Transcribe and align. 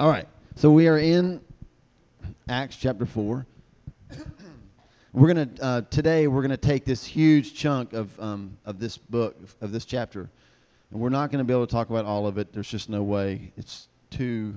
All 0.00 0.08
right. 0.08 0.28
So 0.54 0.70
we 0.70 0.86
are 0.86 0.98
in 0.98 1.40
Acts 2.48 2.76
chapter 2.76 3.04
4. 3.04 3.44
We're 5.12 5.34
going 5.34 5.54
to, 5.56 5.64
uh, 5.64 5.80
today, 5.90 6.28
we're 6.28 6.42
going 6.42 6.52
to 6.52 6.56
take 6.56 6.84
this 6.84 7.04
huge 7.04 7.54
chunk 7.54 7.94
of, 7.94 8.08
um, 8.20 8.56
of 8.64 8.78
this 8.78 8.96
book, 8.96 9.36
of 9.60 9.72
this 9.72 9.84
chapter, 9.84 10.30
and 10.92 11.00
we're 11.00 11.08
not 11.08 11.32
going 11.32 11.40
to 11.40 11.44
be 11.44 11.52
able 11.52 11.66
to 11.66 11.72
talk 11.72 11.90
about 11.90 12.04
all 12.04 12.28
of 12.28 12.38
it. 12.38 12.52
There's 12.52 12.68
just 12.68 12.88
no 12.88 13.02
way. 13.02 13.52
It's 13.56 13.88
too 14.10 14.54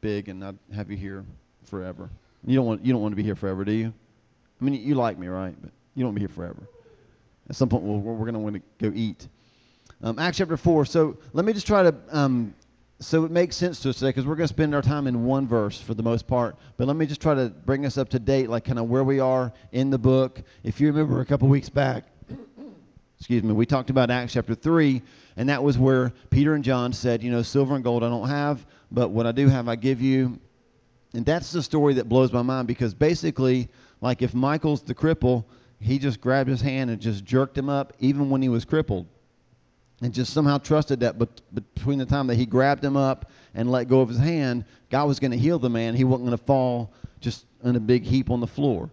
big, 0.00 0.28
and 0.28 0.44
I'd 0.44 0.58
have 0.72 0.92
you 0.92 0.96
here 0.96 1.24
forever. 1.64 2.08
You 2.46 2.54
don't 2.54 2.66
want, 2.66 2.84
you 2.84 2.92
don't 2.92 3.02
want 3.02 3.10
to 3.12 3.16
be 3.16 3.24
here 3.24 3.34
forever, 3.34 3.64
do 3.64 3.72
you? 3.72 3.92
I 4.60 4.64
mean, 4.64 4.74
you 4.74 4.94
like 4.94 5.18
me, 5.18 5.26
right? 5.26 5.56
But 5.60 5.72
you 5.96 6.04
don't 6.04 6.10
want 6.10 6.20
to 6.20 6.20
be 6.20 6.26
here 6.28 6.36
forever. 6.36 6.62
At 7.50 7.56
some 7.56 7.68
point, 7.68 7.82
we're, 7.82 7.98
we're 7.98 8.30
going 8.30 8.34
to 8.34 8.38
want 8.38 8.54
to 8.54 8.62
go 8.90 8.94
eat. 8.94 9.26
Um, 10.04 10.20
Acts 10.20 10.38
chapter 10.38 10.56
4. 10.56 10.84
So 10.84 11.16
let 11.32 11.44
me 11.44 11.52
just 11.52 11.66
try 11.66 11.82
to 11.82 11.94
um, 12.12 12.54
so 13.00 13.24
it 13.24 13.30
makes 13.30 13.56
sense 13.56 13.80
to 13.80 13.90
us 13.90 13.96
today 13.96 14.10
because 14.10 14.24
we're 14.24 14.36
going 14.36 14.48
to 14.48 14.54
spend 14.54 14.74
our 14.74 14.82
time 14.82 15.06
in 15.06 15.24
one 15.24 15.48
verse 15.48 15.80
for 15.80 15.94
the 15.94 16.02
most 16.02 16.26
part. 16.26 16.56
But 16.76 16.86
let 16.86 16.96
me 16.96 17.06
just 17.06 17.20
try 17.20 17.34
to 17.34 17.48
bring 17.48 17.84
us 17.86 17.98
up 17.98 18.08
to 18.10 18.18
date, 18.18 18.48
like 18.48 18.64
kind 18.64 18.78
of 18.78 18.88
where 18.88 19.04
we 19.04 19.20
are 19.20 19.52
in 19.72 19.90
the 19.90 19.98
book. 19.98 20.42
If 20.62 20.80
you 20.80 20.86
remember 20.88 21.20
a 21.20 21.26
couple 21.26 21.48
weeks 21.48 21.68
back, 21.68 22.04
excuse 23.18 23.42
me, 23.42 23.52
we 23.52 23.66
talked 23.66 23.90
about 23.90 24.10
Acts 24.10 24.34
chapter 24.34 24.54
3, 24.54 25.02
and 25.36 25.48
that 25.48 25.62
was 25.62 25.76
where 25.76 26.12
Peter 26.30 26.54
and 26.54 26.62
John 26.62 26.92
said, 26.92 27.22
You 27.22 27.32
know, 27.32 27.42
silver 27.42 27.74
and 27.74 27.82
gold 27.82 28.04
I 28.04 28.08
don't 28.08 28.28
have, 28.28 28.64
but 28.92 29.10
what 29.10 29.26
I 29.26 29.32
do 29.32 29.48
have 29.48 29.68
I 29.68 29.76
give 29.76 30.00
you. 30.00 30.38
And 31.14 31.26
that's 31.26 31.50
the 31.52 31.62
story 31.62 31.94
that 31.94 32.08
blows 32.08 32.32
my 32.32 32.42
mind 32.42 32.68
because 32.68 32.94
basically, 32.94 33.68
like 34.00 34.22
if 34.22 34.34
Michael's 34.34 34.82
the 34.82 34.94
cripple, 34.94 35.44
he 35.80 35.98
just 35.98 36.20
grabbed 36.20 36.48
his 36.48 36.60
hand 36.60 36.90
and 36.90 37.00
just 37.00 37.24
jerked 37.24 37.58
him 37.58 37.68
up 37.68 37.92
even 37.98 38.30
when 38.30 38.40
he 38.40 38.48
was 38.48 38.64
crippled 38.64 39.06
and 40.02 40.12
just 40.12 40.32
somehow 40.32 40.58
trusted 40.58 41.00
that 41.00 41.18
but 41.18 41.28
between 41.54 41.98
the 41.98 42.06
time 42.06 42.26
that 42.26 42.36
he 42.36 42.46
grabbed 42.46 42.84
him 42.84 42.96
up 42.96 43.30
and 43.54 43.70
let 43.70 43.88
go 43.88 44.00
of 44.00 44.08
his 44.08 44.18
hand, 44.18 44.64
God 44.90 45.06
was 45.06 45.20
going 45.20 45.30
to 45.30 45.38
heal 45.38 45.58
the 45.58 45.70
man. 45.70 45.94
He 45.94 46.04
wasn't 46.04 46.28
going 46.28 46.38
to 46.38 46.44
fall 46.44 46.92
just 47.20 47.46
in 47.62 47.76
a 47.76 47.80
big 47.80 48.04
heap 48.04 48.30
on 48.30 48.40
the 48.40 48.46
floor. 48.46 48.90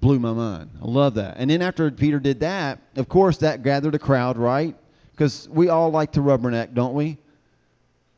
Blew 0.00 0.18
my 0.18 0.32
mind. 0.32 0.70
I 0.80 0.86
love 0.86 1.14
that. 1.14 1.36
And 1.38 1.50
then 1.50 1.62
after 1.62 1.90
Peter 1.90 2.20
did 2.20 2.40
that, 2.40 2.78
of 2.96 3.08
course, 3.08 3.38
that 3.38 3.62
gathered 3.62 3.94
a 3.94 3.98
crowd, 3.98 4.36
right? 4.36 4.76
Because 5.12 5.48
we 5.48 5.70
all 5.70 5.90
like 5.90 6.12
to 6.12 6.20
rubberneck, 6.20 6.74
don't 6.74 6.94
we? 6.94 7.18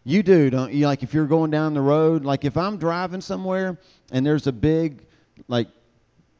You 0.04 0.22
do, 0.22 0.50
don't 0.50 0.72
you? 0.72 0.86
Like 0.86 1.02
if 1.02 1.14
you're 1.14 1.26
going 1.26 1.50
down 1.50 1.74
the 1.74 1.80
road, 1.80 2.24
like 2.24 2.44
if 2.44 2.56
I'm 2.56 2.78
driving 2.78 3.20
somewhere 3.20 3.78
and 4.10 4.26
there's 4.26 4.46
a 4.46 4.52
big, 4.52 5.04
like 5.46 5.68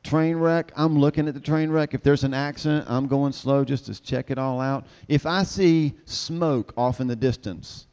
train 0.09 0.37
wreck, 0.37 0.73
I'm 0.75 0.98
looking 0.98 1.28
at 1.28 1.34
the 1.34 1.41
train 1.41 1.70
wreck. 1.70 1.92
If 1.92 2.03
there's 2.03 2.25
an 2.25 2.34
accident, 2.34 2.87
I'm 2.89 3.06
going 3.06 3.33
slow 3.33 3.64
just 3.64 3.87
to 3.87 4.03
check 4.03 4.31
it 4.31 4.39
all 4.39 4.61
out. 4.61 4.87
If 5.06 5.27
I 5.27 5.42
see 5.42 5.95
smoke 6.06 6.73
off 6.77 7.00
in 7.00 7.06
the 7.06 7.17
distance, 7.17 7.87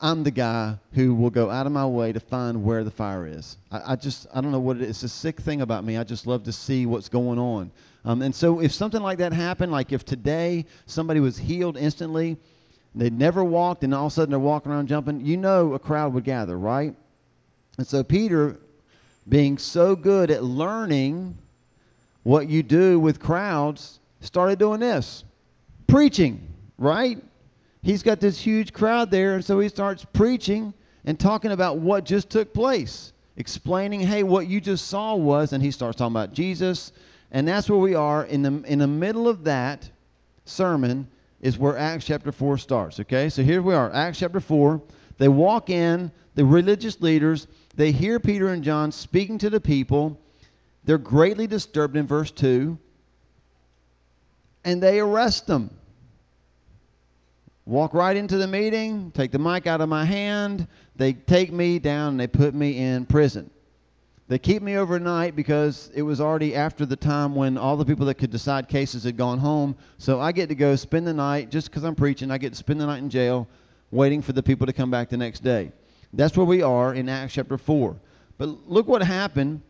I'm 0.00 0.24
the 0.24 0.30
guy 0.30 0.76
who 0.92 1.14
will 1.14 1.30
go 1.30 1.50
out 1.50 1.66
of 1.66 1.72
my 1.72 1.86
way 1.86 2.12
to 2.12 2.20
find 2.20 2.64
where 2.64 2.82
the 2.82 2.90
fire 2.90 3.26
is. 3.26 3.56
I, 3.70 3.92
I 3.92 3.96
just, 3.96 4.26
I 4.34 4.40
don't 4.40 4.50
know 4.50 4.60
what 4.60 4.76
it 4.76 4.82
is. 4.82 4.90
It's 4.90 5.02
a 5.04 5.08
sick 5.08 5.40
thing 5.40 5.60
about 5.60 5.84
me. 5.84 5.96
I 5.96 6.04
just 6.04 6.26
love 6.26 6.42
to 6.44 6.52
see 6.52 6.86
what's 6.86 7.08
going 7.08 7.38
on. 7.38 7.70
Um, 8.04 8.20
and 8.20 8.34
so 8.34 8.60
if 8.60 8.72
something 8.72 9.00
like 9.00 9.18
that 9.18 9.32
happened, 9.32 9.72
like 9.72 9.92
if 9.92 10.04
today 10.04 10.66
somebody 10.86 11.20
was 11.20 11.38
healed 11.38 11.76
instantly, 11.76 12.36
they'd 12.94 13.16
never 13.16 13.42
walked, 13.42 13.84
and 13.84 13.94
all 13.94 14.06
of 14.06 14.12
a 14.12 14.14
sudden 14.14 14.30
they're 14.30 14.38
walking 14.38 14.72
around 14.72 14.88
jumping, 14.88 15.24
you 15.24 15.36
know 15.36 15.72
a 15.74 15.78
crowd 15.78 16.12
would 16.12 16.24
gather, 16.24 16.58
right? 16.58 16.94
And 17.78 17.86
so 17.86 18.02
Peter, 18.02 18.58
being 19.28 19.56
so 19.56 19.96
good 19.96 20.30
at 20.30 20.44
learning 20.44 21.38
what 22.24 22.48
you 22.48 22.62
do 22.62 22.98
with 22.98 23.20
crowds, 23.20 24.00
started 24.20 24.58
doing 24.58 24.80
this 24.80 25.22
preaching, 25.86 26.40
right? 26.76 27.22
He's 27.82 28.02
got 28.02 28.18
this 28.18 28.40
huge 28.40 28.72
crowd 28.72 29.10
there, 29.10 29.34
and 29.34 29.44
so 29.44 29.60
he 29.60 29.68
starts 29.68 30.04
preaching 30.12 30.74
and 31.04 31.20
talking 31.20 31.52
about 31.52 31.78
what 31.78 32.04
just 32.04 32.30
took 32.30 32.52
place, 32.52 33.12
explaining, 33.36 34.00
hey, 34.00 34.22
what 34.22 34.48
you 34.48 34.60
just 34.60 34.88
saw 34.88 35.14
was, 35.14 35.52
and 35.52 35.62
he 35.62 35.70
starts 35.70 35.98
talking 35.98 36.12
about 36.12 36.32
Jesus, 36.32 36.92
and 37.30 37.46
that's 37.46 37.68
where 37.68 37.78
we 37.78 37.94
are 37.94 38.24
in 38.24 38.42
the 38.42 38.62
in 38.66 38.78
the 38.78 38.86
middle 38.86 39.28
of 39.28 39.44
that 39.44 39.88
sermon 40.46 41.06
is 41.40 41.58
where 41.58 41.76
Acts 41.76 42.06
chapter 42.06 42.32
4 42.32 42.56
starts, 42.56 43.00
okay? 43.00 43.28
So 43.28 43.42
here 43.42 43.60
we 43.60 43.74
are, 43.74 43.92
Acts 43.92 44.18
chapter 44.18 44.40
4. 44.40 44.80
They 45.18 45.28
walk 45.28 45.68
in, 45.68 46.10
the 46.34 46.44
religious 46.44 47.00
leaders, 47.02 47.46
they 47.76 47.92
hear 47.92 48.18
Peter 48.18 48.48
and 48.48 48.64
John 48.64 48.90
speaking 48.90 49.36
to 49.38 49.50
the 49.50 49.60
people, 49.60 50.18
they're 50.84 50.98
greatly 50.98 51.46
disturbed 51.46 51.96
in 51.96 52.06
verse 52.06 52.30
2, 52.30 52.78
and 54.64 54.82
they 54.82 55.00
arrest 55.00 55.46
them. 55.46 55.70
Walk 57.66 57.94
right 57.94 58.16
into 58.16 58.36
the 58.36 58.46
meeting, 58.46 59.10
take 59.12 59.32
the 59.32 59.38
mic 59.38 59.66
out 59.66 59.80
of 59.80 59.88
my 59.88 60.04
hand, 60.04 60.68
they 60.96 61.14
take 61.14 61.50
me 61.50 61.78
down 61.78 62.10
and 62.10 62.20
they 62.20 62.26
put 62.26 62.54
me 62.54 62.78
in 62.78 63.06
prison. 63.06 63.50
They 64.28 64.38
keep 64.38 64.62
me 64.62 64.76
overnight 64.76 65.36
because 65.36 65.90
it 65.94 66.02
was 66.02 66.20
already 66.20 66.54
after 66.54 66.86
the 66.86 66.96
time 66.96 67.34
when 67.34 67.58
all 67.58 67.76
the 67.76 67.84
people 67.84 68.06
that 68.06 68.14
could 68.14 68.30
decide 68.30 68.68
cases 68.68 69.04
had 69.04 69.16
gone 69.16 69.38
home. 69.38 69.76
So 69.98 70.20
I 70.20 70.32
get 70.32 70.48
to 70.48 70.54
go 70.54 70.76
spend 70.76 71.06
the 71.06 71.12
night, 71.12 71.50
just 71.50 71.70
because 71.70 71.84
I'm 71.84 71.94
preaching, 71.94 72.30
I 72.30 72.38
get 72.38 72.50
to 72.50 72.56
spend 72.56 72.80
the 72.80 72.86
night 72.86 73.02
in 73.02 73.10
jail 73.10 73.46
waiting 73.90 74.22
for 74.22 74.32
the 74.32 74.42
people 74.42 74.66
to 74.66 74.72
come 74.72 74.90
back 74.90 75.10
the 75.10 75.16
next 75.16 75.40
day. 75.40 75.72
That's 76.14 76.36
where 76.36 76.46
we 76.46 76.62
are 76.62 76.94
in 76.94 77.08
Acts 77.08 77.34
chapter 77.34 77.58
4. 77.58 77.96
But 78.38 78.68
look 78.68 78.88
what 78.88 79.02
happened 79.02 79.60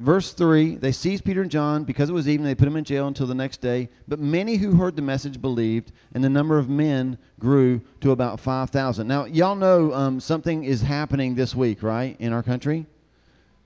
Verse 0.00 0.32
3 0.32 0.76
They 0.76 0.92
seized 0.92 1.24
Peter 1.24 1.42
and 1.42 1.50
John. 1.50 1.84
Because 1.84 2.10
it 2.10 2.12
was 2.12 2.28
evening, 2.28 2.46
they 2.46 2.54
put 2.54 2.64
them 2.64 2.76
in 2.76 2.84
jail 2.84 3.06
until 3.06 3.26
the 3.26 3.34
next 3.34 3.60
day. 3.60 3.88
But 4.08 4.18
many 4.18 4.56
who 4.56 4.76
heard 4.76 4.96
the 4.96 5.02
message 5.02 5.40
believed, 5.40 5.92
and 6.12 6.22
the 6.22 6.30
number 6.30 6.58
of 6.58 6.68
men 6.68 7.18
grew 7.38 7.80
to 8.00 8.10
about 8.10 8.40
5,000. 8.40 9.06
Now, 9.06 9.24
y'all 9.24 9.54
know 9.54 9.92
um, 9.92 10.20
something 10.20 10.64
is 10.64 10.80
happening 10.80 11.34
this 11.34 11.54
week, 11.54 11.82
right, 11.82 12.16
in 12.18 12.32
our 12.32 12.42
country? 12.42 12.86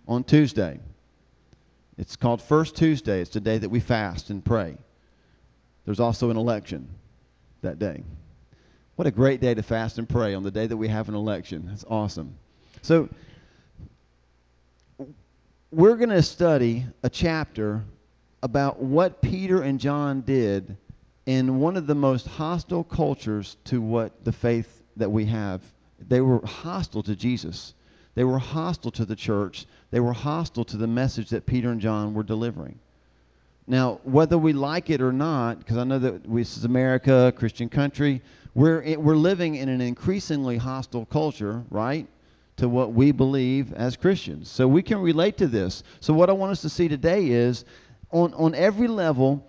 On 0.06 0.25
Tuesday. 0.25 0.81
It's 1.97 2.16
called 2.16 2.41
First 2.41 2.77
Tuesday. 2.77 3.21
It's 3.21 3.31
the 3.31 3.41
day 3.41 3.59
that 3.59 3.69
we 3.69 3.81
fast 3.81 4.31
and 4.31 4.45
pray. 4.45 4.77
There's 5.84 6.00
also 6.00 6.31
an 6.31 6.37
election 6.37 6.89
that 7.62 7.78
day. 7.78 8.05
What 8.97 9.06
a 9.06 9.10
great 9.10 9.41
day 9.41 9.55
to 9.55 9.62
fast 9.62 9.99
and 9.99 10.09
pray 10.09 10.34
on 10.34 10.43
the 10.43 10.50
day 10.50 10.66
that 10.66 10.77
we 10.77 10.89
have 10.89 11.09
an 11.09 11.15
election. 11.15 11.66
That's 11.66 11.84
awesome. 11.89 12.34
So, 12.83 13.09
we're 15.70 15.96
going 15.96 16.08
to 16.08 16.22
study 16.22 16.86
a 17.02 17.10
chapter 17.10 17.84
about 18.42 18.80
what 18.80 19.20
Peter 19.20 19.62
and 19.62 19.78
John 19.78 20.22
did 20.22 20.76
in 21.26 21.58
one 21.58 21.76
of 21.76 21.86
the 21.86 21.94
most 21.94 22.26
hostile 22.26 22.84
cultures 22.84 23.58
to 23.64 23.80
what 23.80 24.24
the 24.24 24.32
faith 24.32 24.82
that 24.96 25.10
we 25.10 25.26
have. 25.26 25.60
They 26.08 26.22
were 26.22 26.44
hostile 26.46 27.02
to 27.02 27.14
Jesus. 27.14 27.74
They 28.14 28.24
were 28.24 28.38
hostile 28.38 28.90
to 28.92 29.04
the 29.04 29.16
church. 29.16 29.66
They 29.90 30.00
were 30.00 30.12
hostile 30.12 30.64
to 30.66 30.76
the 30.78 30.86
message 30.86 31.28
that 31.30 31.44
Peter 31.44 31.70
and 31.70 31.80
John 31.80 32.14
were 32.14 32.22
delivering. 32.22 32.78
Now, 33.66 34.00
whether 34.04 34.38
we 34.38 34.54
like 34.54 34.88
it 34.88 35.02
or 35.02 35.12
not, 35.12 35.58
because 35.58 35.76
I 35.76 35.84
know 35.84 35.98
that 35.98 36.26
we, 36.26 36.40
this 36.40 36.56
is 36.56 36.64
America, 36.64 37.26
a 37.26 37.32
Christian 37.32 37.68
country, 37.68 38.22
we're, 38.54 38.98
we're 38.98 39.16
living 39.16 39.56
in 39.56 39.68
an 39.68 39.82
increasingly 39.82 40.56
hostile 40.56 41.04
culture, 41.04 41.62
right? 41.68 42.06
To 42.58 42.69
what 42.69 42.92
we 42.92 43.12
believe 43.12 43.72
as 43.72 43.96
Christians. 43.96 44.50
So 44.50 44.69
we 44.69 44.82
can 44.82 44.98
relate 44.98 45.38
to 45.38 45.46
this. 45.46 45.82
So 46.00 46.12
what 46.12 46.28
I 46.28 46.32
want 46.32 46.52
us 46.52 46.62
to 46.62 46.69
see 46.69 46.88
today 46.88 47.28
is 47.28 47.64
on, 48.10 48.34
on 48.34 48.54
every 48.54 48.88
level, 48.88 49.44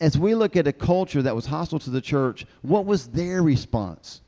as 0.00 0.18
we 0.18 0.34
look 0.34 0.56
at 0.56 0.66
a 0.66 0.72
culture 0.72 1.22
that 1.22 1.34
was 1.34 1.46
hostile 1.46 1.78
to 1.80 1.90
the 1.90 2.00
church, 2.00 2.46
what 2.62 2.84
was 2.84 3.06
their 3.08 3.42
response? 3.42 4.20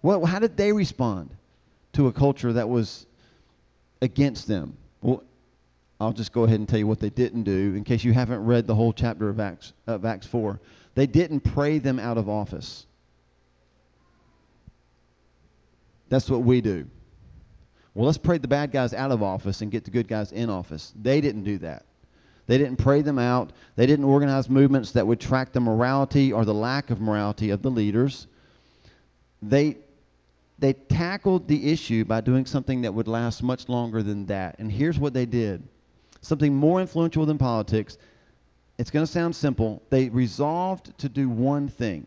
What, 0.00 0.24
how 0.24 0.40
did 0.40 0.56
they 0.56 0.72
respond 0.72 1.30
to 1.92 2.08
a 2.08 2.12
culture 2.12 2.52
that 2.52 2.68
was 2.68 3.06
against 4.00 4.48
them? 4.48 4.76
Well, 5.00 5.22
I'll 6.00 6.12
just 6.12 6.32
go 6.32 6.42
ahead 6.44 6.58
and 6.58 6.68
tell 6.68 6.80
you 6.80 6.86
what 6.88 6.98
they 6.98 7.10
didn't 7.10 7.44
do 7.44 7.74
in 7.76 7.84
case 7.84 8.02
you 8.02 8.12
haven't 8.12 8.44
read 8.44 8.66
the 8.66 8.74
whole 8.74 8.92
chapter 8.92 9.28
of 9.28 9.38
Acts, 9.38 9.72
of 9.86 10.04
Acts 10.04 10.26
4. 10.26 10.58
They 10.96 11.06
didn't 11.06 11.40
pray 11.40 11.78
them 11.78 12.00
out 12.00 12.18
of 12.18 12.28
office. 12.28 12.86
That's 16.12 16.28
what 16.28 16.42
we 16.42 16.60
do. 16.60 16.86
Well, 17.94 18.04
let's 18.04 18.18
pray 18.18 18.36
the 18.36 18.46
bad 18.46 18.70
guys 18.70 18.92
out 18.92 19.12
of 19.12 19.22
office 19.22 19.62
and 19.62 19.72
get 19.72 19.86
the 19.86 19.90
good 19.90 20.06
guys 20.06 20.30
in 20.30 20.50
office. 20.50 20.92
They 20.94 21.22
didn't 21.22 21.44
do 21.44 21.56
that. 21.60 21.86
They 22.46 22.58
didn't 22.58 22.76
pray 22.76 23.00
them 23.00 23.18
out. 23.18 23.54
They 23.76 23.86
didn't 23.86 24.04
organize 24.04 24.50
movements 24.50 24.92
that 24.92 25.06
would 25.06 25.20
track 25.20 25.54
the 25.54 25.60
morality 25.60 26.30
or 26.30 26.44
the 26.44 26.52
lack 26.52 26.90
of 26.90 27.00
morality 27.00 27.48
of 27.48 27.62
the 27.62 27.70
leaders. 27.70 28.26
They 29.40 29.78
they 30.58 30.74
tackled 30.74 31.48
the 31.48 31.72
issue 31.72 32.04
by 32.04 32.20
doing 32.20 32.44
something 32.44 32.82
that 32.82 32.92
would 32.92 33.08
last 33.08 33.42
much 33.42 33.70
longer 33.70 34.02
than 34.02 34.26
that. 34.26 34.58
And 34.58 34.70
here's 34.70 34.98
what 34.98 35.14
they 35.14 35.24
did. 35.24 35.66
Something 36.20 36.54
more 36.54 36.82
influential 36.82 37.24
than 37.24 37.38
politics. 37.38 37.96
It's 38.76 38.90
going 38.90 39.06
to 39.06 39.10
sound 39.10 39.34
simple. 39.34 39.82
They 39.88 40.10
resolved 40.10 40.98
to 40.98 41.08
do 41.08 41.30
one 41.30 41.68
thing. 41.68 42.06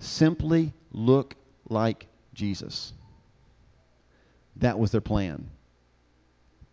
Simply 0.00 0.72
look 0.90 1.36
like 1.68 2.08
Jesus. 2.34 2.94
That 4.56 4.78
was 4.78 4.90
their 4.90 5.00
plan. 5.00 5.48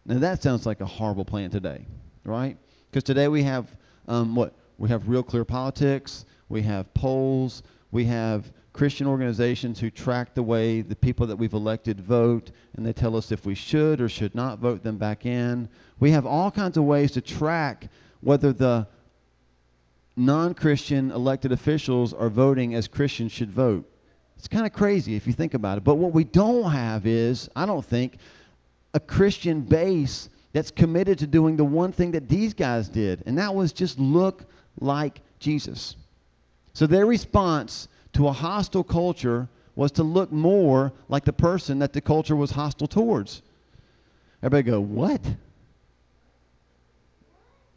Now 0.06 0.20
that 0.20 0.42
sounds 0.42 0.66
like 0.66 0.82
a 0.82 0.86
horrible 0.86 1.26
plan 1.26 1.50
today, 1.50 1.86
right? 2.24 2.58
Because 2.90 3.04
today 3.04 3.28
we 3.28 3.44
have 3.44 3.68
um, 4.08 4.36
what? 4.36 4.56
We 4.78 4.90
have 4.90 5.08
real 5.10 5.24
clear 5.24 5.46
politics. 5.46 6.26
We 6.48 6.62
have 6.64 6.94
polls. 6.94 7.64
We 7.92 8.06
have 8.06 8.52
Christian 8.74 9.08
organizations 9.08 9.80
who 9.80 9.90
track 9.90 10.34
the 10.34 10.44
way 10.44 10.82
the 10.82 10.96
people 10.96 11.28
that 11.28 11.36
we've 11.36 11.54
elected 11.54 12.00
vote, 12.00 12.52
and 12.76 12.86
they 12.86 12.94
tell 12.94 13.16
us 13.16 13.32
if 13.32 13.46
we 13.46 13.56
should 13.56 14.00
or 14.00 14.08
should 14.08 14.34
not 14.36 14.60
vote 14.60 14.84
them 14.84 14.98
back 14.98 15.26
in. 15.26 15.68
We 16.00 16.12
have 16.12 16.26
all 16.26 16.50
kinds 16.50 16.78
of 16.78 16.86
ways 16.86 17.12
to 17.12 17.22
track 17.22 17.90
whether 18.22 18.54
the 18.54 18.88
non 20.16 20.54
Christian 20.54 21.12
elected 21.12 21.52
officials 21.52 22.14
are 22.14 22.30
voting 22.30 22.74
as 22.74 22.88
Christians 22.88 23.32
should 23.32 23.52
vote. 23.52 23.90
It's 24.40 24.48
kind 24.48 24.66
of 24.66 24.72
crazy 24.72 25.16
if 25.16 25.28
you 25.28 25.34
think 25.34 25.54
about 25.54 25.78
it. 25.78 25.84
But 25.84 25.96
what 25.96 26.14
we 26.14 26.24
don't 26.24 26.72
have 26.72 27.06
is, 27.06 27.50
I 27.58 27.66
don't 27.66 27.86
think, 27.86 28.18
a 28.94 29.00
Christian 29.00 29.62
base 29.62 30.30
that's 30.54 30.72
committed 30.72 31.20
to 31.20 31.28
doing 31.28 31.58
the 31.58 31.66
one 31.66 31.92
thing 31.92 32.12
that 32.12 32.30
these 32.30 32.54
guys 32.54 32.88
did, 32.88 33.22
and 33.26 33.38
that 33.38 33.54
was 33.54 33.74
just 33.74 34.00
look 34.00 34.46
like 34.80 35.20
Jesus. 35.40 35.98
So 36.74 36.88
their 36.88 37.06
response 37.06 37.90
to 38.14 38.30
a 38.30 38.32
hostile 38.32 38.84
culture 38.84 39.50
was 39.76 39.92
to 39.94 40.04
look 40.04 40.32
more 40.32 40.94
like 41.10 41.26
the 41.26 41.34
person 41.34 41.80
that 41.80 41.92
the 41.92 42.02
culture 42.02 42.36
was 42.36 42.50
hostile 42.50 42.88
towards. 42.88 43.42
Everybody 44.42 44.72
go, 44.72 44.80
what? 44.80 45.22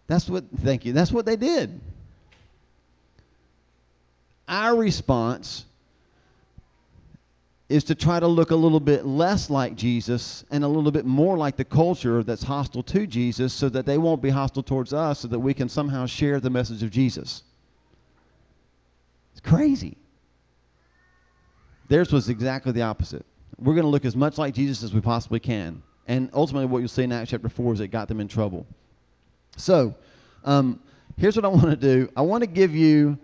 That's 0.07 0.29
what, 0.29 0.45
thank 0.59 0.85
you, 0.85 0.93
that's 0.93 1.11
what 1.11 1.27
they 1.27 1.37
did. 1.37 1.81
Our 4.47 4.77
response 4.77 5.65
is 7.73 7.85
to 7.85 7.95
try 7.95 8.21
to 8.21 8.27
look 8.27 8.51
a 8.51 8.57
little 8.57 8.81
bit 8.81 9.07
less 9.07 9.49
like 9.49 9.75
Jesus 9.77 10.45
and 10.51 10.63
a 10.63 10.69
little 10.69 10.91
bit 10.91 11.07
more 11.07 11.39
like 11.39 11.57
the 11.57 11.65
culture 11.65 12.23
that's 12.23 12.43
hostile 12.43 12.83
to 12.83 13.07
Jesus 13.07 13.55
so 13.55 13.71
that 13.71 13.87
they 13.87 13.97
won't 13.97 14.21
be 14.21 14.29
hostile 14.29 14.63
towards 14.63 14.93
us 14.93 15.21
so 15.21 15.29
that 15.29 15.39
we 15.39 15.55
can 15.55 15.71
somehow 15.71 16.05
share 16.05 16.39
the 16.39 16.51
message 16.51 16.83
of 16.83 16.91
Jesus. 16.91 17.43
It's 19.33 19.41
crazy. 19.41 19.97
Theirs 21.89 22.13
was 22.13 22.29
exactly 22.29 22.73
the 22.73 22.83
opposite. 22.83 23.25
We're 23.59 23.75
going 23.75 23.85
to 23.85 23.91
look 23.91 24.05
as 24.05 24.17
much 24.17 24.37
like 24.37 24.55
Jesus 24.55 24.83
as 24.83 24.93
we 24.93 25.01
possibly 25.01 25.41
can. 25.41 25.83
And 26.07 26.29
ultimately, 26.35 26.67
what 26.67 26.81
you'll 26.81 26.89
see 26.89 27.05
in 27.05 27.13
Acts 27.13 27.31
chapter 27.31 27.49
4 27.49 27.75
is 27.75 27.81
it 27.81 27.89
got 27.89 28.09
them 28.09 28.21
in 28.21 28.29
trouble. 28.29 28.67
So, 29.57 29.95
um, 30.45 30.81
here's 31.17 31.37
what 31.37 31.45
I 31.47 31.49
want 31.49 31.71
to 31.71 31.77
do 31.77 32.11
I 32.17 32.23
want 32.23 32.43
to 32.43 32.49
give 32.49 32.75
you 32.75 33.19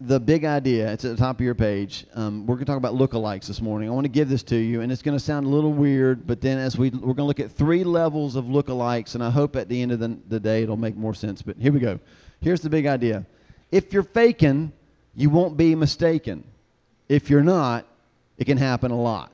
the 0.00 0.18
big 0.18 0.44
idea. 0.44 0.92
It's 0.92 1.04
at 1.04 1.12
the 1.12 1.16
top 1.16 1.36
of 1.36 1.44
your 1.44 1.54
page. 1.54 2.06
Um, 2.14 2.46
we're 2.46 2.56
going 2.56 2.66
to 2.66 2.72
talk 2.72 2.78
about 2.78 2.94
lookalikes 2.94 3.46
this 3.46 3.60
morning. 3.60 3.88
I 3.88 3.92
want 3.92 4.04
to 4.04 4.10
give 4.10 4.28
this 4.28 4.42
to 4.44 4.56
you, 4.56 4.80
and 4.80 4.90
it's 4.90 5.02
going 5.02 5.16
to 5.16 5.24
sound 5.24 5.46
a 5.46 5.48
little 5.48 5.72
weird, 5.72 6.26
but 6.26 6.40
then 6.40 6.58
as 6.58 6.76
we 6.76 6.90
we're 6.90 7.14
going 7.14 7.16
to 7.16 7.24
look 7.24 7.40
at 7.40 7.52
three 7.52 7.84
levels 7.84 8.36
of 8.36 8.46
lookalikes, 8.46 9.14
and 9.14 9.22
I 9.22 9.30
hope 9.30 9.56
at 9.56 9.68
the 9.68 9.80
end 9.80 9.92
of 9.92 10.00
the, 10.00 10.18
the 10.28 10.40
day 10.40 10.62
it'll 10.62 10.76
make 10.76 10.96
more 10.96 11.14
sense. 11.14 11.42
But 11.42 11.56
here 11.56 11.72
we 11.72 11.80
go. 11.80 12.00
Here's 12.40 12.60
the 12.60 12.70
big 12.70 12.86
idea. 12.86 13.24
If 13.70 13.92
you're 13.92 14.02
faking, 14.02 14.72
you 15.14 15.30
won't 15.30 15.56
be 15.56 15.74
mistaken. 15.74 16.44
If 17.08 17.30
you're 17.30 17.42
not, 17.42 17.86
it 18.36 18.44
can 18.44 18.58
happen 18.58 18.90
a 18.90 19.00
lot. 19.00 19.30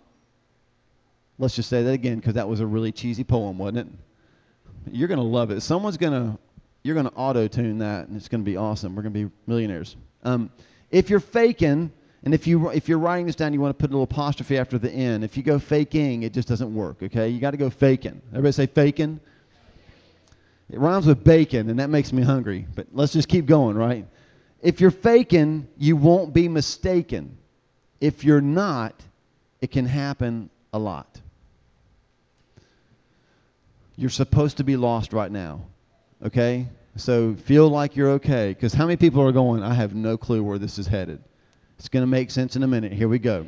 Let's 1.39 1.57
just 1.57 1.71
say 1.71 1.83
that 1.83 1.93
again 1.93 2.17
because 2.17 2.35
that 2.35 2.49
was 2.49 2.61
a 2.61 2.67
really 2.67 2.93
cheesy 2.93 3.25
poem, 3.25 3.57
wasn't 3.59 3.79
it? 3.79 3.87
You're 4.93 5.09
going 5.09 5.19
to 5.19 5.25
love 5.25 5.51
it. 5.51 5.63
Someone's 5.63 5.97
going 5.97 6.13
to 6.13 6.39
you're 6.83 6.95
going 6.95 7.07
to 7.07 7.13
auto 7.13 7.47
tune 7.47 7.79
that, 7.79 8.09
and 8.09 8.17
it's 8.17 8.29
going 8.29 8.43
to 8.43 8.51
be 8.51 8.57
awesome. 8.57 8.95
We're 8.95 9.03
going 9.03 9.13
to 9.13 9.27
be 9.27 9.33
millionaires. 9.47 9.97
Um, 10.23 10.51
if 10.91 11.11
you're 11.11 11.21
faking, 11.21 11.93
and 12.23 12.35
if 12.35 12.47
you 12.47 12.71
if 12.71 12.89
you're 12.89 12.99
writing 12.99 13.27
this 13.27 13.37
down, 13.37 13.53
you 13.53 13.61
want 13.61 13.77
to 13.77 13.81
put 13.81 13.91
a 13.91 13.93
little 13.93 14.05
apostrophe 14.05 14.59
after 14.59 14.79
the 14.79 14.91
n. 14.91 15.23
If 15.23 15.37
you 15.37 15.43
go 15.43 15.59
faking, 15.59 16.23
it 16.23 16.33
just 16.33 16.49
doesn't 16.49 16.75
work. 16.75 17.03
Okay, 17.03 17.29
you 17.29 17.41
got 17.41 17.53
to 17.53 17.57
go 17.57 17.71
faking. 17.71 18.21
Everybody 18.31 18.53
say 18.53 18.67
faking. 18.67 19.21
It 20.69 20.79
rhymes 20.79 21.07
with 21.07 21.25
bacon, 21.25 21.69
and 21.69 21.81
that 21.81 21.91
makes 21.91 22.13
me 22.13 22.23
hungry. 22.23 22.67
But 22.75 22.89
let's 22.93 23.13
just 23.13 23.29
keep 23.29 23.47
going, 23.47 23.77
right? 23.77 24.07
If 24.63 24.81
you're 24.81 24.91
faking, 24.91 25.67
you 25.77 25.97
won't 25.97 26.33
be 26.33 26.49
mistaken. 26.49 27.39
If 28.01 28.25
you're 28.25 28.41
not, 28.41 28.95
it 29.61 29.71
can 29.71 29.87
happen 29.87 30.51
a 30.73 30.79
lot. 30.79 31.21
You're 33.97 34.11
supposed 34.11 34.59
to 34.59 34.65
be 34.65 34.77
lost 34.77 35.13
right 35.13 35.31
now. 35.31 35.63
Okay? 36.25 36.69
So 37.01 37.35
feel 37.35 37.69
like 37.69 37.97
you're 37.97 38.11
okay. 38.11 38.51
Because 38.51 38.75
how 38.75 38.87
many 38.87 38.97
people 38.97 39.23
are 39.23 39.33
going, 39.33 39.63
I 39.63 39.75
have 39.75 39.95
no 39.95 40.17
clue 40.17 40.43
where 40.43 40.59
this 40.59 40.79
is 40.79 40.87
headed? 40.87 41.23
It's 41.79 41.89
going 41.89 42.03
to 42.03 42.07
make 42.07 42.31
sense 42.31 42.57
in 42.57 42.63
a 42.63 42.69
minute. 42.69 42.93
Here 42.93 43.09
we 43.09 43.19
go. 43.19 43.47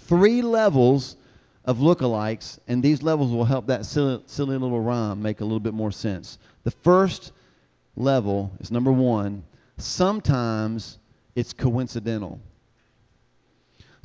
Three 0.00 0.42
levels 0.42 1.16
of 1.64 1.78
lookalikes, 1.78 2.58
and 2.68 2.82
these 2.82 3.02
levels 3.02 3.32
will 3.32 3.44
help 3.44 3.66
that 3.66 3.86
silly, 3.86 4.22
silly 4.26 4.56
little 4.56 4.80
rhyme 4.80 5.20
make 5.20 5.40
a 5.40 5.44
little 5.44 5.60
bit 5.60 5.74
more 5.74 5.90
sense. 5.90 6.38
The 6.64 6.70
first 6.70 7.32
level 7.96 8.52
is 8.60 8.70
number 8.70 8.92
one 8.92 9.42
sometimes 9.78 10.98
it's 11.34 11.52
coincidental. 11.52 12.40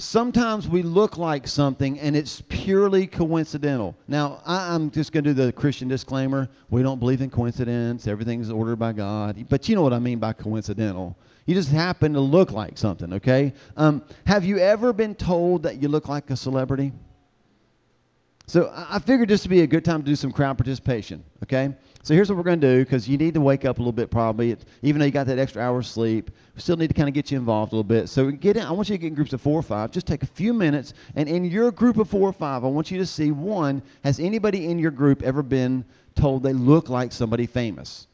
Sometimes 0.01 0.67
we 0.67 0.81
look 0.81 1.19
like 1.19 1.47
something 1.47 1.99
and 1.99 2.15
it's 2.15 2.41
purely 2.49 3.05
coincidental. 3.05 3.95
Now, 4.07 4.41
I, 4.47 4.73
am 4.73 4.89
just 4.89 5.11
going 5.11 5.23
to 5.25 5.33
do 5.35 5.45
the 5.45 5.53
Christian 5.53 5.87
disclaimer. 5.87 6.49
We 6.71 6.81
don't 6.81 6.99
believe 6.99 7.21
in 7.21 7.29
coincidence. 7.29 8.07
Everything's 8.07 8.49
ordered 8.49 8.77
by 8.77 8.93
God. 8.93 9.45
But 9.47 9.69
you 9.69 9.75
know 9.75 9.83
what 9.83 9.93
I 9.93 9.99
mean 9.99 10.17
by 10.17 10.33
coincidental. 10.33 11.15
You 11.45 11.53
just 11.53 11.69
happen 11.69 12.13
to 12.13 12.19
look 12.19 12.51
like 12.51 12.79
something, 12.79 13.13
okay? 13.13 13.53
Um, 13.77 14.01
have 14.25 14.43
you 14.43 14.57
ever 14.57 14.91
been 14.91 15.13
told 15.13 15.63
that 15.63 15.79
you 15.83 15.87
look 15.87 16.09
like 16.09 16.31
a 16.31 16.35
celebrity? 16.35 16.93
So 18.47 18.71
I 18.75 18.99
figured 18.99 19.29
this 19.29 19.43
would 19.43 19.49
be 19.49 19.61
a 19.61 19.67
good 19.67 19.85
time 19.85 20.01
to 20.01 20.05
do 20.05 20.15
some 20.15 20.31
crowd 20.31 20.57
participation, 20.57 21.23
okay? 21.43 21.73
So 22.03 22.13
here's 22.13 22.29
what 22.29 22.37
we're 22.37 22.43
going 22.43 22.59
to 22.59 22.75
do 22.75 22.83
because 22.83 23.07
you 23.07 23.17
need 23.17 23.33
to 23.35 23.41
wake 23.41 23.63
up 23.63 23.77
a 23.77 23.81
little 23.81 23.93
bit 23.93 24.09
probably. 24.09 24.57
even 24.81 24.99
though 24.99 25.05
you 25.05 25.11
got 25.11 25.27
that 25.27 25.39
extra 25.39 25.61
hour 25.61 25.79
of 25.79 25.85
sleep, 25.85 26.31
we 26.55 26.61
still 26.61 26.75
need 26.75 26.87
to 26.87 26.93
kind 26.93 27.07
of 27.07 27.13
get 27.13 27.31
you 27.31 27.37
involved 27.37 27.71
a 27.71 27.75
little 27.75 27.83
bit. 27.83 28.09
So 28.09 28.29
get 28.31 28.57
in, 28.57 28.63
I 28.63 28.71
want 28.71 28.89
you 28.89 28.95
to 28.95 28.97
get 28.97 29.07
in 29.07 29.13
groups 29.13 29.33
of 29.33 29.41
four 29.41 29.59
or 29.59 29.63
five. 29.63 29.91
Just 29.91 30.07
take 30.07 30.23
a 30.23 30.27
few 30.27 30.53
minutes, 30.53 30.93
and 31.15 31.29
in 31.29 31.45
your 31.45 31.71
group 31.71 31.97
of 31.97 32.09
four 32.09 32.27
or 32.27 32.33
five, 32.33 32.65
I 32.65 32.67
want 32.67 32.91
you 32.91 32.97
to 32.97 33.05
see 33.05 33.31
one, 33.31 33.81
has 34.03 34.19
anybody 34.19 34.65
in 34.67 34.79
your 34.79 34.91
group 34.91 35.21
ever 35.21 35.43
been 35.43 35.85
told 36.15 36.43
they 36.43 36.53
look 36.53 36.89
like 36.89 37.11
somebody 37.11 37.45
famous? 37.45 38.07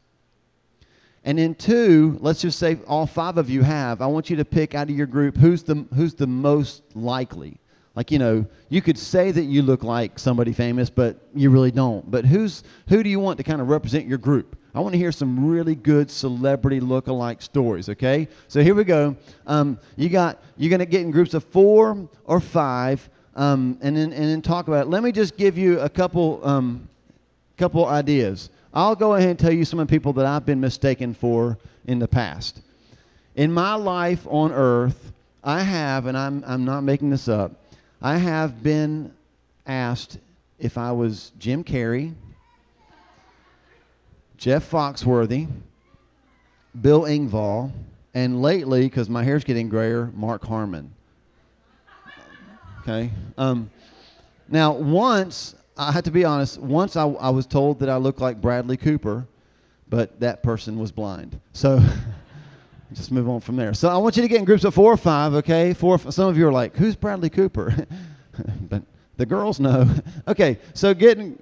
And 1.24 1.38
then 1.38 1.54
two, 1.54 2.16
let's 2.20 2.40
just 2.40 2.58
say 2.58 2.78
all 2.86 3.06
five 3.06 3.38
of 3.38 3.50
you 3.50 3.62
have. 3.62 4.00
I 4.00 4.06
want 4.06 4.30
you 4.30 4.36
to 4.36 4.44
pick 4.44 4.74
out 4.74 4.88
of 4.88 4.96
your 4.96 5.06
group 5.06 5.36
who's 5.36 5.62
the 5.62 5.84
who's 5.94 6.14
the 6.14 6.26
most 6.26 6.82
likely. 6.94 7.58
Like, 7.98 8.12
you 8.12 8.20
know, 8.20 8.46
you 8.68 8.80
could 8.80 8.96
say 8.96 9.32
that 9.32 9.42
you 9.42 9.60
look 9.62 9.82
like 9.82 10.20
somebody 10.20 10.52
famous, 10.52 10.88
but 10.88 11.16
you 11.34 11.50
really 11.50 11.72
don't. 11.72 12.08
But 12.08 12.24
who's 12.24 12.62
who 12.88 13.02
do 13.02 13.10
you 13.10 13.18
want 13.18 13.38
to 13.38 13.42
kind 13.42 13.60
of 13.60 13.68
represent 13.68 14.06
your 14.06 14.18
group? 14.18 14.56
I 14.72 14.78
want 14.78 14.92
to 14.92 14.98
hear 14.98 15.10
some 15.10 15.48
really 15.48 15.74
good 15.74 16.08
celebrity 16.08 16.78
look-alike 16.78 17.42
stories. 17.42 17.88
Okay, 17.88 18.28
so 18.46 18.62
here 18.62 18.76
we 18.76 18.84
go. 18.84 19.16
Um, 19.48 19.80
you 19.96 20.10
got 20.10 20.40
you're 20.56 20.70
gonna 20.70 20.86
get 20.86 21.00
in 21.00 21.10
groups 21.10 21.34
of 21.34 21.42
four 21.42 22.08
or 22.24 22.38
five, 22.38 23.10
um, 23.34 23.76
and 23.82 23.96
then 23.96 24.12
and 24.12 24.24
then 24.26 24.42
talk 24.42 24.68
about 24.68 24.86
it. 24.86 24.90
Let 24.90 25.02
me 25.02 25.10
just 25.10 25.36
give 25.36 25.58
you 25.58 25.80
a 25.80 25.88
couple 25.88 26.40
um, 26.46 26.88
couple 27.56 27.84
ideas. 27.84 28.50
I'll 28.72 28.94
go 28.94 29.16
ahead 29.16 29.30
and 29.30 29.38
tell 29.40 29.50
you 29.52 29.64
some 29.64 29.80
of 29.80 29.88
the 29.88 29.90
people 29.90 30.12
that 30.12 30.24
I've 30.24 30.46
been 30.46 30.60
mistaken 30.60 31.14
for 31.14 31.58
in 31.88 31.98
the 31.98 32.06
past. 32.06 32.62
In 33.34 33.50
my 33.50 33.74
life 33.74 34.24
on 34.28 34.52
earth, 34.52 35.12
I 35.42 35.62
have, 35.62 36.06
and 36.06 36.16
I'm 36.16 36.44
I'm 36.46 36.64
not 36.64 36.82
making 36.82 37.10
this 37.10 37.26
up. 37.26 37.64
I 38.00 38.16
have 38.16 38.62
been 38.62 39.12
asked 39.66 40.18
if 40.58 40.78
I 40.78 40.92
was 40.92 41.32
Jim 41.38 41.64
Carrey, 41.64 42.14
Jeff 44.36 44.70
Foxworthy, 44.70 45.48
Bill 46.80 47.02
Engvall, 47.02 47.72
and 48.14 48.40
lately, 48.40 48.82
because 48.82 49.08
my 49.08 49.24
hair's 49.24 49.44
getting 49.44 49.68
grayer, 49.68 50.10
Mark 50.14 50.44
Harmon. 50.44 50.92
Okay. 52.82 53.10
Um, 53.36 53.70
now, 54.48 54.72
once 54.72 55.54
I 55.78 55.92
had 55.92 56.04
to 56.06 56.10
be 56.10 56.24
honest. 56.24 56.58
Once 56.58 56.96
I, 56.96 57.06
I 57.06 57.30
was 57.30 57.46
told 57.46 57.78
that 57.80 57.88
I 57.88 57.96
looked 57.96 58.20
like 58.20 58.40
Bradley 58.40 58.76
Cooper, 58.76 59.26
but 59.88 60.18
that 60.20 60.42
person 60.42 60.78
was 60.78 60.92
blind. 60.92 61.40
So. 61.52 61.80
just 62.94 63.12
move 63.12 63.28
on 63.28 63.40
from 63.40 63.56
there. 63.56 63.74
So 63.74 63.88
I 63.88 63.98
want 63.98 64.16
you 64.16 64.22
to 64.22 64.28
get 64.28 64.38
in 64.38 64.44
groups 64.44 64.64
of 64.64 64.74
four 64.74 64.92
or 64.92 64.96
five, 64.96 65.34
okay? 65.34 65.74
Four. 65.74 65.98
Some 65.98 66.28
of 66.28 66.38
you 66.38 66.46
are 66.48 66.52
like, 66.52 66.76
"Who's 66.76 66.96
Bradley 66.96 67.30
Cooper?" 67.30 67.86
but 68.68 68.82
the 69.16 69.26
girls 69.26 69.60
know. 69.60 69.88
okay, 70.28 70.58
so 70.74 70.94
getting. 70.94 71.38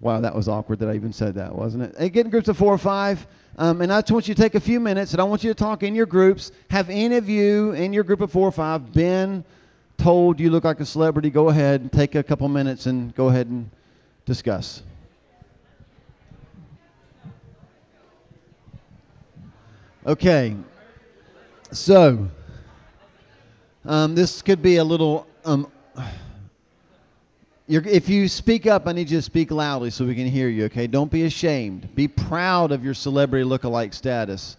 Wow, 0.00 0.20
that 0.20 0.34
was 0.34 0.48
awkward 0.48 0.78
that 0.80 0.88
I 0.88 0.94
even 0.94 1.12
said 1.12 1.34
that, 1.34 1.54
wasn't 1.54 1.84
it? 1.84 1.94
Hey, 1.98 2.08
get 2.08 2.24
in 2.24 2.30
groups 2.30 2.46
of 2.46 2.56
four 2.56 2.72
or 2.72 2.78
five, 2.78 3.26
um, 3.56 3.80
and 3.80 3.92
I 3.92 4.00
just 4.00 4.12
want 4.12 4.28
you 4.28 4.34
to 4.34 4.40
take 4.40 4.54
a 4.54 4.60
few 4.60 4.78
minutes, 4.78 5.12
and 5.12 5.20
I 5.20 5.24
want 5.24 5.42
you 5.42 5.50
to 5.50 5.58
talk 5.58 5.82
in 5.82 5.94
your 5.94 6.06
groups. 6.06 6.52
Have 6.70 6.88
any 6.88 7.16
of 7.16 7.28
you 7.28 7.72
in 7.72 7.92
your 7.92 8.04
group 8.04 8.20
of 8.20 8.30
four 8.30 8.46
or 8.46 8.52
five 8.52 8.92
been 8.92 9.44
told 9.96 10.38
you 10.38 10.50
look 10.50 10.62
like 10.62 10.78
a 10.78 10.86
celebrity? 10.86 11.30
Go 11.30 11.48
ahead, 11.48 11.80
and 11.80 11.92
take 11.92 12.14
a 12.14 12.22
couple 12.22 12.46
minutes, 12.48 12.86
and 12.86 13.12
go 13.16 13.28
ahead 13.28 13.48
and 13.48 13.70
discuss. 14.24 14.82
Okay. 20.08 20.56
So, 21.70 22.28
um, 23.84 24.14
this 24.14 24.40
could 24.40 24.62
be 24.62 24.76
a 24.76 24.84
little. 24.84 25.26
Um, 25.44 25.70
if 27.68 28.08
you 28.08 28.26
speak 28.26 28.66
up, 28.66 28.86
I 28.86 28.92
need 28.92 29.10
you 29.10 29.18
to 29.18 29.22
speak 29.22 29.50
loudly 29.50 29.90
so 29.90 30.06
we 30.06 30.14
can 30.14 30.26
hear 30.26 30.48
you, 30.48 30.64
okay? 30.64 30.86
Don't 30.86 31.10
be 31.10 31.24
ashamed. 31.24 31.94
Be 31.94 32.08
proud 32.08 32.72
of 32.72 32.82
your 32.82 32.94
celebrity 32.94 33.44
look-alike 33.44 33.92
status. 33.92 34.56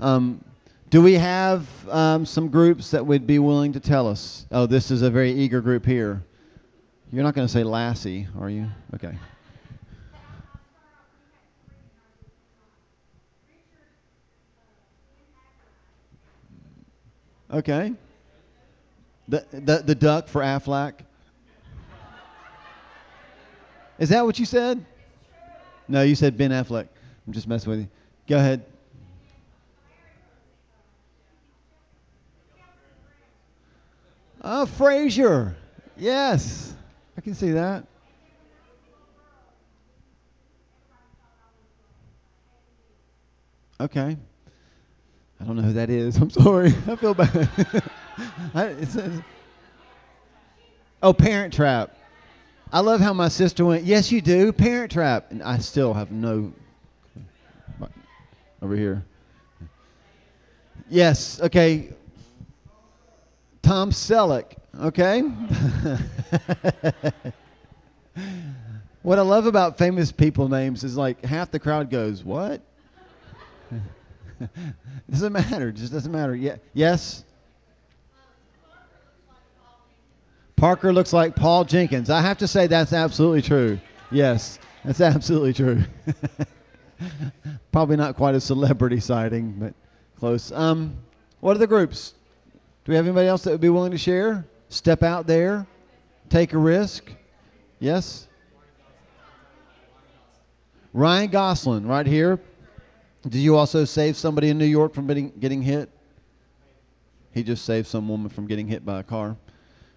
Um, 0.00 0.44
Do 0.90 1.00
we 1.00 1.14
have 1.14 1.68
um, 1.88 2.26
some 2.26 2.48
groups 2.48 2.90
that 2.90 3.06
would 3.06 3.28
be 3.28 3.38
willing 3.38 3.74
to 3.74 3.80
tell 3.80 4.08
us? 4.08 4.44
Oh, 4.50 4.66
this 4.66 4.90
is 4.90 5.02
a 5.02 5.10
very 5.10 5.30
eager 5.30 5.60
group 5.60 5.86
here. 5.86 6.20
You're 7.12 7.22
not 7.22 7.36
going 7.36 7.46
to 7.46 7.52
say 7.52 7.62
Lassie, 7.62 8.26
are 8.40 8.50
you? 8.50 8.66
Okay. 8.96 9.16
Okay. 17.52 17.92
The, 19.28 19.44
the, 19.50 19.82
the 19.84 19.94
duck 19.94 20.28
for 20.28 20.40
Aflac. 20.40 20.94
Is 23.98 24.08
that 24.10 24.24
what 24.24 24.38
you 24.38 24.46
said? 24.46 24.84
No, 25.88 26.02
you 26.02 26.14
said 26.14 26.38
Ben 26.38 26.50
Affleck. 26.50 26.88
I'm 27.26 27.32
just 27.32 27.46
messing 27.46 27.70
with 27.70 27.80
you. 27.80 27.88
Go 28.28 28.38
ahead. 28.38 28.64
Oh, 34.42 34.66
Frasier. 34.78 35.54
Yes. 35.96 36.72
I 37.16 37.20
can 37.20 37.34
see 37.34 37.50
that. 37.50 37.84
Okay. 43.80 44.16
I 45.40 45.44
don't 45.44 45.56
know 45.56 45.62
who 45.62 45.72
that 45.72 45.90
is. 45.90 46.16
I'm 46.20 46.30
sorry. 46.30 46.74
I 46.86 46.96
feel 46.96 47.14
bad. 47.14 47.48
I, 48.54 48.64
it's, 48.66 48.96
oh, 51.02 51.12
Parent 51.12 51.54
Trap. 51.54 51.96
I 52.72 52.80
love 52.80 53.00
how 53.00 53.12
my 53.12 53.28
sister 53.28 53.64
went, 53.64 53.84
Yes, 53.84 54.12
you 54.12 54.20
do. 54.20 54.52
Parent 54.52 54.92
Trap. 54.92 55.30
And 55.30 55.42
I 55.42 55.58
still 55.58 55.94
have 55.94 56.10
no. 56.10 56.52
Over 58.62 58.76
here. 58.76 59.02
Yes. 60.90 61.40
Okay. 61.40 61.94
Tom 63.62 63.90
Selleck. 63.90 64.52
Okay. 64.78 65.20
what 69.02 69.18
I 69.18 69.22
love 69.22 69.46
about 69.46 69.78
famous 69.78 70.12
people 70.12 70.48
names 70.48 70.84
is 70.84 70.96
like 70.96 71.24
half 71.24 71.50
the 71.50 71.58
crowd 71.58 71.90
goes, 71.90 72.22
What? 72.22 72.60
doesn't 75.10 75.32
matter. 75.32 75.72
Just 75.72 75.92
doesn't 75.92 76.12
matter. 76.12 76.34
Yeah. 76.34 76.56
Yes. 76.74 77.24
Parker 80.56 80.92
looks 80.92 81.12
like 81.12 81.36
Paul 81.36 81.64
Jenkins. 81.64 82.10
I 82.10 82.20
have 82.20 82.38
to 82.38 82.46
say 82.46 82.66
that's 82.66 82.92
absolutely 82.92 83.40
true. 83.40 83.80
Yes, 84.10 84.58
that's 84.84 85.00
absolutely 85.00 85.54
true. 85.54 85.82
Probably 87.72 87.96
not 87.96 88.16
quite 88.16 88.34
a 88.34 88.40
celebrity 88.40 89.00
sighting, 89.00 89.52
but 89.58 89.72
close. 90.18 90.52
Um, 90.52 90.98
what 91.40 91.56
are 91.56 91.58
the 91.58 91.66
groups? 91.66 92.12
Do 92.84 92.92
we 92.92 92.96
have 92.96 93.06
anybody 93.06 93.26
else 93.26 93.42
that 93.44 93.52
would 93.52 93.62
be 93.62 93.70
willing 93.70 93.92
to 93.92 93.98
share? 93.98 94.44
Step 94.68 95.02
out 95.02 95.26
there, 95.26 95.66
take 96.28 96.52
a 96.52 96.58
risk. 96.58 97.10
Yes. 97.78 98.28
Ryan 100.92 101.30
Gosling, 101.30 101.86
right 101.86 102.06
here. 102.06 102.38
Did 103.22 103.36
you 103.36 103.56
also 103.56 103.84
save 103.84 104.16
somebody 104.16 104.48
in 104.48 104.58
New 104.58 104.64
York 104.64 104.94
from 104.94 105.06
getting, 105.06 105.30
getting 105.38 105.62
hit? 105.62 105.90
He 107.32 107.42
just 107.42 107.64
saved 107.64 107.86
some 107.86 108.08
woman 108.08 108.30
from 108.30 108.46
getting 108.46 108.66
hit 108.66 108.84
by 108.84 109.00
a 109.00 109.02
car. 109.02 109.36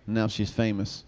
And 0.05 0.15
now 0.15 0.27
she's 0.27 0.51
famous. 0.51 1.03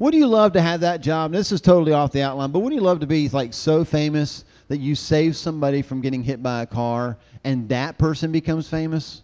Would 0.00 0.14
you 0.14 0.26
love 0.26 0.54
to 0.54 0.60
have 0.60 0.80
that 0.80 1.00
job? 1.00 1.30
This 1.30 1.52
is 1.52 1.60
totally 1.60 1.92
off 1.92 2.10
the 2.10 2.22
outline, 2.22 2.50
but 2.50 2.58
would 2.60 2.72
you 2.72 2.80
love 2.80 3.00
to 3.00 3.06
be 3.06 3.28
like 3.28 3.54
so 3.54 3.84
famous 3.84 4.44
that 4.68 4.78
you 4.78 4.96
save 4.96 5.36
somebody 5.36 5.82
from 5.82 6.00
getting 6.00 6.24
hit 6.24 6.42
by 6.42 6.62
a 6.62 6.66
car 6.66 7.16
and 7.44 7.68
that 7.68 7.96
person 7.96 8.32
becomes 8.32 8.68
famous? 8.68 9.22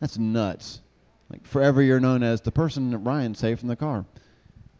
That's 0.00 0.16
nuts. 0.16 0.80
Like 1.28 1.44
forever 1.46 1.82
you're 1.82 2.00
known 2.00 2.22
as 2.22 2.40
the 2.40 2.52
person 2.52 2.90
that 2.92 2.98
Ryan 2.98 3.34
saved 3.34 3.60
from 3.60 3.68
the 3.68 3.76
car. 3.76 4.04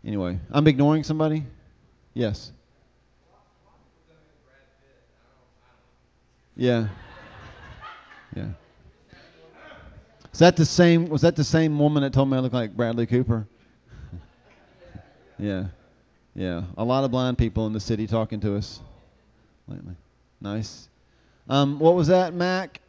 Anyway, 0.04 0.38
I'm 0.52 0.66
ignoring 0.68 1.02
somebody? 1.02 1.44
Yes. 2.12 2.52
Yeah. 6.56 6.88
Yeah. 8.34 8.50
Is 10.32 10.38
that 10.40 10.56
the 10.56 10.64
same? 10.64 11.08
Was 11.08 11.22
that 11.22 11.36
the 11.36 11.44
same 11.44 11.78
woman 11.78 12.02
that 12.02 12.12
told 12.12 12.28
me 12.28 12.36
I 12.36 12.40
look 12.40 12.52
like 12.52 12.76
Bradley 12.76 13.06
Cooper? 13.06 13.46
yeah. 15.38 15.66
Yeah. 16.34 16.64
A 16.76 16.84
lot 16.84 17.04
of 17.04 17.10
blind 17.10 17.38
people 17.38 17.66
in 17.66 17.72
the 17.72 17.80
city 17.80 18.06
talking 18.06 18.40
to 18.40 18.56
us 18.56 18.80
lately. 19.68 19.94
Nice. 20.40 20.88
Um, 21.48 21.78
what 21.78 21.94
was 21.94 22.08
that, 22.08 22.34
Mac? 22.34 22.80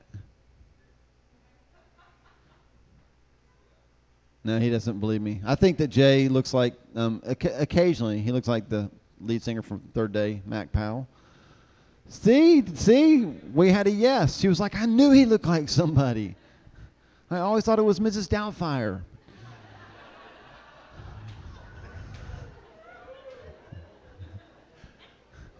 No, 4.43 4.59
he 4.59 4.69
doesn't 4.69 4.99
believe 4.99 5.21
me. 5.21 5.41
I 5.43 5.55
think 5.55 5.77
that 5.77 5.87
Jay 5.87 6.27
looks 6.27 6.53
like, 6.53 6.75
um, 6.95 7.21
occasionally, 7.25 8.19
he 8.19 8.31
looks 8.31 8.47
like 8.47 8.69
the 8.69 8.91
lead 9.19 9.41
singer 9.41 9.63
from 9.63 9.79
Third 9.95 10.11
Day, 10.11 10.41
Mac 10.45 10.71
Powell. 10.71 11.07
See, 12.09 12.63
see, 12.75 13.25
we 13.53 13.69
had 13.69 13.87
a 13.87 13.91
yes. 13.91 14.39
She 14.39 14.47
was 14.47 14.59
like, 14.59 14.75
I 14.75 14.85
knew 14.85 15.11
he 15.11 15.25
looked 15.25 15.45
like 15.45 15.69
somebody. 15.69 16.35
I 17.31 17.39
always 17.39 17.63
thought 17.65 17.79
it 17.79 17.83
was 17.83 17.99
Mrs. 17.99 18.27
Doubtfire. 18.27 19.01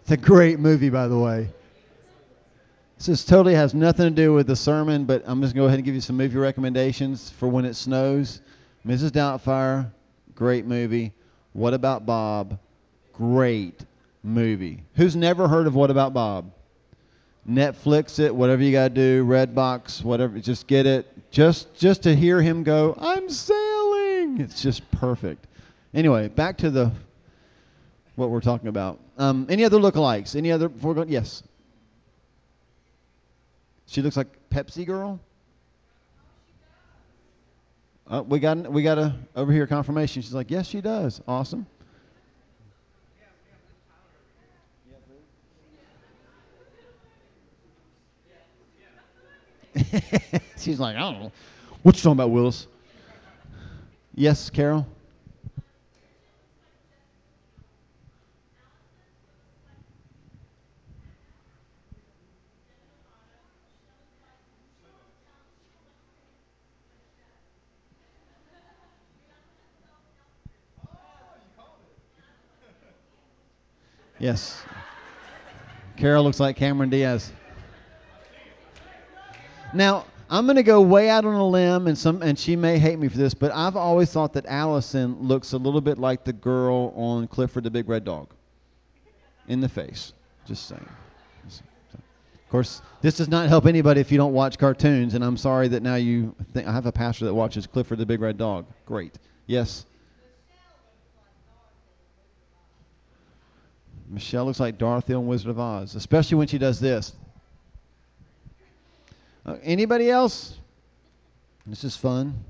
It's 0.02 0.12
a 0.12 0.16
great 0.16 0.60
movie, 0.60 0.88
by 0.88 1.08
the 1.08 1.18
way. 1.18 1.48
This 3.04 3.24
totally 3.24 3.54
has 3.54 3.74
nothing 3.74 4.04
to 4.04 4.10
do 4.10 4.32
with 4.32 4.46
the 4.46 4.56
sermon, 4.56 5.04
but 5.04 5.24
I'm 5.26 5.42
just 5.42 5.54
going 5.54 5.64
to 5.64 5.64
go 5.64 5.66
ahead 5.66 5.78
and 5.80 5.84
give 5.84 5.94
you 5.94 6.00
some 6.00 6.16
movie 6.16 6.38
recommendations 6.38 7.30
for 7.30 7.48
when 7.48 7.64
it 7.64 7.74
snows. 7.74 8.40
Mrs. 8.86 9.10
Doubtfire, 9.10 9.90
great 10.34 10.64
movie. 10.64 11.12
What 11.52 11.74
About 11.74 12.06
Bob? 12.06 12.58
Great 13.12 13.84
movie. 14.26 14.82
Who's 14.96 15.16
never 15.16 15.48
heard 15.48 15.66
of 15.66 15.74
What 15.74 15.90
About 15.90 16.12
Bob? 16.12 16.52
Netflix 17.48 18.18
it, 18.18 18.34
whatever 18.34 18.62
you 18.62 18.72
got 18.72 18.88
to 18.88 18.94
do, 18.94 19.24
Redbox, 19.24 20.02
whatever, 20.02 20.38
just 20.40 20.66
get 20.66 20.84
it. 20.84 21.06
Just 21.30 21.72
just 21.74 22.02
to 22.02 22.14
hear 22.14 22.42
him 22.42 22.64
go, 22.64 22.96
"I'm 22.98 23.28
sailing." 23.28 24.40
It's 24.40 24.60
just 24.60 24.90
perfect. 24.90 25.46
Anyway, 25.94 26.28
back 26.28 26.58
to 26.58 26.70
the 26.70 26.90
what 28.16 28.30
we're 28.30 28.40
talking 28.40 28.68
about. 28.68 28.98
Um, 29.16 29.46
any 29.48 29.64
other 29.64 29.78
lookalikes? 29.78 30.34
Any 30.34 30.50
other? 30.50 30.68
Before 30.68 30.94
going, 30.94 31.08
yes. 31.08 31.42
She 33.86 34.02
looks 34.02 34.16
like 34.16 34.26
Pepsi 34.50 34.84
girl. 34.84 35.20
Uh, 38.08 38.22
we 38.26 38.40
got 38.40 38.72
we 38.72 38.82
got 38.82 38.98
a 38.98 39.14
over 39.36 39.52
here 39.52 39.66
confirmation. 39.66 40.22
She's 40.22 40.34
like, 40.34 40.50
yes, 40.50 40.66
she 40.66 40.80
does. 40.80 41.20
Awesome. 41.28 41.66
She's 50.58 50.80
like, 50.80 50.96
I 50.96 51.00
don't 51.00 51.20
know. 51.20 51.32
What 51.82 51.96
you 51.96 52.02
talking 52.02 52.12
about, 52.12 52.30
Willis? 52.30 52.66
Yes, 54.14 54.50
Carol? 54.50 54.86
Yes. 74.18 74.62
Carol 75.96 76.24
looks 76.24 76.40
like 76.40 76.56
Cameron 76.56 76.90
Diaz. 76.90 77.32
Now, 79.72 80.06
I'm 80.28 80.46
going 80.46 80.56
to 80.56 80.62
go 80.62 80.80
way 80.80 81.08
out 81.08 81.24
on 81.24 81.34
a 81.34 81.46
limb, 81.46 81.86
and 81.86 81.96
some, 81.96 82.22
and 82.22 82.38
she 82.38 82.56
may 82.56 82.78
hate 82.78 82.98
me 82.98 83.08
for 83.08 83.18
this, 83.18 83.34
but 83.34 83.52
I've 83.52 83.76
always 83.76 84.10
thought 84.10 84.32
that 84.32 84.46
Allison 84.46 85.20
looks 85.20 85.52
a 85.52 85.58
little 85.58 85.80
bit 85.80 85.98
like 85.98 86.24
the 86.24 86.32
girl 86.32 86.92
on 86.96 87.28
Clifford 87.28 87.64
the 87.64 87.70
Big 87.70 87.88
Red 87.88 88.04
Dog, 88.04 88.28
in 89.48 89.60
the 89.60 89.68
face. 89.68 90.12
Just 90.46 90.66
saying. 90.66 90.88
Of 91.94 92.50
course, 92.50 92.80
this 93.02 93.16
does 93.16 93.28
not 93.28 93.48
help 93.48 93.66
anybody 93.66 94.00
if 94.00 94.12
you 94.12 94.18
don't 94.18 94.32
watch 94.32 94.56
cartoons, 94.56 95.14
and 95.14 95.24
I'm 95.24 95.36
sorry 95.36 95.66
that 95.68 95.82
now 95.82 95.96
you 95.96 96.32
think 96.52 96.68
I 96.68 96.72
have 96.72 96.86
a 96.86 96.92
pastor 96.92 97.24
that 97.24 97.34
watches 97.34 97.66
Clifford 97.66 97.98
the 97.98 98.06
Big 98.06 98.20
Red 98.20 98.38
Dog. 98.38 98.66
Great. 98.86 99.18
Yes. 99.46 99.84
Michelle 104.08 104.44
looks 104.44 104.60
like 104.60 104.78
Dorothy 104.78 105.14
on 105.14 105.26
Wizard 105.26 105.50
of 105.50 105.58
Oz, 105.58 105.96
especially 105.96 106.36
when 106.36 106.46
she 106.46 106.58
does 106.58 106.78
this. 106.78 107.12
Uh, 109.46 109.56
anybody 109.62 110.10
else? 110.10 110.58
This 111.66 111.84
is 111.84 111.96
fun. 111.96 112.44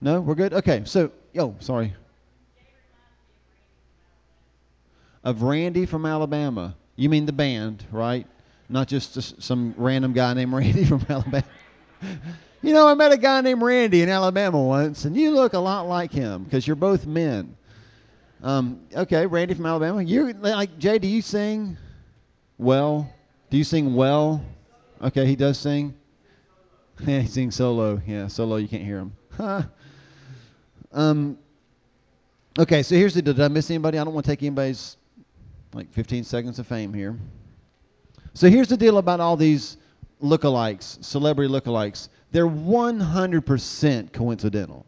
No, 0.00 0.20
we're 0.20 0.34
good. 0.34 0.54
Okay, 0.54 0.82
so 0.86 1.12
yo, 1.32 1.54
sorry. 1.60 1.94
Of 5.22 5.42
Randy 5.42 5.86
from 5.86 6.06
Alabama. 6.06 6.74
You 6.96 7.08
mean 7.10 7.26
the 7.26 7.32
band, 7.32 7.84
right? 7.92 8.26
not 8.70 8.86
just, 8.86 9.42
some 9.42 9.74
random 9.76 10.12
guy 10.12 10.32
named 10.32 10.52
Randy 10.52 10.84
from 10.86 11.04
Alabama. 11.08 11.44
you 12.62 12.72
know, 12.72 12.86
I 12.86 12.94
met 12.94 13.12
a 13.12 13.18
guy 13.18 13.40
named 13.40 13.60
Randy 13.60 14.02
in 14.02 14.08
Alabama 14.08 14.62
once, 14.62 15.04
and 15.04 15.16
you 15.16 15.32
look 15.32 15.52
a 15.52 15.58
lot 15.58 15.88
like 15.88 16.12
him 16.12 16.44
because 16.44 16.66
you're 16.66 16.76
both 16.76 17.04
men. 17.04 17.56
Um, 18.42 18.80
okay, 18.94 19.26
Randy 19.26 19.54
from 19.54 19.66
Alabama. 19.66 20.02
You 20.02 20.32
like 20.32 20.78
Jay? 20.78 20.98
Do 20.98 21.08
you 21.08 21.20
sing 21.20 21.76
well? 22.56 23.12
Do 23.50 23.56
you 23.56 23.64
sing 23.64 23.94
well? 23.94 24.44
Okay, 25.02 25.26
he 25.26 25.34
does 25.34 25.58
sing. 25.58 25.94
Yeah, 27.04 27.20
he 27.22 27.26
sings 27.26 27.56
solo. 27.56 28.00
Yeah, 28.06 28.28
solo. 28.28 28.56
You 28.56 28.68
can't 28.68 28.84
hear 28.84 28.98
him. 28.98 29.12
Huh. 29.36 29.62
Um. 30.92 31.38
Okay, 32.58 32.82
so 32.82 32.96
here's 32.96 33.14
the 33.14 33.22
deal. 33.22 33.32
Did 33.32 33.44
I 33.44 33.46
miss 33.48 33.70
anybody? 33.70 33.96
I 33.96 34.02
don't 34.02 34.12
want 34.12 34.26
to 34.26 34.32
take 34.32 34.42
anybody's 34.42 34.96
like 35.72 35.92
15 35.92 36.24
seconds 36.24 36.58
of 36.58 36.66
fame 36.66 36.92
here. 36.92 37.16
So 38.34 38.48
here's 38.48 38.66
the 38.66 38.76
deal 38.76 38.98
about 38.98 39.20
all 39.20 39.36
these 39.36 39.76
lookalikes, 40.20 41.04
celebrity 41.04 41.52
lookalikes. 41.52 42.08
They're 42.32 42.48
100% 42.48 44.12
coincidental. 44.12 44.84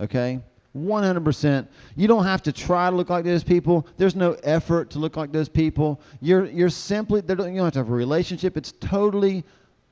Okay? 0.00 0.40
100%. 0.76 1.68
You 1.96 2.08
don't 2.08 2.24
have 2.24 2.42
to 2.42 2.52
try 2.52 2.90
to 2.90 2.96
look 2.96 3.08
like 3.08 3.24
those 3.24 3.44
people. 3.44 3.86
There's 3.96 4.16
no 4.16 4.32
effort 4.42 4.90
to 4.90 4.98
look 4.98 5.16
like 5.16 5.30
those 5.32 5.48
people. 5.48 6.00
You're 6.20 6.46
you're 6.46 6.70
simply 6.70 7.20
you 7.20 7.34
don't 7.34 7.56
have 7.56 7.72
to 7.74 7.78
have 7.78 7.90
a 7.90 7.92
relationship. 7.92 8.56
It's 8.56 8.72
totally 8.72 9.44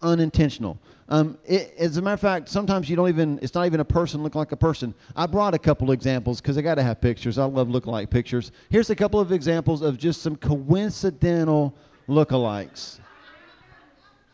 unintentional. 0.03 0.79
Um, 1.09 1.39
it, 1.45 1.75
as 1.79 1.97
a 1.97 2.03
matter 2.03 2.15
of 2.15 2.21
fact, 2.21 2.49
sometimes 2.49 2.89
you 2.89 2.97
don't 2.97 3.09
even, 3.09 3.39
it's 3.43 3.55
not 3.55 3.67
even 3.67 3.81
a 3.81 3.85
person 3.85 4.23
look 4.23 4.35
like 4.35 4.53
a 4.53 4.57
person. 4.57 4.95
I 5.15 5.27
brought 5.27 5.55
a 5.55 5.59
couple 5.59 5.93
examples 5.93 6.41
because 6.41 6.57
I 6.57 6.63
got 6.63 6.77
to 6.77 6.83
have 6.83 7.01
pictures. 7.01 7.39
I 7.39 7.45
love 7.45 7.69
look-alike 7.69 8.11
pictures. 8.11 8.51
Here's 8.71 8.91
a 8.91 8.97
couple 8.97 9.21
of 9.21 9.31
examples 9.31 9.83
of 9.83 9.99
just 9.99 10.23
some 10.23 10.37
coincidental 10.37 11.75
look-alikes. 12.09 12.99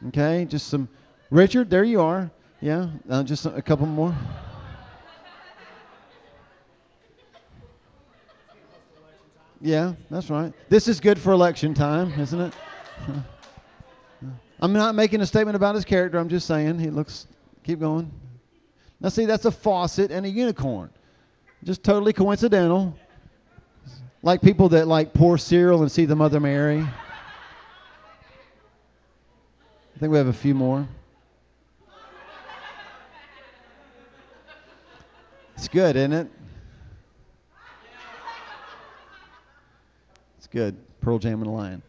Okay, 0.08 0.44
just 0.44 0.68
some. 0.68 0.88
Richard, 1.30 1.68
there 1.68 1.84
you 1.84 2.00
are. 2.00 2.30
Yeah, 2.60 2.90
uh, 3.10 3.24
just 3.24 3.46
a 3.46 3.60
couple 3.60 3.86
more. 3.86 4.14
Yeah, 9.60 9.94
that's 10.10 10.30
right. 10.30 10.52
This 10.68 10.86
is 10.86 11.00
good 11.00 11.18
for 11.18 11.32
election 11.32 11.74
time, 11.74 12.12
isn't 12.18 12.40
it? 12.40 12.54
I'm 14.60 14.72
not 14.72 14.94
making 14.94 15.20
a 15.20 15.26
statement 15.26 15.56
about 15.56 15.74
his 15.74 15.84
character. 15.84 16.18
I'm 16.18 16.28
just 16.28 16.46
saying 16.46 16.78
he 16.78 16.90
looks. 16.90 17.26
Keep 17.64 17.80
going. 17.80 18.10
Now, 19.00 19.08
see, 19.08 19.26
that's 19.26 19.44
a 19.44 19.50
faucet 19.50 20.10
and 20.10 20.26
a 20.26 20.28
unicorn. 20.28 20.90
Just 21.64 21.82
totally 21.82 22.12
coincidental. 22.12 22.96
Like 24.22 24.42
people 24.42 24.70
that 24.70 24.88
like 24.88 25.12
pour 25.12 25.38
cereal 25.38 25.82
and 25.82 25.90
see 25.90 26.04
the 26.04 26.16
Mother 26.16 26.40
Mary. 26.40 26.80
I 26.80 26.92
think 29.98 30.12
we 30.12 30.18
have 30.18 30.28
a 30.28 30.32
few 30.32 30.54
more. 30.54 30.88
It's 35.56 35.68
good, 35.68 35.96
isn't 35.96 36.12
it? 36.12 36.28
Good. 40.50 40.76
Pearl 41.00 41.18
Jam 41.18 41.40
and 41.40 41.46
a 41.46 41.50
lion. 41.50 41.82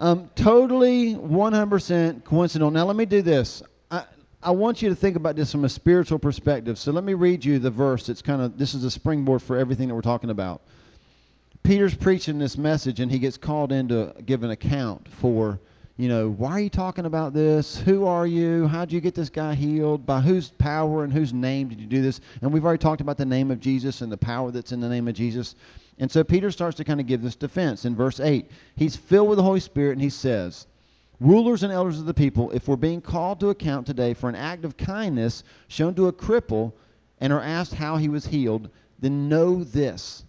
Um, 0.00 0.30
totally 0.34 1.14
100% 1.14 2.24
coincidental. 2.24 2.70
Now, 2.70 2.84
let 2.84 2.96
me 2.96 3.04
do 3.04 3.22
this. 3.22 3.62
I, 3.90 4.04
I 4.42 4.50
want 4.50 4.82
you 4.82 4.88
to 4.88 4.94
think 4.94 5.16
about 5.16 5.36
this 5.36 5.52
from 5.52 5.64
a 5.64 5.68
spiritual 5.68 6.18
perspective. 6.18 6.78
So, 6.78 6.92
let 6.92 7.04
me 7.04 7.14
read 7.14 7.44
you 7.44 7.58
the 7.58 7.70
verse. 7.70 8.08
It's 8.08 8.22
kind 8.22 8.42
of, 8.42 8.58
this 8.58 8.74
is 8.74 8.84
a 8.84 8.90
springboard 8.90 9.42
for 9.42 9.56
everything 9.56 9.88
that 9.88 9.94
we're 9.94 10.02
talking 10.02 10.30
about. 10.30 10.60
Peter's 11.62 11.94
preaching 11.94 12.38
this 12.38 12.58
message, 12.58 13.00
and 13.00 13.10
he 13.10 13.18
gets 13.18 13.38
called 13.38 13.72
in 13.72 13.88
to 13.88 14.14
give 14.26 14.42
an 14.42 14.50
account 14.50 15.08
for, 15.08 15.58
you 15.96 16.08
know, 16.08 16.28
why 16.28 16.50
are 16.50 16.60
you 16.60 16.70
talking 16.70 17.06
about 17.06 17.32
this? 17.32 17.78
Who 17.78 18.04
are 18.04 18.26
you? 18.26 18.66
How 18.66 18.84
did 18.84 18.92
you 18.92 19.00
get 19.00 19.14
this 19.14 19.30
guy 19.30 19.54
healed? 19.54 20.04
By 20.04 20.20
whose 20.20 20.50
power 20.50 21.04
and 21.04 21.12
whose 21.12 21.32
name 21.32 21.68
did 21.68 21.80
you 21.80 21.86
do 21.86 22.02
this? 22.02 22.20
And 22.42 22.52
we've 22.52 22.64
already 22.64 22.82
talked 22.82 23.00
about 23.00 23.16
the 23.16 23.24
name 23.24 23.52
of 23.52 23.60
Jesus 23.60 24.00
and 24.00 24.10
the 24.10 24.16
power 24.16 24.50
that's 24.50 24.72
in 24.72 24.80
the 24.80 24.88
name 24.88 25.06
of 25.06 25.14
Jesus. 25.14 25.54
And 26.00 26.10
so 26.10 26.24
Peter 26.24 26.50
starts 26.50 26.76
to 26.78 26.84
kind 26.84 26.98
of 26.98 27.06
give 27.06 27.22
this 27.22 27.36
defense. 27.36 27.84
In 27.84 27.94
verse 27.94 28.18
8, 28.18 28.50
he's 28.74 28.96
filled 28.96 29.28
with 29.28 29.36
the 29.38 29.44
Holy 29.44 29.60
Spirit 29.60 29.92
and 29.92 30.02
he 30.02 30.10
says, 30.10 30.66
Rulers 31.20 31.62
and 31.62 31.72
elders 31.72 32.00
of 32.00 32.06
the 32.06 32.14
people, 32.14 32.50
if 32.50 32.66
we're 32.66 32.74
being 32.74 33.00
called 33.00 33.38
to 33.38 33.50
account 33.50 33.86
today 33.86 34.14
for 34.14 34.28
an 34.28 34.34
act 34.34 34.64
of 34.64 34.76
kindness 34.76 35.44
shown 35.68 35.94
to 35.94 36.08
a 36.08 36.12
cripple 36.12 36.72
and 37.20 37.32
are 37.32 37.40
asked 37.40 37.72
how 37.72 37.98
he 37.98 38.08
was 38.08 38.26
healed, 38.26 38.68
then 38.98 39.28
know 39.28 39.62
this. 39.62 40.24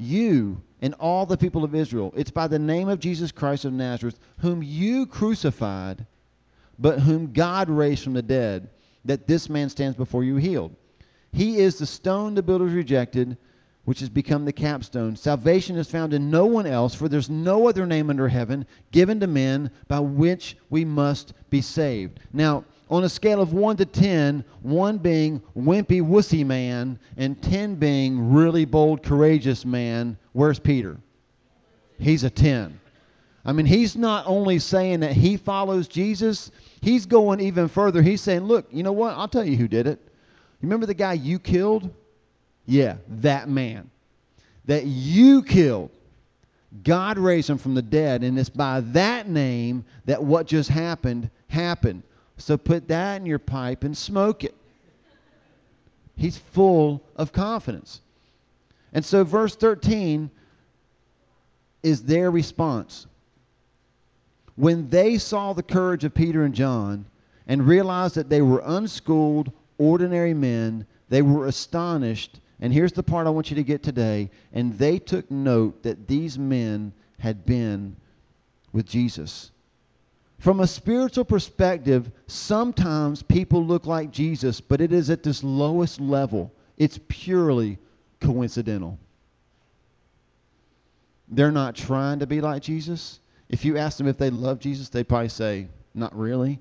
You 0.00 0.62
and 0.80 0.94
all 0.94 1.26
the 1.26 1.36
people 1.36 1.62
of 1.62 1.74
Israel, 1.74 2.14
it's 2.16 2.30
by 2.30 2.48
the 2.48 2.58
name 2.58 2.88
of 2.88 3.00
Jesus 3.00 3.30
Christ 3.30 3.66
of 3.66 3.74
Nazareth, 3.74 4.18
whom 4.38 4.62
you 4.62 5.04
crucified, 5.04 6.06
but 6.78 7.00
whom 7.00 7.34
God 7.34 7.68
raised 7.68 8.02
from 8.02 8.14
the 8.14 8.22
dead, 8.22 8.70
that 9.04 9.26
this 9.26 9.50
man 9.50 9.68
stands 9.68 9.98
before 9.98 10.24
you 10.24 10.36
healed. 10.36 10.74
He 11.32 11.58
is 11.58 11.78
the 11.78 11.84
stone 11.84 12.34
the 12.34 12.42
builders 12.42 12.72
rejected 12.72 13.36
which 13.84 14.00
has 14.00 14.08
become 14.08 14.44
the 14.44 14.52
capstone. 14.52 15.16
Salvation 15.16 15.76
is 15.76 15.90
found 15.90 16.14
in 16.14 16.30
no 16.30 16.46
one 16.46 16.66
else, 16.66 16.94
for 16.94 17.08
there's 17.08 17.28
no 17.28 17.68
other 17.68 17.86
name 17.86 18.08
under 18.08 18.28
heaven 18.28 18.66
given 18.92 19.20
to 19.20 19.26
men 19.26 19.70
by 19.88 20.00
which 20.00 20.56
we 20.70 20.84
must 20.84 21.34
be 21.50 21.60
saved. 21.60 22.20
Now, 22.32 22.64
on 22.90 23.04
a 23.04 23.08
scale 23.08 23.40
of 23.40 23.54
1 23.54 23.76
to 23.78 23.86
10, 23.86 24.44
1 24.62 24.98
being 24.98 25.40
wimpy, 25.56 26.02
wussy 26.02 26.44
man, 26.44 26.98
and 27.16 27.40
10 27.40 27.76
being 27.76 28.32
really 28.32 28.64
bold, 28.64 29.02
courageous 29.02 29.64
man, 29.64 30.18
where's 30.32 30.58
Peter? 30.58 30.98
He's 31.98 32.24
a 32.24 32.30
10. 32.30 32.78
I 33.44 33.52
mean, 33.52 33.64
he's 33.64 33.96
not 33.96 34.26
only 34.26 34.58
saying 34.58 35.00
that 35.00 35.12
he 35.12 35.38
follows 35.38 35.88
Jesus, 35.88 36.50
he's 36.82 37.06
going 37.06 37.40
even 37.40 37.68
further. 37.68 38.02
He's 38.02 38.20
saying, 38.20 38.40
look, 38.40 38.66
you 38.70 38.82
know 38.82 38.92
what? 38.92 39.16
I'll 39.16 39.28
tell 39.28 39.44
you 39.44 39.56
who 39.56 39.68
did 39.68 39.86
it. 39.86 39.98
You 40.60 40.66
remember 40.66 40.84
the 40.84 40.94
guy 40.94 41.14
you 41.14 41.38
killed? 41.38 41.90
Yeah, 42.66 42.96
that 43.08 43.48
man 43.48 43.90
that 44.70 44.86
you 44.86 45.42
killed. 45.42 45.90
God 46.84 47.18
raised 47.18 47.50
him 47.50 47.58
from 47.58 47.74
the 47.74 47.82
dead, 47.82 48.22
and 48.22 48.38
it's 48.38 48.48
by 48.48 48.80
that 48.80 49.28
name 49.28 49.84
that 50.04 50.22
what 50.22 50.46
just 50.46 50.70
happened 50.70 51.28
happened. 51.48 52.04
So 52.40 52.56
put 52.56 52.88
that 52.88 53.20
in 53.20 53.26
your 53.26 53.38
pipe 53.38 53.84
and 53.84 53.96
smoke 53.96 54.44
it. 54.44 54.54
He's 56.16 56.36
full 56.36 57.02
of 57.16 57.32
confidence. 57.32 58.00
And 58.92 59.04
so, 59.04 59.24
verse 59.24 59.54
13 59.54 60.30
is 61.82 62.02
their 62.02 62.30
response. 62.30 63.06
When 64.56 64.90
they 64.90 65.16
saw 65.18 65.52
the 65.52 65.62
courage 65.62 66.04
of 66.04 66.12
Peter 66.12 66.44
and 66.44 66.54
John 66.54 67.06
and 67.46 67.66
realized 67.66 68.16
that 68.16 68.28
they 68.28 68.42
were 68.42 68.62
unschooled, 68.64 69.52
ordinary 69.78 70.34
men, 70.34 70.86
they 71.08 71.22
were 71.22 71.46
astonished 71.46 72.40
and 72.60 72.72
here's 72.72 72.92
the 72.92 73.02
part 73.02 73.26
I 73.26 73.30
want 73.30 73.50
you 73.50 73.56
to 73.56 73.62
get 73.62 73.82
today. 73.82 74.30
And 74.52 74.76
they 74.78 74.98
took 74.98 75.30
note 75.30 75.82
that 75.82 76.06
these 76.06 76.38
men 76.38 76.92
had 77.18 77.46
been 77.46 77.96
with 78.72 78.86
Jesus. 78.86 79.50
From 80.40 80.60
a 80.60 80.66
spiritual 80.66 81.26
perspective, 81.26 82.10
sometimes 82.26 83.22
people 83.22 83.64
look 83.64 83.86
like 83.86 84.10
Jesus, 84.10 84.60
but 84.60 84.80
it 84.80 84.90
is 84.90 85.10
at 85.10 85.22
this 85.22 85.44
lowest 85.44 86.00
level. 86.00 86.50
It's 86.78 86.98
purely 87.08 87.78
coincidental. 88.20 88.98
They're 91.28 91.52
not 91.52 91.76
trying 91.76 92.20
to 92.20 92.26
be 92.26 92.40
like 92.40 92.62
Jesus. 92.62 93.20
If 93.50 93.66
you 93.66 93.76
ask 93.76 93.98
them 93.98 94.08
if 94.08 94.16
they 94.16 94.30
love 94.30 94.60
Jesus, 94.60 94.88
they 94.88 95.04
probably 95.04 95.28
say, 95.28 95.68
not 95.94 96.16
really. 96.18 96.58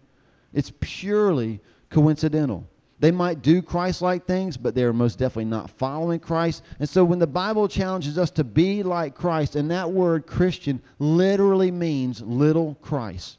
It's 0.53 0.73
purely 0.81 1.61
coincidental. 1.89 2.67
They 2.99 3.11
might 3.11 3.41
do 3.41 3.61
Christ 3.61 4.01
like 4.01 4.25
things, 4.25 4.57
but 4.57 4.75
they're 4.75 4.91
most 4.91 5.19
definitely 5.19 5.45
not 5.45 5.69
following 5.69 6.19
Christ. 6.19 6.63
And 6.79 6.89
so 6.89 7.05
when 7.05 7.19
the 7.19 7.27
Bible 7.27 7.69
challenges 7.69 8.17
us 8.17 8.31
to 8.31 8.43
be 8.43 8.83
like 8.83 9.15
Christ, 9.15 9.55
and 9.55 9.71
that 9.71 9.89
word 9.89 10.27
Christian 10.27 10.81
literally 10.99 11.71
means 11.71 12.21
little 12.21 12.75
Christ, 12.81 13.37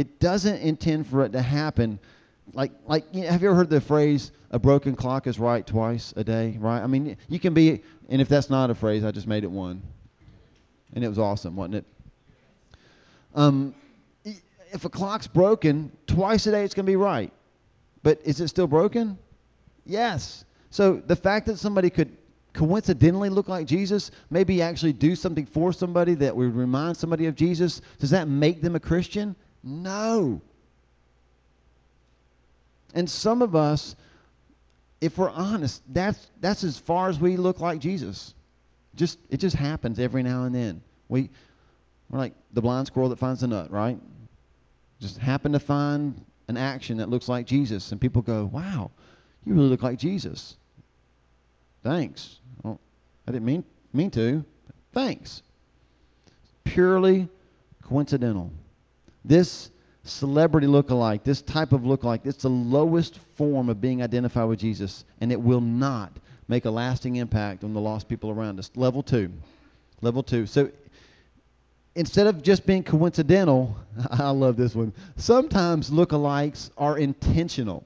it 0.00 0.18
doesn't 0.18 0.62
intend 0.62 1.06
for 1.08 1.26
it 1.26 1.32
to 1.32 1.42
happen. 1.42 1.98
Like, 2.54 2.72
like 2.86 3.04
you 3.12 3.20
know, 3.20 3.28
have 3.28 3.42
you 3.42 3.48
ever 3.48 3.56
heard 3.56 3.68
the 3.68 3.82
phrase, 3.82 4.32
a 4.50 4.58
broken 4.58 4.96
clock 4.96 5.26
is 5.26 5.38
right 5.38 5.66
twice 5.66 6.14
a 6.16 6.24
day, 6.24 6.56
right? 6.58 6.80
I 6.80 6.86
mean, 6.86 7.18
you 7.28 7.38
can 7.38 7.52
be, 7.52 7.82
and 8.08 8.22
if 8.22 8.26
that's 8.26 8.48
not 8.48 8.70
a 8.70 8.74
phrase, 8.74 9.04
I 9.04 9.10
just 9.10 9.26
made 9.26 9.44
it 9.44 9.50
one. 9.50 9.82
And 10.94 11.04
it 11.04 11.08
was 11.08 11.18
awesome, 11.18 11.54
wasn't 11.54 11.74
it? 11.74 11.84
Um, 13.34 13.74
if 14.72 14.86
a 14.86 14.88
clock's 14.88 15.26
broken, 15.26 15.92
twice 16.06 16.46
a 16.46 16.50
day 16.50 16.64
it's 16.64 16.72
going 16.72 16.86
to 16.86 16.90
be 16.90 16.96
right. 16.96 17.30
But 18.02 18.22
is 18.24 18.40
it 18.40 18.48
still 18.48 18.66
broken? 18.66 19.18
Yes. 19.84 20.46
So 20.70 21.02
the 21.06 21.16
fact 21.16 21.44
that 21.44 21.58
somebody 21.58 21.90
could 21.90 22.16
coincidentally 22.54 23.28
look 23.28 23.48
like 23.48 23.66
Jesus, 23.66 24.12
maybe 24.30 24.62
actually 24.62 24.94
do 24.94 25.14
something 25.14 25.44
for 25.44 25.74
somebody 25.74 26.14
that 26.14 26.34
would 26.34 26.54
remind 26.56 26.96
somebody 26.96 27.26
of 27.26 27.34
Jesus, 27.34 27.82
does 27.98 28.08
that 28.10 28.28
make 28.28 28.62
them 28.62 28.76
a 28.76 28.80
Christian? 28.80 29.36
No. 29.62 30.40
And 32.94 33.08
some 33.08 33.42
of 33.42 33.54
us, 33.54 33.94
if 35.00 35.18
we're 35.18 35.30
honest, 35.30 35.82
that's 35.92 36.26
that's 36.40 36.64
as 36.64 36.78
far 36.78 37.08
as 37.08 37.18
we 37.18 37.36
look 37.36 37.60
like 37.60 37.80
Jesus. 37.80 38.34
Just 38.94 39.18
it 39.28 39.38
just 39.38 39.56
happens 39.56 39.98
every 39.98 40.22
now 40.22 40.44
and 40.44 40.54
then. 40.54 40.82
We 41.08 41.30
we're 42.08 42.18
like 42.18 42.34
the 42.52 42.60
blind 42.60 42.88
squirrel 42.88 43.08
that 43.10 43.18
finds 43.18 43.40
the 43.40 43.48
nut, 43.48 43.70
right? 43.70 43.98
Just 45.00 45.18
happen 45.18 45.52
to 45.52 45.60
find 45.60 46.20
an 46.48 46.56
action 46.56 46.98
that 46.98 47.08
looks 47.08 47.28
like 47.28 47.46
Jesus, 47.46 47.92
and 47.92 48.00
people 48.00 48.22
go, 48.22 48.46
"Wow, 48.46 48.90
you 49.44 49.54
really 49.54 49.68
look 49.68 49.82
like 49.82 49.98
Jesus." 49.98 50.56
Thanks. 51.82 52.40
Well, 52.62 52.80
I 53.26 53.32
didn't 53.32 53.46
mean 53.46 53.64
mean 53.92 54.10
to. 54.12 54.44
Thanks. 54.92 55.42
Purely 56.64 57.28
coincidental. 57.82 58.50
This 59.24 59.70
celebrity 60.04 60.66
look-alike, 60.66 61.24
this 61.24 61.42
type 61.42 61.72
of 61.72 61.84
look-alike, 61.84 62.22
it's 62.24 62.42
the 62.42 62.48
lowest 62.48 63.18
form 63.36 63.68
of 63.68 63.80
being 63.80 64.02
identified 64.02 64.48
with 64.48 64.58
Jesus, 64.58 65.04
and 65.20 65.30
it 65.30 65.40
will 65.40 65.60
not 65.60 66.12
make 66.48 66.64
a 66.64 66.70
lasting 66.70 67.16
impact 67.16 67.64
on 67.64 67.74
the 67.74 67.80
lost 67.80 68.08
people 68.08 68.30
around 68.30 68.58
us. 68.58 68.70
Level 68.74 69.02
two. 69.02 69.30
Level 70.00 70.22
two. 70.22 70.46
So 70.46 70.70
instead 71.94 72.26
of 72.26 72.42
just 72.42 72.66
being 72.66 72.82
coincidental, 72.82 73.76
I 74.10 74.30
love 74.30 74.56
this 74.56 74.74
one. 74.74 74.92
Sometimes 75.16 75.90
look-alikes 75.90 76.70
are 76.76 76.98
intentional. 76.98 77.84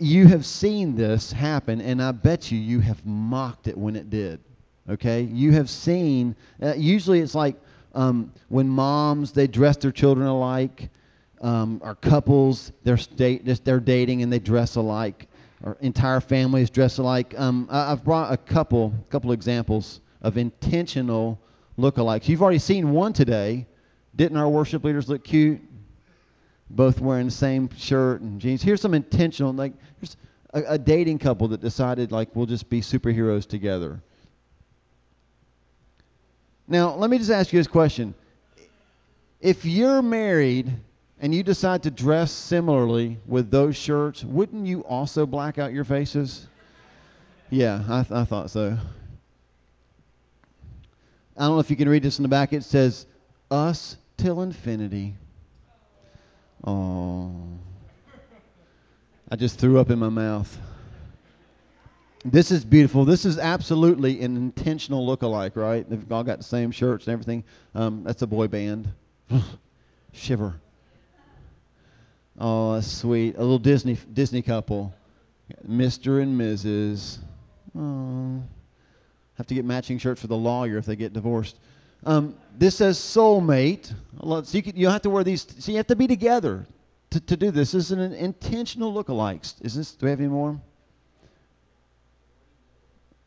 You 0.00 0.26
have 0.28 0.46
seen 0.46 0.94
this 0.94 1.32
happen, 1.32 1.80
and 1.80 2.02
I 2.02 2.12
bet 2.12 2.50
you 2.50 2.58
you 2.58 2.80
have 2.80 3.04
mocked 3.04 3.66
it 3.66 3.76
when 3.76 3.96
it 3.96 4.10
did. 4.10 4.40
Okay? 4.88 5.22
You 5.22 5.52
have 5.52 5.68
seen, 5.68 6.34
uh, 6.62 6.74
usually 6.76 7.20
it's 7.20 7.34
like 7.34 7.56
um, 7.98 8.32
when 8.48 8.68
moms, 8.68 9.32
they 9.32 9.48
dress 9.48 9.76
their 9.76 9.90
children 9.90 10.28
alike, 10.28 10.88
um, 11.40 11.80
or 11.82 11.96
couples, 11.96 12.70
they're, 12.84 12.96
they're 12.96 13.80
dating 13.80 14.22
and 14.22 14.32
they 14.32 14.38
dress 14.38 14.76
alike, 14.76 15.26
or 15.64 15.76
entire 15.80 16.20
families 16.20 16.70
dress 16.70 16.98
alike. 16.98 17.34
Um, 17.36 17.66
I, 17.68 17.90
I've 17.90 18.04
brought 18.04 18.32
a 18.32 18.36
couple, 18.36 18.94
couple 19.10 19.32
examples 19.32 20.00
of 20.22 20.38
intentional 20.38 21.40
lookalikes. 21.76 22.28
You've 22.28 22.40
already 22.40 22.60
seen 22.60 22.92
one 22.92 23.12
today. 23.12 23.66
Didn't 24.14 24.36
our 24.36 24.48
worship 24.48 24.84
leaders 24.84 25.08
look 25.08 25.24
cute? 25.24 25.60
Both 26.70 27.00
wearing 27.00 27.26
the 27.26 27.32
same 27.32 27.68
shirt 27.76 28.20
and 28.20 28.40
jeans. 28.40 28.62
Here's 28.62 28.80
some 28.80 28.94
intentional, 28.94 29.52
like 29.52 29.72
here's 30.00 30.16
a, 30.54 30.74
a 30.74 30.78
dating 30.78 31.18
couple 31.18 31.48
that 31.48 31.60
decided 31.60 32.12
like 32.12 32.36
we'll 32.36 32.46
just 32.46 32.70
be 32.70 32.80
superheroes 32.80 33.44
together. 33.44 34.00
Now, 36.68 36.94
let 36.94 37.08
me 37.08 37.16
just 37.16 37.30
ask 37.30 37.52
you 37.52 37.58
this 37.58 37.66
question. 37.66 38.14
If 39.40 39.64
you're 39.64 40.02
married 40.02 40.70
and 41.18 41.34
you 41.34 41.42
decide 41.42 41.84
to 41.84 41.90
dress 41.90 42.30
similarly 42.30 43.18
with 43.26 43.50
those 43.50 43.74
shirts, 43.74 44.22
wouldn't 44.22 44.66
you 44.66 44.82
also 44.82 45.24
black 45.24 45.58
out 45.58 45.72
your 45.72 45.84
faces? 45.84 46.46
Yeah, 47.48 47.82
I, 47.88 48.02
th- 48.02 48.12
I 48.12 48.24
thought 48.24 48.50
so. 48.50 48.76
I 51.36 51.40
don't 51.40 51.54
know 51.54 51.60
if 51.60 51.70
you 51.70 51.76
can 51.76 51.88
read 51.88 52.02
this 52.02 52.18
in 52.18 52.22
the 52.22 52.28
back. 52.28 52.52
It 52.52 52.64
says, 52.64 53.06
Us 53.50 53.96
till 54.18 54.42
infinity. 54.42 55.14
Oh. 56.66 57.32
I 59.30 59.36
just 59.36 59.58
threw 59.58 59.78
up 59.78 59.90
in 59.90 59.98
my 59.98 60.08
mouth. 60.08 60.58
This 62.24 62.50
is 62.50 62.64
beautiful. 62.64 63.04
This 63.04 63.24
is 63.24 63.38
absolutely 63.38 64.22
an 64.22 64.36
intentional 64.36 65.06
look-alike, 65.06 65.54
right? 65.54 65.88
They've 65.88 66.10
all 66.10 66.24
got 66.24 66.38
the 66.38 66.44
same 66.44 66.72
shirts 66.72 67.06
and 67.06 67.12
everything. 67.12 67.44
Um, 67.74 68.02
that's 68.02 68.22
a 68.22 68.26
boy 68.26 68.48
band. 68.48 68.88
Shiver. 70.12 70.54
Oh, 72.38 72.74
that's 72.74 72.90
sweet. 72.90 73.36
A 73.36 73.40
little 73.40 73.58
Disney 73.58 73.98
Disney 74.12 74.42
couple, 74.42 74.92
Mr. 75.68 76.22
and 76.22 76.40
Mrs. 76.40 77.18
Oh, 77.76 78.42
have 79.36 79.46
to 79.46 79.54
get 79.54 79.64
matching 79.64 79.98
shirts 79.98 80.20
for 80.20 80.26
the 80.26 80.36
lawyer 80.36 80.78
if 80.78 80.86
they 80.86 80.96
get 80.96 81.12
divorced. 81.12 81.56
Um, 82.04 82.36
this 82.56 82.76
says 82.76 82.98
soulmate. 82.98 83.92
So 84.20 84.58
you, 84.58 84.62
you 84.74 84.88
have 84.88 85.02
to 85.02 85.10
wear 85.10 85.24
these. 85.24 85.46
So 85.58 85.72
you 85.72 85.78
have 85.78 85.88
to 85.88 85.96
be 85.96 86.06
together 86.06 86.66
to, 87.10 87.20
to 87.20 87.36
do 87.36 87.50
this. 87.50 87.72
This 87.72 87.86
is 87.86 87.92
an 87.92 88.12
intentional 88.12 88.92
look-alikes. 88.92 89.54
Is 89.60 89.74
this? 89.74 89.92
Do 89.92 90.06
we 90.06 90.10
have 90.10 90.20
any 90.20 90.28
more? 90.28 90.60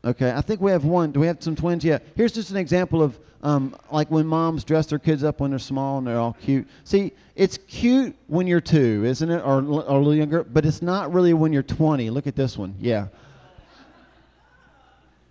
Okay, 0.04 0.32
I 0.32 0.40
think 0.40 0.60
we 0.60 0.72
have 0.72 0.84
one. 0.84 1.12
Do 1.12 1.20
we 1.20 1.28
have 1.28 1.42
some 1.42 1.54
twins? 1.54 1.84
Yeah. 1.84 1.98
Here's 2.16 2.32
just 2.32 2.50
an 2.50 2.56
example 2.56 3.02
of 3.02 3.18
um, 3.42 3.76
like 3.90 4.10
when 4.10 4.26
moms 4.26 4.64
dress 4.64 4.86
their 4.86 4.98
kids 4.98 5.22
up 5.22 5.40
when 5.40 5.50
they're 5.50 5.58
small 5.58 5.98
and 5.98 6.06
they're 6.06 6.18
all 6.18 6.36
cute. 6.40 6.68
See, 6.84 7.12
it's 7.36 7.58
cute 7.68 8.16
when 8.26 8.46
you're 8.46 8.60
two, 8.60 9.04
isn't 9.04 9.30
it, 9.30 9.38
or, 9.38 9.56
or 9.56 9.60
a 9.60 9.62
little 9.62 10.14
younger, 10.14 10.44
but 10.44 10.64
it's 10.64 10.82
not 10.82 11.12
really 11.12 11.34
when 11.34 11.52
you're 11.52 11.62
20. 11.62 12.10
Look 12.10 12.26
at 12.26 12.36
this 12.36 12.56
one. 12.56 12.74
Yeah. 12.80 13.08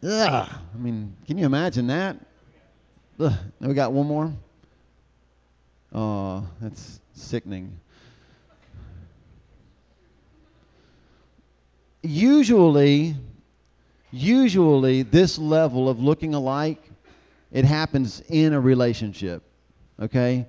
Ugh. 0.04 0.50
I 0.50 0.78
mean, 0.78 1.16
can 1.28 1.38
you 1.38 1.46
imagine 1.46 1.88
that? 1.88 2.18
Ugh. 3.20 3.34
We 3.60 3.74
got 3.74 3.92
one 3.94 4.08
more. 4.08 4.34
Oh, 5.94 6.48
that's 6.62 7.00
sickening. 7.14 7.78
Usually, 12.04 13.16
usually 14.12 15.04
this 15.04 15.38
level 15.38 15.90
of 15.90 16.00
looking 16.00 16.34
alike, 16.34 16.82
it 17.52 17.66
happens 17.66 18.22
in 18.30 18.54
a 18.54 18.60
relationship. 18.60 19.44
Okay? 20.00 20.46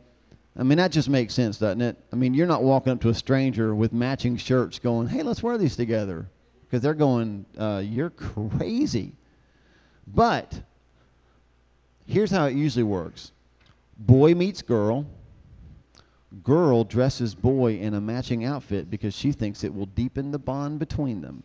I 0.56 0.62
mean, 0.62 0.78
that 0.78 0.92
just 0.92 1.08
makes 1.08 1.32
sense, 1.34 1.58
doesn't 1.58 1.80
it? 1.80 1.96
I 2.12 2.16
mean, 2.16 2.34
you're 2.34 2.46
not 2.46 2.62
walking 2.62 2.92
up 2.92 3.00
to 3.02 3.08
a 3.08 3.14
stranger 3.14 3.74
with 3.74 3.92
matching 3.92 4.36
shirts 4.36 4.78
going, 4.78 5.08
hey, 5.08 5.22
let's 5.22 5.42
wear 5.42 5.56
these 5.56 5.76
together. 5.76 6.28
Because 6.64 6.82
they're 6.82 6.94
going, 6.94 7.46
uh, 7.58 7.82
you're 7.84 8.10
crazy. 8.10 9.12
But 10.06 10.60
here's 12.06 12.30
how 12.30 12.46
it 12.46 12.54
usually 12.54 12.82
works 12.82 13.32
boy 13.98 14.34
meets 14.34 14.62
girl. 14.62 15.06
Girl 16.42 16.82
dresses 16.84 17.34
boy 17.34 17.76
in 17.76 17.92
a 17.92 18.00
matching 18.00 18.46
outfit 18.46 18.90
because 18.90 19.14
she 19.14 19.32
thinks 19.32 19.64
it 19.64 19.74
will 19.74 19.86
deepen 19.86 20.30
the 20.30 20.38
bond 20.38 20.78
between 20.78 21.20
them. 21.20 21.42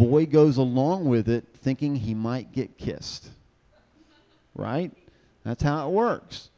Boy 0.00 0.24
goes 0.24 0.56
along 0.56 1.04
with 1.04 1.28
it 1.28 1.44
thinking 1.58 1.94
he 1.94 2.14
might 2.14 2.52
get 2.52 2.78
kissed. 2.78 3.28
Right? 4.54 4.90
That's 5.44 5.62
how 5.62 5.88
it 5.88 5.92
works. 5.92 6.48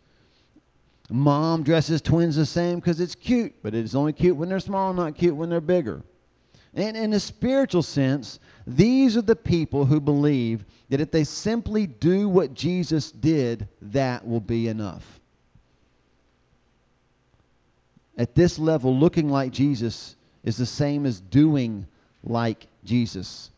Mom 1.11 1.65
dresses 1.65 2.01
twins 2.01 2.37
the 2.37 2.47
same 2.47 2.79
because 2.79 3.01
it's 3.01 3.17
cute, 3.17 3.53
but 3.61 3.75
it's 3.75 3.97
only 3.97 4.13
cute 4.13 4.37
when 4.37 4.49
they're 4.49 4.61
small, 4.61 4.95
not 4.95 5.17
cute 5.17 5.35
when 5.35 5.51
they're 5.51 5.61
bigger. 5.61 6.03
And 6.75 6.97
in 6.97 7.13
a 7.15 7.19
spiritual 7.19 7.83
sense, 7.83 8.39
these 8.65 9.17
are 9.17 9.23
the 9.23 9.35
people 9.35 9.85
who 9.85 10.01
believe 10.01 10.65
that 10.91 11.01
if 11.01 11.11
they 11.11 11.25
simply 11.25 11.89
do 11.89 12.29
what 12.29 12.55
Jesus 12.55 13.11
did, 13.11 13.67
that 13.83 14.25
will 14.25 14.41
be 14.41 14.69
enough. 14.69 15.21
At 18.17 18.37
this 18.37 18.57
level, 18.57 18.97
looking 18.97 19.29
like 19.29 19.51
Jesus 19.51 20.15
is 20.45 20.57
the 20.57 20.65
same 20.65 21.07
as 21.07 21.21
doing 21.21 21.89
like 22.25 22.67
Jesus. 22.85 23.51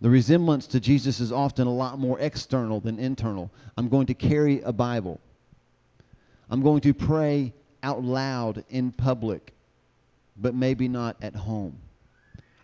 The 0.00 0.10
resemblance 0.10 0.66
to 0.68 0.80
Jesus 0.80 1.20
is 1.20 1.32
often 1.32 1.66
a 1.66 1.72
lot 1.72 1.98
more 1.98 2.20
external 2.20 2.80
than 2.80 2.98
internal. 2.98 3.50
I'm 3.76 3.88
going 3.88 4.06
to 4.06 4.14
carry 4.14 4.60
a 4.60 4.72
Bible. 4.72 5.20
I'm 6.50 6.62
going 6.62 6.82
to 6.82 6.94
pray 6.94 7.52
out 7.82 8.02
loud 8.02 8.64
in 8.68 8.92
public, 8.92 9.54
but 10.36 10.54
maybe 10.54 10.86
not 10.86 11.16
at 11.22 11.34
home. 11.34 11.78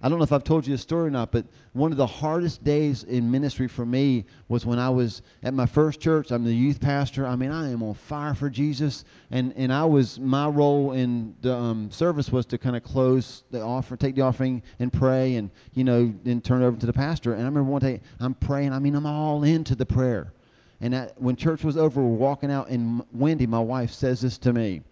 I 0.05 0.09
don't 0.09 0.19
know 0.19 0.25
if 0.25 0.33
I've 0.33 0.43
told 0.43 0.67
you 0.67 0.75
this 0.75 0.83
story 0.83 1.07
or 1.07 1.11
not, 1.11 1.31
but 1.31 1.47
one 1.75 1.93
of 1.93 1.97
the 1.97 2.07
hardest 2.07 2.65
days 2.65 3.05
in 3.05 3.31
ministry 3.31 3.69
for 3.69 3.87
me 3.87 4.25
was 4.49 4.67
when 4.67 4.81
I 4.81 4.91
was 4.91 5.23
at 5.45 5.55
my 5.55 5.65
first 5.65 6.01
church. 6.01 6.33
I'm 6.33 6.45
the 6.45 6.53
youth 6.53 6.81
pastor. 6.81 7.25
I 7.25 7.37
mean, 7.37 7.53
I 7.53 7.71
am 7.71 7.85
on 7.85 7.95
fire 7.95 8.35
for 8.35 8.51
Jesus, 8.51 9.05
and 9.31 9.53
and 9.57 9.73
I 9.73 9.85
was 9.85 10.19
my 10.19 10.49
role 10.49 10.91
in 10.91 11.37
the 11.41 11.55
um, 11.55 11.89
service 11.93 12.33
was 12.33 12.47
to 12.47 12.59
kind 12.59 12.75
of 12.75 12.83
close 12.83 13.45
the 13.53 13.61
offering, 13.61 13.99
take 13.99 14.17
the 14.17 14.23
offering, 14.23 14.65
and 14.81 14.93
pray, 14.93 15.37
and 15.37 15.51
you 15.73 15.85
know, 15.85 16.13
then 16.25 16.41
turn 16.41 16.63
it 16.63 16.67
over 16.67 16.77
to 16.79 16.87
the 16.87 16.93
pastor. 16.93 17.35
And 17.35 17.43
I 17.43 17.45
remember 17.45 17.71
one 17.71 17.83
day 17.83 18.01
I'm 18.19 18.35
praying. 18.35 18.73
I 18.73 18.81
mean, 18.81 18.97
I'm 18.97 19.07
all 19.07 19.45
into 19.45 19.77
the 19.77 19.87
prayer. 19.87 20.33
And 20.81 20.95
that, 20.95 21.21
when 21.23 21.37
church 21.37 21.63
was 21.63 21.77
over, 21.77 22.03
we're 22.03 22.17
walking 22.17 22.51
out, 22.51 22.69
and 22.71 23.05
Wendy, 23.13 23.47
my 23.47 23.61
wife, 23.61 23.93
says 23.93 24.23
this 24.23 24.37
to 24.39 24.53
me: 24.53 24.83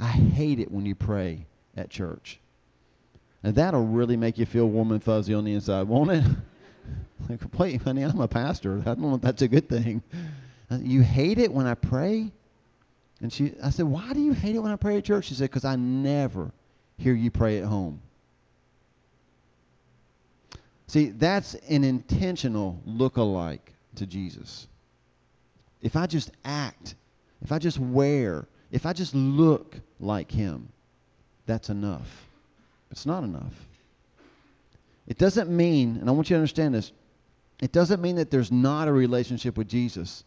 "I 0.00 0.08
hate 0.08 0.58
it 0.58 0.72
when 0.72 0.84
you 0.84 0.96
pray 0.96 1.46
at 1.76 1.90
church." 1.90 2.40
And 3.42 3.54
that'll 3.54 3.86
really 3.86 4.16
make 4.16 4.38
you 4.38 4.46
feel 4.46 4.66
warm 4.66 4.92
and 4.92 5.02
fuzzy 5.02 5.34
on 5.34 5.44
the 5.44 5.54
inside, 5.54 5.86
won't 5.86 6.10
it? 6.10 6.24
like, 7.28 7.40
wait, 7.58 7.82
honey, 7.82 8.02
I'm 8.02 8.20
a 8.20 8.28
pastor. 8.28 8.80
I 8.80 8.94
don't 8.94 9.00
know 9.00 9.14
if 9.14 9.20
that's 9.20 9.42
a 9.42 9.48
good 9.48 9.68
thing. 9.68 10.02
Uh, 10.70 10.78
you 10.82 11.02
hate 11.02 11.38
it 11.38 11.52
when 11.52 11.66
I 11.66 11.74
pray? 11.74 12.30
And 13.20 13.32
she, 13.32 13.54
I 13.62 13.70
said, 13.70 13.86
why 13.86 14.12
do 14.12 14.20
you 14.20 14.32
hate 14.32 14.54
it 14.54 14.60
when 14.60 14.72
I 14.72 14.76
pray 14.76 14.96
at 14.96 15.04
church? 15.04 15.26
She 15.26 15.34
said, 15.34 15.50
because 15.50 15.64
I 15.64 15.76
never 15.76 16.52
hear 16.98 17.14
you 17.14 17.30
pray 17.30 17.58
at 17.58 17.64
home. 17.64 18.00
See, 20.88 21.06
that's 21.06 21.54
an 21.68 21.84
intentional 21.84 22.80
look-alike 22.86 23.74
to 23.96 24.06
Jesus. 24.06 24.68
If 25.82 25.96
I 25.96 26.06
just 26.06 26.30
act, 26.44 26.94
if 27.42 27.52
I 27.52 27.58
just 27.58 27.78
wear, 27.78 28.46
if 28.72 28.86
I 28.86 28.92
just 28.92 29.14
look 29.14 29.76
like 30.00 30.30
him, 30.30 30.68
that's 31.46 31.68
enough. 31.68 32.27
It's 32.90 33.06
not 33.06 33.24
enough. 33.24 33.52
It 35.06 35.18
doesn't 35.18 35.50
mean, 35.50 35.96
and 35.96 36.08
I 36.08 36.12
want 36.12 36.28
you 36.30 36.34
to 36.34 36.38
understand 36.38 36.74
this, 36.74 36.92
it 37.60 37.72
doesn't 37.72 38.00
mean 38.00 38.16
that 38.16 38.30
there's 38.30 38.52
not 38.52 38.88
a 38.88 38.92
relationship 38.92 39.56
with 39.56 39.68
Jesus. 39.68 40.24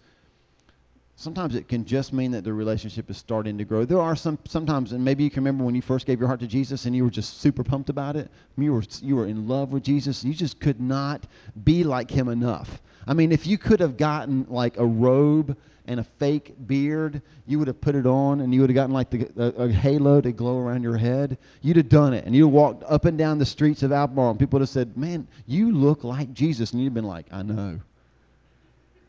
sometimes 1.22 1.56
it 1.56 1.68
can 1.68 1.86
just 1.86 2.14
mean 2.14 2.32
that 2.32 2.44
the 2.44 2.52
relationship 2.52 3.10
is 3.10 3.18
starting 3.18 3.58
to 3.60 3.64
grow. 3.64 3.86
There 3.86 4.02
are 4.02 4.16
some 4.16 4.40
sometimes, 4.48 4.92
and 4.92 5.06
maybe 5.06 5.24
you 5.24 5.30
can 5.30 5.44
remember 5.44 5.64
when 5.64 5.76
you 5.76 5.82
first 5.82 6.06
gave 6.08 6.20
your 6.20 6.28
heart 6.28 6.40
to 6.40 6.48
Jesus 6.48 6.86
and 6.86 6.96
you 6.96 7.04
were 7.04 7.12
just 7.12 7.40
super 7.42 7.64
pumped 7.64 7.90
about 7.90 8.16
it. 8.16 8.30
You 8.58 8.74
were 8.74 8.84
you 9.02 9.16
were 9.16 9.28
in 9.28 9.48
love 9.48 9.72
with 9.72 9.84
Jesus. 9.84 10.24
You 10.24 10.34
just 10.34 10.60
could 10.60 10.82
not 10.82 11.26
be 11.64 11.84
like 11.84 12.10
him 12.10 12.28
enough. 12.28 12.82
I 13.08 13.14
mean, 13.14 13.32
if 13.32 13.48
you 13.48 13.58
could 13.58 13.80
have 13.80 13.98
gotten 13.98 14.46
like 14.50 14.78
a 14.78 14.86
robe 14.86 15.58
and 15.88 16.00
a 16.00 16.04
fake 16.04 16.56
beard, 16.68 17.22
you 17.48 17.60
would 17.60 17.68
have 17.68 17.82
put 17.82 17.96
it 17.96 18.06
on 18.06 18.42
and 18.42 18.54
you 18.54 18.62
would 18.62 18.70
have 18.70 18.76
gotten 18.76 18.94
like 18.94 19.10
the, 19.10 19.32
a, 19.38 19.64
a, 19.64 19.70
halo 19.70 20.22
to 20.22 20.32
glow 20.32 20.60
around 20.60 20.84
your 20.84 20.98
head. 20.98 21.38
You'd 21.62 21.78
have 21.78 21.90
done 21.90 22.14
it. 22.14 22.26
And 22.26 22.36
you'd 22.36 22.46
have 22.46 22.54
walked 22.54 22.84
up 22.84 23.06
and 23.06 23.18
down 23.18 23.40
the 23.40 23.46
streets 23.46 23.84
of 23.84 23.92
Albemarle 23.92 24.32
and 24.32 24.40
people 24.40 24.60
would 24.60 24.64
have 24.64 24.70
said, 24.70 24.96
Man, 24.96 25.28
you 25.48 25.72
look 25.72 26.04
like 26.04 26.34
Jesus. 26.34 26.72
And 26.72 26.82
you'd 26.82 26.88
have 26.88 26.94
been 26.94 27.04
like, 27.06 27.26
I 27.32 27.42
know. 27.42 27.80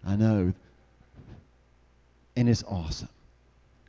I 0.04 0.16
know 0.16 0.52
and 2.36 2.48
it's 2.48 2.64
awesome. 2.64 3.08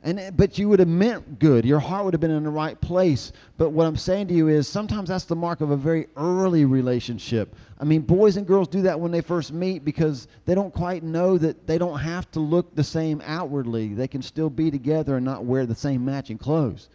And 0.04 0.36
but 0.36 0.58
you 0.58 0.68
would 0.68 0.80
have 0.80 0.88
meant 0.88 1.38
good. 1.38 1.64
Your 1.64 1.80
heart 1.80 2.04
would 2.04 2.12
have 2.12 2.20
been 2.20 2.30
in 2.30 2.44
the 2.44 2.50
right 2.50 2.78
place. 2.78 3.32
But 3.56 3.70
what 3.70 3.86
I'm 3.86 3.96
saying 3.96 4.28
to 4.28 4.34
you 4.34 4.48
is 4.48 4.68
sometimes 4.68 5.08
that's 5.08 5.24
the 5.24 5.34
mark 5.34 5.62
of 5.62 5.70
a 5.70 5.78
very 5.78 6.08
early 6.14 6.66
relationship. 6.66 7.56
I 7.80 7.84
mean, 7.84 8.02
boys 8.02 8.36
and 8.36 8.46
girls 8.46 8.68
do 8.68 8.82
that 8.82 9.00
when 9.00 9.12
they 9.12 9.22
first 9.22 9.50
meet 9.50 9.82
because 9.82 10.28
they 10.44 10.54
don't 10.54 10.74
quite 10.74 11.02
know 11.02 11.38
that 11.38 11.66
they 11.66 11.78
don't 11.78 11.98
have 11.98 12.30
to 12.32 12.40
look 12.40 12.74
the 12.74 12.84
same 12.84 13.22
outwardly. 13.24 13.94
They 13.94 14.06
can 14.06 14.20
still 14.20 14.50
be 14.50 14.70
together 14.70 15.16
and 15.16 15.24
not 15.24 15.46
wear 15.46 15.64
the 15.64 15.74
same 15.74 16.04
matching 16.04 16.36
clothes. 16.36 16.90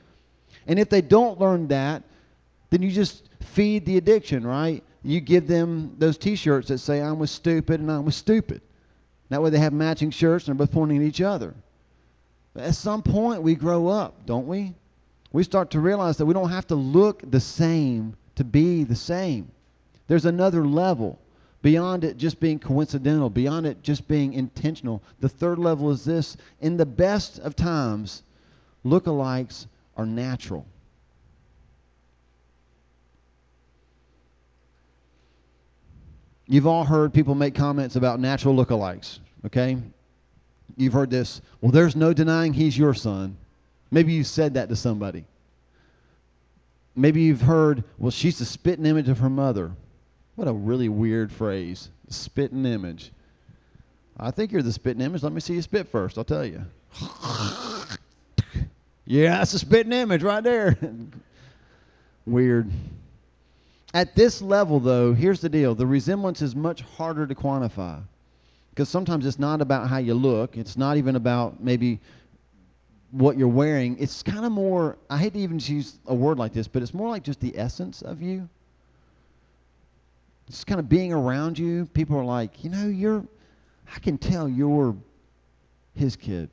And 0.67 0.78
if 0.78 0.89
they 0.89 1.02
don't 1.02 1.39
learn 1.39 1.67
that, 1.69 2.04
then 2.69 2.84
you 2.84 2.91
just 2.91 3.28
feed 3.41 3.88
the 3.88 3.98
addiction, 3.98 4.45
right? 4.45 4.84
You 5.02 5.19
give 5.19 5.48
them 5.48 5.95
those 5.98 6.19
t-shirts 6.19 6.67
that 6.67 6.78
say 6.78 7.02
I 7.02 7.13
was 7.13 7.32
stupid 7.32 7.80
and 7.80 7.91
I 7.91 7.98
was 7.98 8.15
stupid. 8.15 8.62
That 9.30 9.41
way 9.41 9.50
they 9.50 9.58
have 9.58 9.74
matching 9.74 10.12
shirts 10.12 10.48
and 10.48 10.60
they're 10.60 10.67
both 10.67 10.74
pointing 10.74 10.98
at 10.98 11.04
each 11.04 11.22
other. 11.22 11.56
But 12.54 12.64
at 12.64 12.76
some 12.76 13.02
point 13.04 13.44
we 13.44 13.56
grow 13.56 13.88
up, 13.88 14.26
don't 14.26 14.48
we? 14.48 14.74
We 15.32 15.44
start 15.44 15.72
to 15.72 15.80
realize 15.80 16.18
that 16.18 16.26
we 16.26 16.34
don't 16.34 16.50
have 16.50 16.68
to 16.68 16.76
look 16.76 17.22
the 17.30 17.40
same 17.40 18.16
to 18.36 18.44
be 18.44 18.84
the 18.84 18.96
same. 18.96 19.52
There's 20.08 20.26
another 20.26 20.66
level 20.66 21.20
beyond 21.62 22.04
it 22.04 22.18
just 22.18 22.40
being 22.40 22.58
coincidental, 22.58 23.30
beyond 23.30 23.66
it 23.66 23.84
just 23.84 24.08
being 24.08 24.34
intentional. 24.34 25.04
The 25.20 25.30
third 25.30 25.60
level 25.60 25.92
is 25.92 26.04
this 26.04 26.38
in 26.62 26.78
the 26.78 26.86
best 26.86 27.40
of 27.40 27.56
times, 27.56 28.24
lookalikes 28.86 29.68
are 29.96 30.06
natural. 30.06 30.66
You've 36.48 36.66
all 36.66 36.84
heard 36.84 37.14
people 37.14 37.36
make 37.36 37.54
comments 37.54 37.96
about 37.96 38.20
natural 38.20 38.56
lookalikes, 38.56 39.20
okay? 39.46 39.78
You've 40.80 40.94
heard 40.94 41.10
this. 41.10 41.42
Well, 41.60 41.74
there's 41.74 41.98
no 41.98 42.13
denying 42.13 42.54
he's 42.54 42.78
your 42.78 42.94
son. 42.94 43.36
Maybe 43.92 44.13
you 44.13 44.24
said 44.24 44.54
that 44.54 44.70
to 44.70 44.78
somebody. 44.78 45.26
Maybe 46.96 47.24
you've 47.24 47.42
heard, 47.42 47.84
well, 47.98 48.12
she's 48.12 48.39
the 48.39 48.46
spitting 48.46 48.86
image 48.86 49.10
of 49.10 49.20
her 49.20 49.30
mother. 49.30 49.74
What 50.36 50.48
a 50.48 50.54
really 50.54 50.88
weird 50.88 51.34
phrase. 51.34 51.89
Spitting 52.08 52.65
image. 52.65 53.12
I 54.18 54.32
think 54.32 54.54
you're 54.54 54.62
the 54.62 54.72
spitting 54.72 55.02
image. 55.02 55.22
Let 55.22 55.34
me 55.34 55.42
see 55.42 55.56
you 55.56 55.62
spit 55.62 55.89
first. 55.89 56.18
I'll 56.18 56.24
tell 56.24 56.46
you. 56.46 56.63
yeah, 59.06 59.39
that's 59.39 59.54
a 59.54 59.60
spitting 59.60 59.92
image 59.92 60.24
right 60.24 60.42
there. 60.44 60.78
weird. 62.26 62.72
At 63.94 64.15
this 64.15 64.42
level, 64.42 64.80
though, 64.80 65.13
here's 65.13 65.42
the 65.42 65.50
deal 65.50 65.76
the 65.76 65.86
resemblance 65.86 66.42
is 66.42 66.56
much 66.56 66.84
harder 66.84 67.28
to 67.28 67.36
quantify. 67.36 68.02
Because 68.80 68.88
sometimes 68.88 69.26
it's 69.26 69.38
not 69.38 69.60
about 69.60 69.89
how 69.89 69.98
you 69.98 70.13
look, 70.13 70.56
it's 70.56 70.78
not 70.78 70.96
even 70.96 71.18
about 71.18 71.62
maybe 71.62 72.00
what 73.12 73.38
you're 73.38 73.50
wearing. 73.50 73.98
It's 74.00 74.24
kind 74.24 74.46
of 74.46 74.54
more, 74.54 74.98
I 75.10 75.18
hate 75.18 75.34
to 75.34 75.39
even 75.39 75.60
use 75.60 76.00
a 76.06 76.15
word 76.15 76.39
like 76.39 76.54
this, 76.54 76.70
but 76.70 76.82
it's 76.82 76.94
more 76.94 77.10
like 77.10 77.24
just 77.24 77.42
the 77.42 77.60
essence 77.60 78.02
of 78.02 78.22
you. 78.22 78.48
It's 80.48 80.63
kind 80.63 80.80
of 80.80 80.88
being 80.88 81.12
around 81.12 81.60
you. 81.60 81.88
People 81.88 82.15
are 82.20 82.24
like, 82.24 82.63
you 82.63 82.70
know, 82.70 82.88
you're, 82.88 83.26
I 83.94 84.00
can 84.00 84.18
tell 84.18 84.48
you're 84.48 84.96
his 85.96 86.15
kid. 86.15 86.50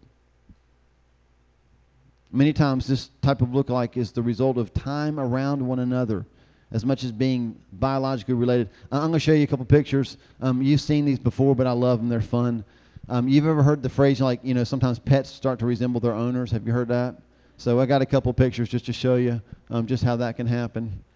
Many 2.33 2.53
times, 2.53 2.89
this 2.89 3.09
type 3.23 3.41
of 3.41 3.55
look-like 3.55 3.97
is 3.97 4.11
the 4.11 4.23
result 4.23 4.59
of 4.59 4.75
time 4.75 5.21
around 5.21 5.65
one 5.65 5.79
another 5.79 6.27
as 6.73 6.85
much 6.85 7.05
as 7.05 7.13
being 7.13 7.59
biologically 7.73 8.35
related. 8.35 8.71
I'm 8.91 9.01
going 9.01 9.13
to 9.13 9.21
show 9.21 9.33
you 9.33 9.45
a 9.45 9.47
couple 9.47 9.65
pictures. 9.65 10.17
Um, 10.41 10.63
you've 10.63 10.81
seen 10.81 11.05
these 11.05 11.19
before, 11.19 11.55
but 11.55 11.67
I 11.67 11.73
love 11.73 11.99
them. 11.99 12.09
They're 12.09 12.21
fun. 12.21 12.65
Um, 13.09 13.29
you've 13.29 13.47
ever 13.47 13.63
heard 13.63 13.83
the 13.83 13.89
phrase 13.89 14.21
like, 14.21 14.41
you 14.43 14.55
know, 14.55 14.65
sometimes 14.65 14.99
pets 14.99 15.31
start 15.31 15.61
to 15.61 15.67
resemble 15.67 16.01
their 16.01 16.15
owners? 16.15 16.51
Have 16.51 16.67
you 16.67 16.73
heard 16.73 16.89
that? 16.89 17.17
So 17.57 17.81
I 17.81 17.87
got 17.87 18.03
a 18.03 18.07
couple 18.07 18.33
pictures 18.33 18.69
just 18.69 18.87
to 18.87 18.93
show 18.93 19.15
you 19.17 19.41
um, 19.71 19.87
just 19.87 20.03
how 20.03 20.17
that 20.17 20.37
can 20.37 20.47
happen. 20.47 21.03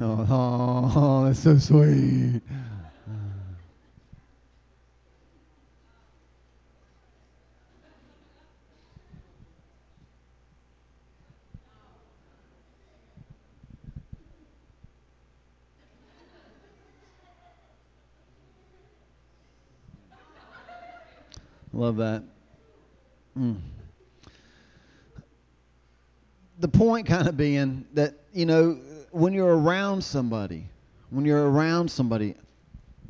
Oh, 0.00 0.26
oh 0.28 1.24
that's 1.26 1.38
so 1.38 1.56
sweet. 1.56 2.42
Love 21.74 21.96
that. 21.96 22.22
Mm. 23.36 23.56
The 26.60 26.68
point 26.68 27.08
kind 27.08 27.26
of 27.26 27.36
being 27.36 27.84
that, 27.94 28.14
you 28.32 28.46
know, 28.46 28.78
when 29.10 29.32
you're 29.32 29.58
around 29.58 30.04
somebody, 30.04 30.68
when 31.10 31.24
you're 31.24 31.50
around 31.50 31.90
somebody 31.90 32.36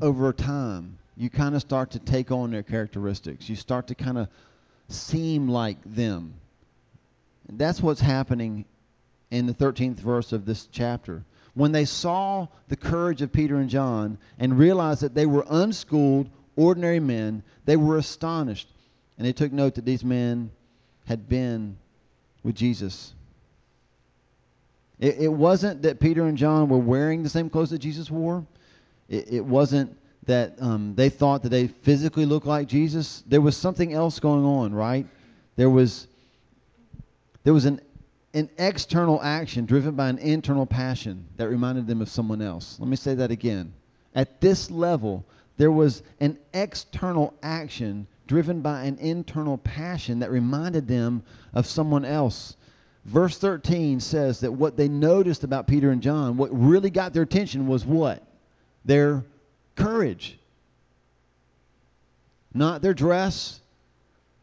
over 0.00 0.32
time, 0.32 0.98
you 1.14 1.28
kind 1.28 1.54
of 1.54 1.60
start 1.60 1.90
to 1.90 1.98
take 1.98 2.30
on 2.30 2.50
their 2.50 2.62
characteristics. 2.62 3.50
You 3.50 3.56
start 3.56 3.86
to 3.88 3.94
kind 3.94 4.16
of 4.16 4.28
seem 4.88 5.46
like 5.46 5.76
them. 5.84 6.32
That's 7.52 7.82
what's 7.82 8.00
happening 8.00 8.64
in 9.30 9.46
the 9.46 9.52
13th 9.52 9.96
verse 9.96 10.32
of 10.32 10.46
this 10.46 10.68
chapter. 10.72 11.22
When 11.52 11.72
they 11.72 11.84
saw 11.84 12.48
the 12.68 12.76
courage 12.76 13.20
of 13.20 13.30
Peter 13.30 13.56
and 13.56 13.68
John 13.68 14.16
and 14.38 14.58
realized 14.58 15.02
that 15.02 15.14
they 15.14 15.26
were 15.26 15.44
unschooled, 15.50 16.30
ordinary 16.56 17.00
men, 17.00 17.42
they 17.64 17.76
were 17.76 17.98
astonished. 17.98 18.68
And 19.16 19.26
they 19.26 19.32
took 19.32 19.52
note 19.52 19.76
that 19.76 19.84
these 19.84 20.04
men 20.04 20.50
had 21.06 21.28
been 21.28 21.76
with 22.42 22.54
Jesus. 22.54 23.14
It, 24.98 25.18
it 25.20 25.28
wasn't 25.28 25.82
that 25.82 26.00
Peter 26.00 26.24
and 26.26 26.36
John 26.36 26.68
were 26.68 26.78
wearing 26.78 27.22
the 27.22 27.28
same 27.28 27.50
clothes 27.50 27.70
that 27.70 27.78
Jesus 27.78 28.10
wore. 28.10 28.46
It, 29.08 29.32
it 29.32 29.44
wasn't 29.44 29.96
that 30.26 30.54
um, 30.60 30.94
they 30.94 31.10
thought 31.10 31.42
that 31.42 31.50
they 31.50 31.68
physically 31.68 32.24
looked 32.24 32.46
like 32.46 32.68
Jesus. 32.68 33.22
There 33.26 33.40
was 33.40 33.56
something 33.56 33.92
else 33.92 34.20
going 34.20 34.44
on, 34.44 34.74
right? 34.74 35.06
There 35.56 35.70
was 35.70 36.06
there 37.44 37.52
was 37.52 37.66
an 37.66 37.80
an 38.32 38.50
external 38.58 39.22
action 39.22 39.64
driven 39.64 39.94
by 39.94 40.08
an 40.08 40.18
internal 40.18 40.66
passion 40.66 41.26
that 41.36 41.48
reminded 41.48 41.86
them 41.86 42.00
of 42.00 42.08
someone 42.08 42.42
else. 42.42 42.78
Let 42.80 42.88
me 42.88 42.96
say 42.96 43.14
that 43.14 43.30
again. 43.30 43.72
At 44.14 44.40
this 44.40 44.70
level, 44.70 45.24
there 45.56 45.70
was 45.70 46.02
an 46.20 46.38
external 46.52 47.34
action 47.42 48.06
driven 48.26 48.60
by 48.60 48.84
an 48.84 48.98
internal 48.98 49.58
passion 49.58 50.20
that 50.20 50.30
reminded 50.30 50.88
them 50.88 51.22
of 51.52 51.66
someone 51.66 52.04
else. 52.04 52.56
Verse 53.04 53.36
13 53.38 54.00
says 54.00 54.40
that 54.40 54.52
what 54.52 54.76
they 54.76 54.88
noticed 54.88 55.44
about 55.44 55.66
Peter 55.66 55.90
and 55.90 56.02
John, 56.02 56.36
what 56.36 56.48
really 56.50 56.90
got 56.90 57.12
their 57.12 57.22
attention 57.22 57.66
was 57.66 57.84
what? 57.84 58.22
Their 58.84 59.24
courage. 59.76 60.38
Not 62.54 62.80
their 62.80 62.94
dress, 62.94 63.60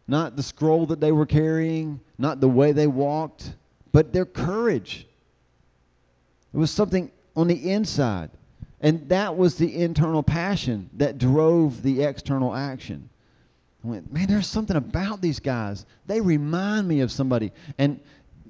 not 0.07 0.35
the 0.35 0.43
scroll 0.43 0.85
that 0.87 0.99
they 0.99 1.11
were 1.11 1.25
carrying, 1.25 1.99
not 2.17 2.39
the 2.39 2.47
way 2.47 2.71
they 2.71 2.87
walked, 2.87 3.53
but 3.91 4.13
their 4.13 4.25
courage. 4.25 5.07
It 6.53 6.57
was 6.57 6.69
something 6.69 7.11
on 7.35 7.47
the 7.47 7.71
inside. 7.71 8.29
And 8.81 9.07
that 9.09 9.37
was 9.37 9.55
the 9.55 9.83
internal 9.83 10.23
passion 10.23 10.89
that 10.93 11.19
drove 11.19 11.83
the 11.83 12.03
external 12.03 12.53
action. 12.53 13.09
I 13.83 13.87
went, 13.87 14.11
man, 14.11 14.27
there's 14.27 14.47
something 14.47 14.75
about 14.75 15.21
these 15.21 15.39
guys. 15.39 15.85
They 16.07 16.19
remind 16.19 16.87
me 16.87 17.01
of 17.01 17.11
somebody. 17.11 17.51
And 17.77 17.99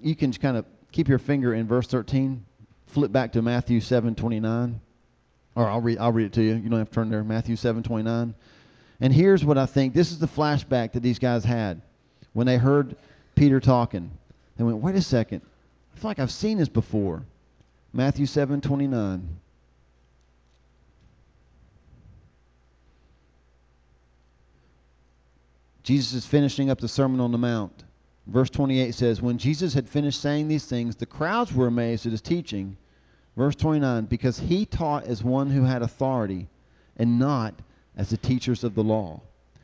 you 0.02 0.16
can 0.16 0.32
kind 0.34 0.58
of 0.58 0.66
keep 0.92 1.10
your 1.10 1.20
finger 1.20 1.54
in 1.54 1.68
verse 1.68 1.88
13, 1.88 2.46
flip 2.88 3.12
back 3.12 3.34
to 3.34 3.42
Matthew 3.42 3.82
7 3.82 4.16
29. 4.16 4.80
Or 5.56 5.68
I'll 5.68 5.82
read, 5.82 5.98
I'll 5.98 6.14
read 6.14 6.28
it 6.28 6.34
to 6.34 6.42
you. 6.42 6.56
You 6.56 6.70
don't 6.70 6.80
have 6.80 6.90
to 6.90 6.96
turn 6.96 7.10
there. 7.10 7.24
Matthew 7.24 7.58
7 7.58 7.84
29. 7.84 8.34
And 9.02 9.14
here's 9.14 9.44
what 9.44 9.58
I 9.58 9.66
think 9.66 9.94
this 9.94 10.12
is 10.12 10.20
the 10.20 10.28
flashback 10.28 10.94
that 10.94 11.04
these 11.04 11.20
guys 11.20 11.44
had 11.44 11.82
when 12.34 12.48
they 12.48 12.58
heard 12.58 12.96
Peter 13.36 13.60
talking. 13.60 14.12
They 14.58 14.64
went, 14.64 14.78
wait 14.78 14.96
a 14.96 15.02
second. 15.02 15.42
I 15.94 16.00
feel 16.00 16.10
like 16.10 16.20
I've 16.20 16.32
seen 16.32 16.58
this 16.58 16.70
before. 16.70 17.24
Matthew 17.94 18.26
7 18.26 18.62
29. 18.62 19.28
Jesus 25.84 26.14
is 26.14 26.26
finishing 26.26 26.70
up 26.70 26.80
the 26.80 26.88
Sermon 26.88 27.20
on 27.20 27.32
the 27.32 27.38
Mount. 27.38 27.84
Verse 28.28 28.50
28 28.50 28.94
says, 28.94 29.22
When 29.22 29.38
Jesus 29.38 29.74
had 29.74 29.90
finished 29.90 30.22
saying 30.22 30.48
these 30.48 30.66
things, 30.66 30.96
the 30.96 31.06
crowds 31.06 31.54
were 31.54 31.68
amazed 31.68 32.06
at 32.06 32.12
his 32.12 32.22
teaching. 32.22 32.78
Verse 33.36 33.56
29, 33.56 34.06
because 34.06 34.38
he 34.38 34.66
taught 34.66 35.06
as 35.06 35.24
one 35.24 35.50
who 35.50 35.64
had 35.64 35.82
authority 35.82 36.48
and 36.98 37.18
not 37.18 37.56
as 37.98 38.10
the 38.10 38.18
teachers 38.18 38.64
of 38.64 38.76
the 38.76 38.84
law. 38.84 39.22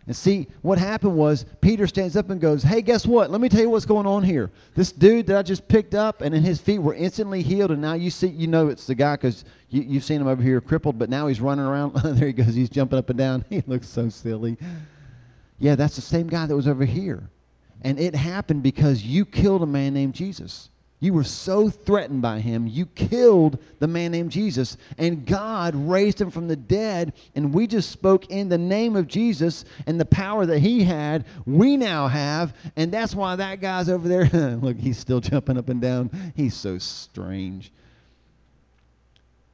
And 0.08 0.16
see, 0.16 0.48
what 0.62 0.78
happened 0.78 1.18
was 1.18 1.46
Peter 1.60 1.86
stands 1.86 2.16
up 2.16 2.30
and 2.30 2.40
goes, 2.40 2.64
Hey, 2.64 2.82
guess 2.82 3.06
what? 3.06 3.30
Let 3.30 3.42
me 3.42 3.50
tell 3.50 3.60
you 3.60 3.70
what's 3.70 3.86
going 3.86 4.08
on 4.08 4.24
here. 4.24 4.50
This 4.74 4.94
dude 4.94 5.28
that 5.28 5.38
I 5.38 5.44
just 5.44 5.68
picked 5.68 5.94
up 5.94 6.22
and 6.22 6.34
in 6.34 6.44
his 6.44 6.62
feet 6.62 6.80
were 6.80 6.94
instantly 6.94 7.42
healed, 7.42 7.72
and 7.72 7.82
now 7.82 7.94
you 7.94 8.10
see, 8.10 8.28
you 8.28 8.48
know 8.48 8.70
it's 8.70 8.88
the 8.88 8.96
guy 8.96 9.16
because 9.18 9.44
you, 9.70 9.82
you've 9.82 10.06
seen 10.06 10.22
him 10.22 10.28
over 10.28 10.42
here 10.42 10.62
crippled, 10.62 10.98
but 10.98 11.10
now 11.10 11.28
he's 11.28 11.42
running 11.42 11.66
around. 11.66 11.94
there 12.04 12.28
he 12.28 12.34
goes. 12.34 12.56
He's 12.56 12.70
jumping 12.70 12.98
up 12.98 13.10
and 13.10 13.20
down. 13.20 13.44
He 13.50 13.62
looks 13.68 13.90
so 13.90 14.08
silly. 14.08 14.58
Yeah, 15.60 15.76
that's 15.76 15.96
the 15.96 16.02
same 16.02 16.28
guy 16.28 16.46
that 16.46 16.56
was 16.56 16.68
over 16.68 16.86
here. 16.86 17.30
And 17.82 18.00
it 18.00 18.16
happened 18.16 18.64
because 18.64 19.04
you 19.04 19.26
killed 19.26 19.64
a 19.64 19.68
man 19.68 19.94
named 19.94 20.14
Jesus. 20.14 20.70
You 21.00 21.14
were 21.14 21.24
so 21.24 21.70
threatened 21.70 22.24
by 22.24 22.40
him, 22.40 22.66
you 22.66 22.88
killed 22.88 23.60
the 23.78 23.88
man 23.88 24.12
named 24.12 24.32
Jesus, 24.32 24.78
and 24.98 25.28
God 25.28 25.76
raised 25.76 26.20
him 26.20 26.32
from 26.32 26.48
the 26.48 26.56
dead. 26.56 27.14
And 27.36 27.54
we 27.54 27.68
just 27.68 27.92
spoke 27.92 28.32
in 28.32 28.50
the 28.50 28.58
name 28.58 28.96
of 28.96 29.08
Jesus 29.08 29.64
and 29.86 30.00
the 30.00 30.06
power 30.06 30.48
that 30.48 30.58
he 30.58 30.84
had, 30.84 31.26
we 31.46 31.78
now 31.78 32.08
have. 32.08 32.56
And 32.76 32.92
that's 32.92 33.14
why 33.14 33.36
that 33.36 33.62
guy's 33.62 33.90
over 33.90 34.08
there. 34.08 34.26
Look, 34.62 34.78
he's 34.78 34.98
still 34.98 35.20
jumping 35.20 35.60
up 35.60 35.70
and 35.70 35.80
down. 35.80 36.34
He's 36.36 36.56
so 36.56 36.80
strange. 36.80 37.72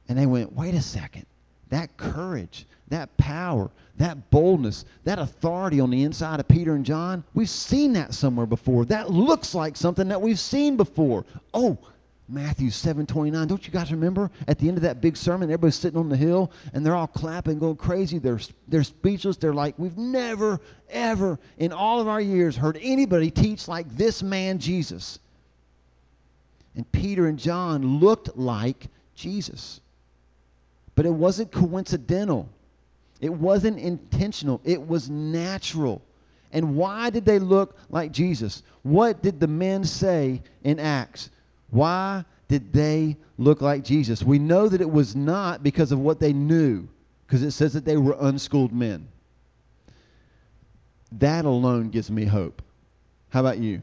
And 0.08 0.16
they 0.18 0.26
went, 0.26 0.54
wait 0.54 0.74
a 0.74 0.82
second. 0.82 1.26
That 1.68 1.96
courage, 1.98 2.66
that 2.88 3.16
power, 3.16 3.70
that 3.96 4.30
boldness, 4.30 4.84
that 5.04 5.18
authority 5.18 5.80
on 5.80 5.90
the 5.90 6.02
inside 6.02 6.40
of 6.40 6.48
Peter 6.48 6.74
and 6.74 6.84
John, 6.84 7.24
we've 7.34 7.48
seen 7.48 7.94
that 7.94 8.14
somewhere 8.14 8.46
before. 8.46 8.84
That 8.84 9.10
looks 9.10 9.54
like 9.54 9.76
something 9.76 10.08
that 10.08 10.20
we've 10.20 10.38
seen 10.38 10.76
before. 10.76 11.24
Oh, 11.52 11.78
Matthew 12.28 12.70
7:29. 12.70 13.46
Don't 13.48 13.66
you 13.66 13.72
guys 13.72 13.92
remember 13.92 14.30
at 14.48 14.58
the 14.58 14.68
end 14.68 14.78
of 14.78 14.82
that 14.82 15.00
big 15.00 15.16
sermon, 15.16 15.50
everybody's 15.50 15.74
sitting 15.74 15.98
on 15.98 16.08
the 16.08 16.16
hill 16.16 16.50
and 16.72 16.84
they're 16.84 16.94
all 16.94 17.06
clapping, 17.06 17.58
going 17.58 17.76
crazy. 17.76 18.18
They're 18.18 18.40
they're 18.66 18.82
speechless. 18.82 19.36
They're 19.36 19.52
like, 19.52 19.78
we've 19.78 19.98
never 19.98 20.60
ever 20.88 21.38
in 21.58 21.72
all 21.72 22.00
of 22.00 22.08
our 22.08 22.20
years 22.20 22.56
heard 22.56 22.78
anybody 22.80 23.30
teach 23.30 23.68
like 23.68 23.88
this 23.96 24.22
man 24.22 24.58
Jesus. 24.58 25.18
And 26.74 26.90
Peter 26.90 27.26
and 27.26 27.38
John 27.38 27.98
looked 27.98 28.36
like 28.36 28.86
Jesus. 29.14 29.80
But 30.94 31.06
it 31.06 31.12
wasn't 31.12 31.52
coincidental. 31.52 32.48
It 33.24 33.32
wasn't 33.32 33.78
intentional, 33.78 34.60
it 34.64 34.86
was 34.86 35.08
natural. 35.08 36.02
And 36.52 36.76
why 36.76 37.08
did 37.08 37.24
they 37.24 37.38
look 37.38 37.74
like 37.88 38.12
Jesus? 38.12 38.62
What 38.82 39.22
did 39.22 39.40
the 39.40 39.46
men 39.46 39.84
say 39.84 40.42
in 40.62 40.78
Acts? 40.78 41.30
Why 41.70 42.26
did 42.48 42.70
they 42.74 43.16
look 43.38 43.62
like 43.62 43.82
Jesus? 43.82 44.22
We 44.22 44.38
know 44.38 44.68
that 44.68 44.82
it 44.82 44.90
was 44.90 45.16
not 45.16 45.62
because 45.62 45.90
of 45.90 46.00
what 46.00 46.20
they 46.20 46.34
knew, 46.34 46.86
because 47.26 47.42
it 47.42 47.52
says 47.52 47.72
that 47.72 47.86
they 47.86 47.96
were 47.96 48.14
unschooled 48.20 48.74
men. 48.74 49.08
That 51.12 51.46
alone 51.46 51.88
gives 51.88 52.10
me 52.10 52.26
hope. 52.26 52.60
How 53.30 53.40
about 53.40 53.56
you? 53.56 53.80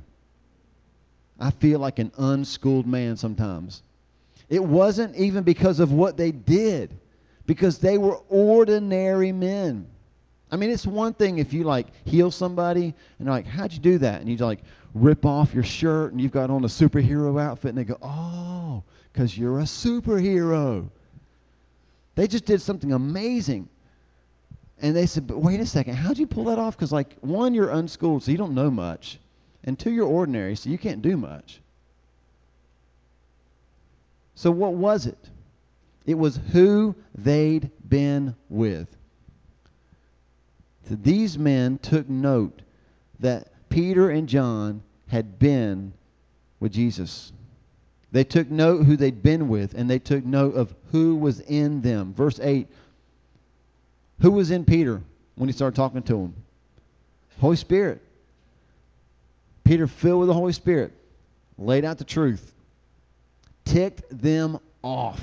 I 1.39 1.49
feel 1.49 1.79
like 1.79 1.97
an 1.97 2.11
unschooled 2.15 2.85
man 2.85 3.17
sometimes. 3.17 3.81
It 4.49 4.63
wasn't 4.63 5.15
even 5.15 5.41
because 5.43 5.79
of 5.79 5.91
what 5.91 6.15
they 6.15 6.31
did 6.31 6.95
because 7.45 7.77
they 7.79 7.97
were 7.97 8.17
ordinary 8.29 9.31
men. 9.31 9.87
I 10.51 10.57
mean, 10.57 10.69
it's 10.69 10.85
one 10.85 11.13
thing 11.13 11.37
if 11.37 11.53
you 11.53 11.63
like 11.63 11.87
heal 12.05 12.29
somebody 12.29 12.93
and 13.17 13.27
they're 13.27 13.33
like, 13.33 13.47
"How'd 13.47 13.71
you 13.71 13.79
do 13.79 13.97
that?" 13.99 14.21
and 14.21 14.29
you 14.29 14.37
like 14.37 14.59
rip 14.93 15.25
off 15.25 15.53
your 15.53 15.63
shirt 15.63 16.11
and 16.11 16.19
you've 16.19 16.31
got 16.31 16.49
on 16.49 16.63
a 16.65 16.67
superhero 16.67 17.41
outfit, 17.41 17.69
and 17.69 17.77
they 17.77 17.85
go, 17.85 17.97
"Oh, 18.01 18.83
because 19.11 19.37
you're 19.37 19.59
a 19.59 19.63
superhero." 19.63 20.89
They 22.15 22.27
just 22.27 22.45
did 22.45 22.61
something 22.61 22.91
amazing, 22.91 23.69
and 24.81 24.93
they 24.93 25.05
said, 25.05 25.27
"But 25.27 25.41
wait 25.41 25.61
a 25.61 25.65
second, 25.65 25.95
how'd 25.95 26.17
you 26.17 26.27
pull 26.27 26.45
that 26.45 26.59
off?" 26.59 26.75
Because 26.75 26.91
like 26.91 27.15
one, 27.21 27.53
you're 27.53 27.69
unschooled, 27.69 28.23
so 28.23 28.31
you 28.31 28.37
don't 28.37 28.53
know 28.53 28.69
much, 28.69 29.19
and 29.63 29.79
two, 29.79 29.91
you're 29.91 30.07
ordinary, 30.07 30.55
so 30.55 30.69
you 30.69 30.77
can't 30.77 31.01
do 31.01 31.15
much. 31.15 31.61
So 34.35 34.51
what 34.51 34.73
was 34.73 35.05
it? 35.05 35.29
It 36.05 36.15
was 36.15 36.39
who 36.51 36.95
they'd 37.15 37.69
been 37.87 38.35
with. 38.49 38.87
So 40.89 40.95
these 40.95 41.37
men 41.37 41.77
took 41.77 42.09
note 42.09 42.61
that 43.19 43.69
Peter 43.69 44.09
and 44.09 44.27
John 44.27 44.81
had 45.07 45.37
been 45.37 45.93
with 46.59 46.73
Jesus. 46.73 47.31
They 48.11 48.23
took 48.23 48.49
note 48.49 48.85
who 48.85 48.97
they'd 48.97 49.23
been 49.23 49.47
with, 49.47 49.73
and 49.73 49.89
they 49.89 49.99
took 49.99 50.25
note 50.25 50.55
of 50.55 50.73
who 50.91 51.15
was 51.15 51.39
in 51.41 51.81
them. 51.81 52.13
Verse 52.13 52.39
8 52.41 52.67
Who 54.21 54.31
was 54.31 54.51
in 54.51 54.65
Peter 54.65 55.01
when 55.35 55.47
he 55.47 55.53
started 55.53 55.75
talking 55.75 56.03
to 56.03 56.17
him? 56.17 56.33
Holy 57.39 57.55
Spirit. 57.55 58.01
Peter, 59.63 59.87
filled 59.87 60.19
with 60.19 60.27
the 60.27 60.33
Holy 60.33 60.51
Spirit, 60.51 60.91
laid 61.57 61.85
out 61.85 61.97
the 61.97 62.03
truth, 62.03 62.53
ticked 63.63 64.03
them 64.09 64.59
off. 64.83 65.21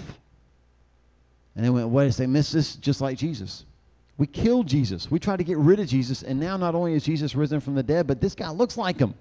And 1.59 1.67
they 1.67 1.71
went, 1.71 1.89
wait 1.89 2.07
a 2.07 2.13
second, 2.13 2.35
this 2.35 2.55
is 2.55 2.77
just 2.77 3.01
like 3.01 3.19
Jesus. 3.19 3.65
We 4.17 4.29
killed 4.29 4.69
Jesus. 4.69 5.11
We 5.11 5.19
tried 5.19 5.39
to 5.39 5.45
get 5.45 5.59
rid 5.59 5.81
of 5.81 5.89
Jesus, 5.89 6.23
and 6.23 6.39
now 6.39 6.57
not 6.57 6.77
only 6.77 6.95
is 6.95 7.03
Jesus 7.03 7.35
risen 7.35 7.59
from 7.59 7.75
the 7.75 7.83
dead, 7.83 8.07
but 8.07 8.21
this 8.21 8.37
guy 8.37 8.51
looks 8.51 8.77
like 8.77 8.97
him. 8.97 9.15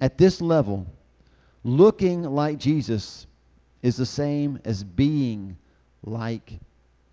At 0.00 0.16
this 0.16 0.40
level, 0.40 0.86
looking 1.62 2.22
like 2.22 2.56
Jesus 2.56 3.26
is 3.82 3.98
the 3.98 4.06
same 4.06 4.60
as 4.64 4.82
being 4.82 5.58
like 6.02 6.54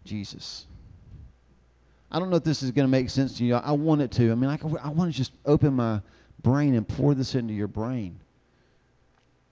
Jesus. 0.06 0.66
I 2.10 2.18
don't 2.18 2.30
know 2.30 2.38
if 2.38 2.46
this 2.46 2.64
is 2.64 2.72
going 2.72 2.88
to 2.88 2.92
make 2.92 3.10
sense 3.10 3.38
to 3.40 3.44
you. 3.44 3.56
I 3.56 3.74
want 3.74 4.00
it 4.00 4.12
to. 4.12 4.32
I 4.32 4.36
mean, 4.36 4.50
I, 4.50 4.58
I 4.82 4.90
want 4.90 5.12
to 5.12 5.18
just 5.18 5.34
open 5.46 5.74
my 5.74 6.00
brain 6.44 6.76
and 6.76 6.88
pour 6.88 7.14
this 7.14 7.36
into 7.36 7.54
your 7.54 7.68
brain. 7.68 8.22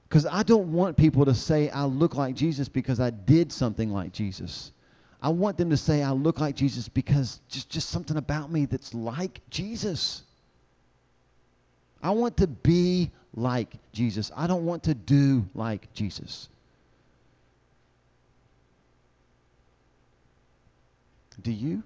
Because 0.10 0.26
I 0.26 0.42
don't 0.42 0.74
want 0.74 0.98
people 0.98 1.26
to 1.26 1.36
say 1.36 1.70
I 1.70 1.86
look 1.86 2.16
like 2.16 2.36
Jesus 2.36 2.68
because 2.68 3.00
I 3.00 3.12
did 3.12 3.52
something 3.52 3.92
like 3.92 4.12
Jesus. 4.12 4.72
I 5.22 5.30
want 5.30 5.58
them 5.58 5.70
to 5.70 5.78
say 5.78 6.02
I 6.02 6.12
look 6.12 6.40
like 6.40 6.56
Jesus 6.56 6.90
because 6.90 7.40
just, 7.48 7.70
just 7.70 7.90
something 7.90 8.18
about 8.18 8.52
me 8.52 8.66
that's 8.66 8.94
like 8.96 9.40
Jesus. 9.52 10.24
I 12.02 12.12
want 12.12 12.38
to 12.38 12.48
be 12.48 13.12
like 13.36 13.72
Jesus. 13.92 14.32
I 14.36 14.48
don't 14.48 14.66
want 14.66 14.84
to 14.84 14.96
do 14.96 15.46
like 15.54 15.94
Jesus. 15.94 16.50
Do 21.44 21.52
you? 21.52 21.84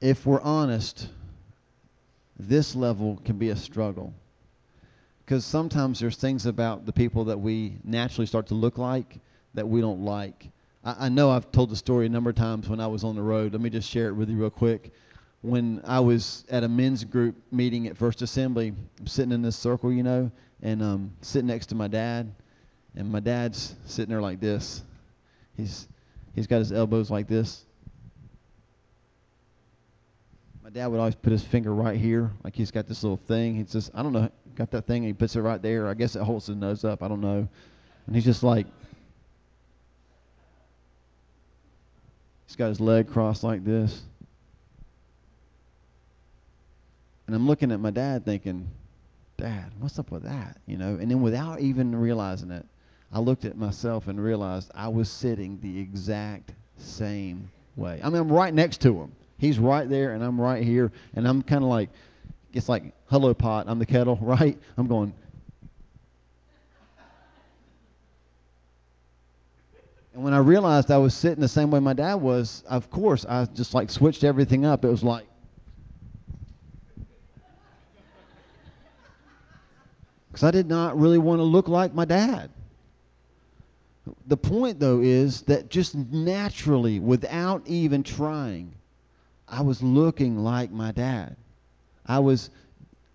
If 0.00 0.24
we're 0.24 0.40
honest, 0.40 1.08
this 2.38 2.74
level 2.74 3.20
can 3.24 3.36
be 3.38 3.50
a 3.50 3.56
struggle. 3.56 4.14
Because 5.24 5.44
sometimes 5.44 6.00
there's 6.00 6.16
things 6.16 6.46
about 6.46 6.86
the 6.86 6.92
people 6.92 7.26
that 7.26 7.38
we 7.38 7.76
naturally 7.84 8.26
start 8.26 8.48
to 8.48 8.54
look 8.54 8.78
like 8.78 9.18
that 9.54 9.68
we 9.68 9.80
don't 9.80 10.02
like. 10.02 10.48
I, 10.84 11.06
I 11.06 11.08
know 11.08 11.30
I've 11.30 11.52
told 11.52 11.70
the 11.70 11.76
story 11.76 12.06
a 12.06 12.08
number 12.08 12.30
of 12.30 12.36
times 12.36 12.68
when 12.68 12.80
I 12.80 12.86
was 12.86 13.04
on 13.04 13.14
the 13.14 13.22
road. 13.22 13.52
Let 13.52 13.60
me 13.60 13.70
just 13.70 13.88
share 13.88 14.08
it 14.08 14.12
with 14.12 14.28
you 14.28 14.36
real 14.36 14.50
quick. 14.50 14.92
When 15.42 15.80
I 15.84 16.00
was 16.00 16.44
at 16.50 16.64
a 16.64 16.68
men's 16.68 17.04
group 17.04 17.36
meeting 17.50 17.86
at 17.86 17.96
First 17.96 18.22
Assembly, 18.22 18.74
I'm 18.98 19.06
sitting 19.06 19.32
in 19.32 19.42
this 19.42 19.56
circle, 19.56 19.92
you 19.92 20.02
know, 20.02 20.30
and 20.62 20.82
um, 20.82 21.12
sitting 21.22 21.46
next 21.46 21.66
to 21.66 21.74
my 21.74 21.88
dad, 21.88 22.30
and 22.94 23.10
my 23.10 23.20
dad's 23.20 23.74
sitting 23.86 24.10
there 24.10 24.20
like 24.20 24.40
this. 24.40 24.82
He's 25.56 25.88
he's 26.34 26.46
got 26.46 26.58
his 26.58 26.72
elbows 26.72 27.10
like 27.10 27.26
this, 27.26 27.64
my 30.70 30.80
dad 30.82 30.86
would 30.86 31.00
always 31.00 31.16
put 31.16 31.32
his 31.32 31.42
finger 31.42 31.74
right 31.74 31.98
here, 31.98 32.30
like 32.44 32.54
he's 32.54 32.70
got 32.70 32.86
this 32.86 33.02
little 33.02 33.20
thing. 33.26 33.56
He 33.56 33.64
says, 33.66 33.90
I 33.92 34.04
don't 34.04 34.12
know, 34.12 34.30
got 34.54 34.70
that 34.70 34.86
thing, 34.86 34.98
and 34.98 35.06
he 35.06 35.12
puts 35.12 35.34
it 35.34 35.40
right 35.40 35.60
there. 35.60 35.88
I 35.88 35.94
guess 35.94 36.14
it 36.14 36.22
holds 36.22 36.46
his 36.46 36.56
nose 36.56 36.84
up. 36.84 37.02
I 37.02 37.08
don't 37.08 37.20
know. 37.20 37.48
And 38.06 38.14
he's 38.14 38.24
just 38.24 38.44
like, 38.44 38.66
he's 42.46 42.54
got 42.54 42.68
his 42.68 42.80
leg 42.80 43.10
crossed 43.10 43.42
like 43.42 43.64
this. 43.64 44.00
And 47.26 47.34
I'm 47.34 47.48
looking 47.48 47.72
at 47.72 47.80
my 47.80 47.90
dad 47.90 48.24
thinking, 48.24 48.68
Dad, 49.38 49.72
what's 49.80 49.98
up 49.98 50.10
with 50.10 50.24
that? 50.24 50.58
You 50.66 50.76
know, 50.76 50.98
and 51.00 51.10
then 51.10 51.22
without 51.22 51.60
even 51.60 51.96
realizing 51.96 52.50
it, 52.50 52.66
I 53.12 53.18
looked 53.18 53.44
at 53.44 53.56
myself 53.56 54.06
and 54.06 54.22
realized 54.22 54.70
I 54.74 54.88
was 54.88 55.10
sitting 55.10 55.58
the 55.62 55.80
exact 55.80 56.52
same 56.76 57.50
way. 57.74 58.00
I 58.04 58.10
mean, 58.10 58.20
I'm 58.20 58.30
right 58.30 58.54
next 58.54 58.82
to 58.82 58.94
him. 58.94 59.12
He's 59.40 59.58
right 59.58 59.88
there, 59.88 60.12
and 60.12 60.22
I'm 60.22 60.38
right 60.38 60.62
here, 60.62 60.92
and 61.14 61.26
I'm 61.26 61.42
kind 61.42 61.64
of 61.64 61.70
like, 61.70 61.88
it's 62.52 62.68
like, 62.68 62.92
hello, 63.06 63.32
pot, 63.32 63.66
I'm 63.68 63.78
the 63.78 63.86
kettle, 63.86 64.16
right? 64.20 64.58
I'm 64.76 64.86
going, 64.86 65.14
And 70.12 70.22
when 70.22 70.34
I 70.34 70.38
realized 70.38 70.90
I 70.90 70.98
was 70.98 71.14
sitting 71.14 71.40
the 71.40 71.48
same 71.48 71.70
way 71.70 71.80
my 71.80 71.94
dad 71.94 72.16
was, 72.16 72.62
of 72.68 72.90
course, 72.90 73.24
I 73.24 73.46
just 73.46 73.72
like 73.72 73.88
switched 73.90 74.24
everything 74.24 74.66
up. 74.66 74.84
It 74.84 74.88
was 74.88 75.02
like, 75.02 75.24
because 80.30 80.42
I 80.42 80.50
did 80.50 80.68
not 80.68 80.98
really 80.98 81.16
want 81.16 81.38
to 81.38 81.44
look 81.44 81.68
like 81.68 81.94
my 81.94 82.04
dad. 82.04 82.50
The 84.26 84.36
point, 84.36 84.80
though, 84.80 85.00
is 85.00 85.40
that 85.42 85.70
just 85.70 85.94
naturally, 85.94 86.98
without 86.98 87.62
even 87.66 88.02
trying, 88.02 88.74
I 89.50 89.62
was 89.62 89.82
looking 89.82 90.38
like 90.38 90.70
my 90.70 90.92
dad. 90.92 91.36
I 92.06 92.20
was 92.20 92.50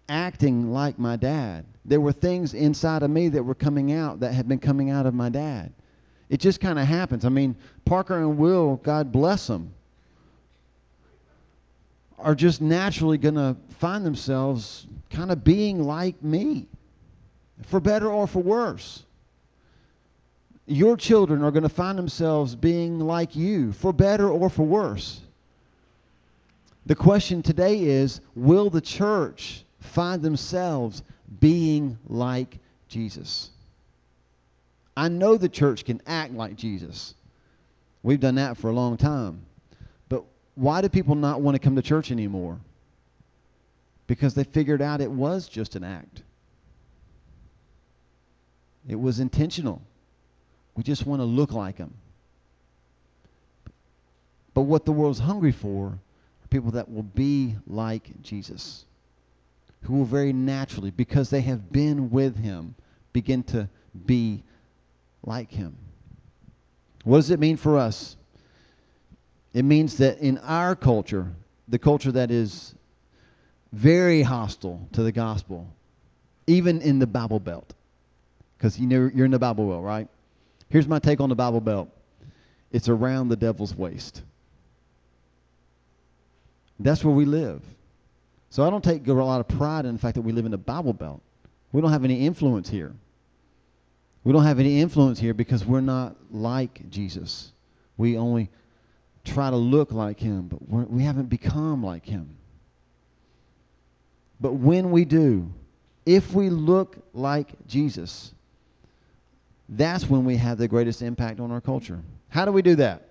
acting 0.10 0.72
like 0.72 1.00
my 1.00 1.16
dad. 1.16 1.66
There 1.86 2.02
were 2.02 2.12
things 2.12 2.54
inside 2.54 3.04
of 3.04 3.10
me 3.10 3.30
that 3.30 3.44
were 3.44 3.56
coming 3.56 3.94
out 3.94 4.20
that 4.20 4.34
had 4.34 4.48
been 4.48 4.60
coming 4.60 4.90
out 4.90 5.06
of 5.06 5.14
my 5.14 5.30
dad. 5.30 5.72
It 6.30 6.40
just 6.40 6.60
kind 6.60 6.78
of 6.78 6.86
happens. 6.86 7.24
I 7.24 7.30
mean, 7.30 7.56
Parker 7.86 8.18
and 8.18 8.38
Will, 8.38 8.78
God 8.78 9.12
bless 9.12 9.48
them, 9.48 9.74
are 12.18 12.36
just 12.36 12.62
naturally 12.62 13.18
going 13.18 13.36
to 13.36 13.56
find 13.78 14.06
themselves 14.06 14.88
kind 15.10 15.32
of 15.32 15.44
being 15.44 15.84
like 15.84 16.22
me, 16.24 16.68
for 17.68 17.80
better 17.80 18.10
or 18.10 18.28
for 18.28 18.42
worse. 18.42 19.04
Your 20.66 20.98
children 20.98 21.44
are 21.44 21.52
going 21.52 21.64
to 21.64 21.70
find 21.70 21.98
themselves 21.98 22.56
being 22.56 23.00
like 23.00 23.36
you, 23.36 23.72
for 23.74 23.94
better 23.94 24.28
or 24.28 24.50
for 24.50 24.66
worse. 24.66 25.22
The 26.86 26.96
question 26.96 27.42
today 27.42 27.80
is 27.80 28.22
Will 28.36 28.70
the 28.70 28.82
church 28.82 29.64
find 29.80 30.22
themselves 30.22 31.04
being 31.40 31.98
like 32.08 32.60
Jesus? 32.88 33.50
I 34.96 35.10
know 35.10 35.38
the 35.38 35.50
church 35.50 35.84
can 35.84 36.02
act 36.06 36.34
like 36.34 36.56
Jesus. 36.56 37.16
We've 38.04 38.20
done 38.20 38.36
that 38.36 38.58
for 38.58 38.70
a 38.70 38.74
long 38.74 38.98
time. 38.98 39.42
But 40.10 40.24
why 40.54 40.82
do 40.82 40.90
people 40.90 41.16
not 41.16 41.42
want 41.42 41.56
to 41.56 41.60
come 41.60 41.76
to 41.76 41.82
church 41.82 42.12
anymore? 42.12 42.60
Because 44.08 44.36
they 44.36 44.44
figured 44.44 44.82
out 44.82 45.02
it 45.02 45.12
was 45.12 45.50
just 45.50 45.76
an 45.76 45.84
act. 45.84 46.22
It 48.88 49.00
was 49.00 49.20
intentional. 49.20 49.82
We 50.76 50.84
just 50.84 51.06
want 51.06 51.20
to 51.22 51.26
look 51.26 51.52
like 51.52 51.78
him. 51.78 51.94
But 54.54 54.62
what 54.62 54.86
the 54.86 54.92
world's 54.92 55.20
hungry 55.20 55.52
for 55.52 55.98
people 56.50 56.72
that 56.72 56.92
will 56.92 57.04
be 57.04 57.56
like 57.68 58.22
Jesus, 58.22 58.86
who 59.84 59.96
will 59.96 60.06
very 60.06 60.34
naturally, 60.34 60.92
because 60.92 61.30
they 61.30 61.42
have 61.42 61.72
been 61.72 62.10
with 62.10 62.38
him, 62.38 62.76
begin 63.14 63.44
to 63.44 63.70
be 64.06 64.44
like 65.24 65.52
him. 65.52 65.76
What 67.04 67.18
does 67.18 67.30
it 67.30 67.40
mean 67.40 67.58
for 67.58 67.78
us? 67.78 68.18
It 69.54 69.64
means 69.64 69.98
that 69.98 70.20
in 70.20 70.38
our 70.40 70.76
culture, 70.76 71.32
the 71.68 71.80
culture 71.80 72.12
that 72.12 72.32
is 72.32 72.76
very 73.72 74.22
hostile 74.22 74.88
to 74.94 75.04
the 75.04 75.12
gospel, 75.12 75.68
even 76.48 76.82
in 76.82 77.00
the 77.00 77.08
Bible 77.08 77.40
Belt, 77.40 77.74
because 78.58 78.80
you 78.80 78.88
know 78.88 79.10
you're 79.14 79.26
in 79.26 79.32
the 79.32 79.40
Bible 79.40 79.68
Belt, 79.68 79.84
right? 79.84 80.08
Here's 80.70 80.88
my 80.88 81.00
take 81.00 81.22
on 81.22 81.30
the 81.30 81.36
Bible 81.36 81.62
Belt 81.62 81.90
it's 82.72 82.90
around 82.90 83.30
the 83.30 83.36
devil's 83.36 83.74
waist. 83.76 84.22
That's 86.80 87.04
where 87.04 87.14
we 87.14 87.26
live. 87.26 87.62
So 88.50 88.66
I 88.66 88.70
don't 88.70 88.84
take 88.84 89.08
a 89.08 89.14
lot 89.14 89.40
of 89.40 89.48
pride 89.48 89.86
in 89.86 89.94
the 89.94 90.00
fact 90.00 90.16
that 90.16 90.22
we 90.22 90.32
live 90.32 90.46
in 90.46 90.52
the 90.52 90.58
Bible 90.58 90.94
Belt. 90.94 91.22
We 91.72 91.82
don't 91.82 91.92
have 91.92 92.04
any 92.04 92.26
influence 92.26 92.70
here. 92.70 92.94
We 94.24 94.34
don't 94.34 94.44
have 94.44 94.60
any 94.60 94.82
influence 94.82 95.20
here 95.20 95.34
because 95.34 95.66
we're 95.66 95.82
not 95.82 96.16
like 96.32 96.90
Jesus. 96.90 97.52
We 97.98 98.18
only 98.18 98.50
try 99.24 99.50
to 99.50 99.56
look 99.56 99.92
like 99.92 100.20
him, 100.20 100.48
but 100.48 100.68
we're, 100.68 100.84
we 100.84 101.04
have 101.04 101.18
not 101.18 101.30
become 101.30 101.84
like 101.84 102.06
him. 102.06 102.38
But 104.40 104.54
when 104.54 104.92
we 104.92 105.06
do, 105.06 105.52
if 106.06 106.34
we 106.34 106.50
look 106.50 106.98
like 107.14 107.54
Jesus, 107.68 108.34
that's 109.70 110.10
when 110.10 110.26
we 110.26 110.38
have 110.38 110.58
the 110.58 110.68
greatest 110.68 111.02
impact 111.02 111.40
on 111.40 111.52
our 111.52 111.62
culture. 111.62 112.02
How 112.30 112.46
do 112.46 112.52
we 112.52 112.62
do 112.62 112.76
that? 112.76 113.10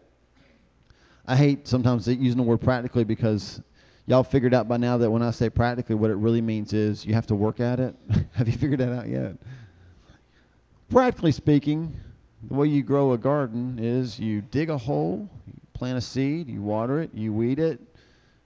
I 1.27 1.37
hate 1.37 1.66
sometimes 1.66 2.07
using 2.07 2.37
the 2.37 2.43
word 2.43 2.61
practically 2.61 3.05
because 3.05 3.61
y'all 4.07 4.22
figured 4.22 4.53
out 4.53 4.68
by 4.68 4.77
now 4.77 4.99
that 4.99 5.11
when 5.11 5.22
I 5.22 5.31
say 5.31 5.49
practically, 5.49 5.95
what 5.95 6.11
it 6.11 6.16
really 6.16 6.43
means 6.43 6.72
is 6.72 7.07
you 7.07 7.14
have 7.14 7.27
to 7.29 7.35
work 7.35 7.61
at 7.61 7.81
it. 7.81 7.95
have 8.33 8.47
you 8.47 8.53
figured 8.55 8.81
that 8.81 8.93
out 8.93 9.09
yet? 9.09 9.37
Practically 10.91 11.33
speaking, 11.33 11.97
the 12.49 12.55
way 12.55 12.68
you 12.68 12.83
grow 12.83 13.12
a 13.12 13.18
garden 13.18 13.79
is 13.81 14.18
you 14.18 14.43
dig 14.43 14.68
a 14.68 14.77
hole, 14.77 15.29
you 15.47 15.55
plant 15.72 15.97
a 15.97 16.01
seed, 16.01 16.49
you 16.49 16.61
water 16.61 17.01
it, 17.01 17.11
you 17.14 17.33
weed 17.33 17.59
it, 17.59 17.81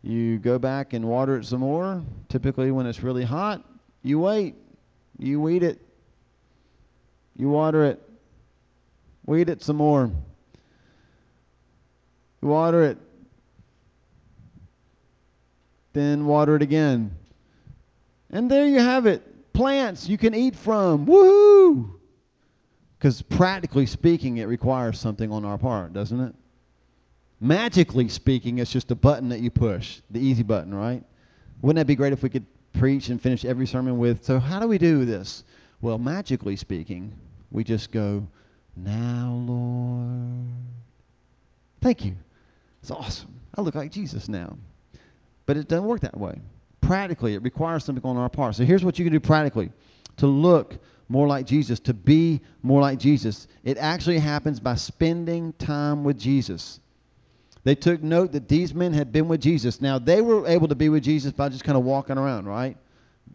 you 0.02 0.38
go 0.38 0.58
back 0.58 0.92
and 0.92 1.04
water 1.04 1.36
it 1.36 1.44
some 1.44 1.60
more. 1.60 2.02
Typically, 2.28 2.70
when 2.70 2.86
it's 2.86 3.02
really 3.02 3.24
hot, 3.24 3.64
you 4.04 4.20
wait, 4.20 4.54
you 5.18 5.40
weed 5.40 5.64
it, 5.64 5.80
you 7.36 7.48
water 7.48 7.84
it. 7.84 8.02
Weed 9.26 9.48
it 9.48 9.62
some 9.62 9.76
more. 9.76 10.10
Water 12.40 12.82
it. 12.84 12.98
Then 15.92 16.26
water 16.26 16.56
it 16.56 16.62
again. 16.62 17.16
And 18.30 18.50
there 18.50 18.66
you 18.66 18.78
have 18.78 19.06
it. 19.06 19.52
Plants 19.52 20.08
you 20.08 20.18
can 20.18 20.34
eat 20.34 20.54
from. 20.54 21.06
Woohoo! 21.06 21.90
Because 22.98 23.22
practically 23.22 23.86
speaking, 23.86 24.38
it 24.38 24.44
requires 24.44 24.98
something 24.98 25.30
on 25.32 25.44
our 25.44 25.58
part, 25.58 25.92
doesn't 25.92 26.20
it? 26.20 26.34
Magically 27.40 28.08
speaking, 28.08 28.58
it's 28.58 28.72
just 28.72 28.90
a 28.90 28.96
button 28.96 29.28
that 29.28 29.40
you 29.40 29.50
push, 29.50 30.00
the 30.10 30.18
easy 30.18 30.42
button, 30.42 30.74
right? 30.74 31.02
Wouldn't 31.62 31.78
that 31.78 31.86
be 31.86 31.94
great 31.94 32.12
if 32.12 32.22
we 32.22 32.28
could 32.28 32.46
preach 32.72 33.08
and 33.08 33.20
finish 33.20 33.44
every 33.44 33.66
sermon 33.66 33.98
with, 33.98 34.24
so 34.24 34.38
how 34.40 34.58
do 34.60 34.66
we 34.66 34.78
do 34.78 35.04
this? 35.04 35.44
Well, 35.80 35.98
magically 35.98 36.56
speaking, 36.56 37.12
we 37.50 37.62
just 37.62 37.92
go, 37.92 38.26
Now, 38.76 39.42
Lord. 39.46 40.48
Thank 41.80 42.04
you. 42.04 42.16
It's 42.82 42.90
awesome. 42.90 43.40
I 43.54 43.60
look 43.60 43.74
like 43.74 43.90
Jesus 43.90 44.28
now. 44.28 44.56
But 45.46 45.56
it 45.56 45.68
doesn't 45.68 45.86
work 45.86 46.00
that 46.02 46.16
way. 46.16 46.40
Practically, 46.80 47.34
it 47.34 47.42
requires 47.42 47.84
something 47.84 48.04
on 48.04 48.16
our 48.16 48.28
part. 48.28 48.54
So 48.54 48.64
here's 48.64 48.84
what 48.84 48.98
you 48.98 49.04
can 49.04 49.12
do 49.12 49.20
practically 49.20 49.72
to 50.18 50.26
look 50.26 50.76
more 51.08 51.26
like 51.26 51.46
Jesus, 51.46 51.80
to 51.80 51.94
be 51.94 52.40
more 52.62 52.80
like 52.80 52.98
Jesus. 52.98 53.48
It 53.64 53.78
actually 53.78 54.18
happens 54.18 54.60
by 54.60 54.74
spending 54.74 55.52
time 55.54 56.04
with 56.04 56.18
Jesus. 56.18 56.80
They 57.64 57.74
took 57.74 58.02
note 58.02 58.32
that 58.32 58.48
these 58.48 58.74
men 58.74 58.92
had 58.92 59.12
been 59.12 59.28
with 59.28 59.40
Jesus. 59.40 59.80
Now, 59.80 59.98
they 59.98 60.20
were 60.20 60.46
able 60.46 60.68
to 60.68 60.74
be 60.74 60.88
with 60.88 61.02
Jesus 61.02 61.32
by 61.32 61.48
just 61.48 61.64
kind 61.64 61.76
of 61.76 61.84
walking 61.84 62.18
around, 62.18 62.46
right? 62.46 62.76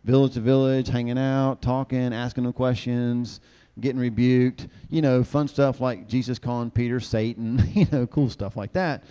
Village 0.03 0.33
to 0.33 0.39
village, 0.39 0.87
hanging 0.87 1.17
out, 1.17 1.61
talking, 1.61 2.13
asking 2.13 2.43
them 2.43 2.53
questions, 2.53 3.41
getting 3.79 3.99
rebuked, 3.99 4.67
you 4.89 5.01
know, 5.01 5.23
fun 5.23 5.47
stuff 5.47 5.81
like 5.81 6.07
Jesus 6.07 6.39
calling 6.39 6.71
Peter 6.71 6.99
Satan, 6.99 7.63
you 7.73 7.87
know, 7.91 8.07
cool 8.07 8.29
stuff 8.29 8.55
like 8.55 8.73
that. 8.73 9.03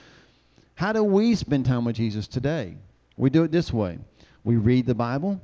How 0.74 0.92
do 0.92 1.04
we 1.04 1.34
spend 1.34 1.66
time 1.66 1.84
with 1.84 1.96
Jesus 1.96 2.26
today? 2.26 2.76
We 3.16 3.30
do 3.30 3.44
it 3.44 3.52
this 3.52 3.72
way 3.72 3.98
we 4.44 4.56
read 4.56 4.86
the 4.86 4.94
Bible, 4.94 5.40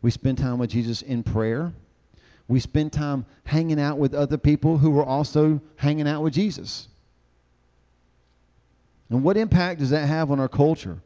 we 0.00 0.10
spend 0.10 0.38
time 0.38 0.58
with 0.58 0.70
Jesus 0.70 1.02
in 1.02 1.22
prayer, 1.22 1.72
we 2.46 2.60
spend 2.60 2.92
time 2.92 3.26
hanging 3.44 3.80
out 3.80 3.98
with 3.98 4.14
other 4.14 4.38
people 4.38 4.78
who 4.78 4.98
are 4.98 5.04
also 5.04 5.60
hanging 5.76 6.08
out 6.08 6.22
with 6.22 6.32
Jesus. 6.32 6.88
And 9.10 9.22
what 9.22 9.36
impact 9.36 9.80
does 9.80 9.90
that 9.90 10.06
have 10.06 10.30
on 10.30 10.40
our 10.40 10.48
culture? 10.48 10.98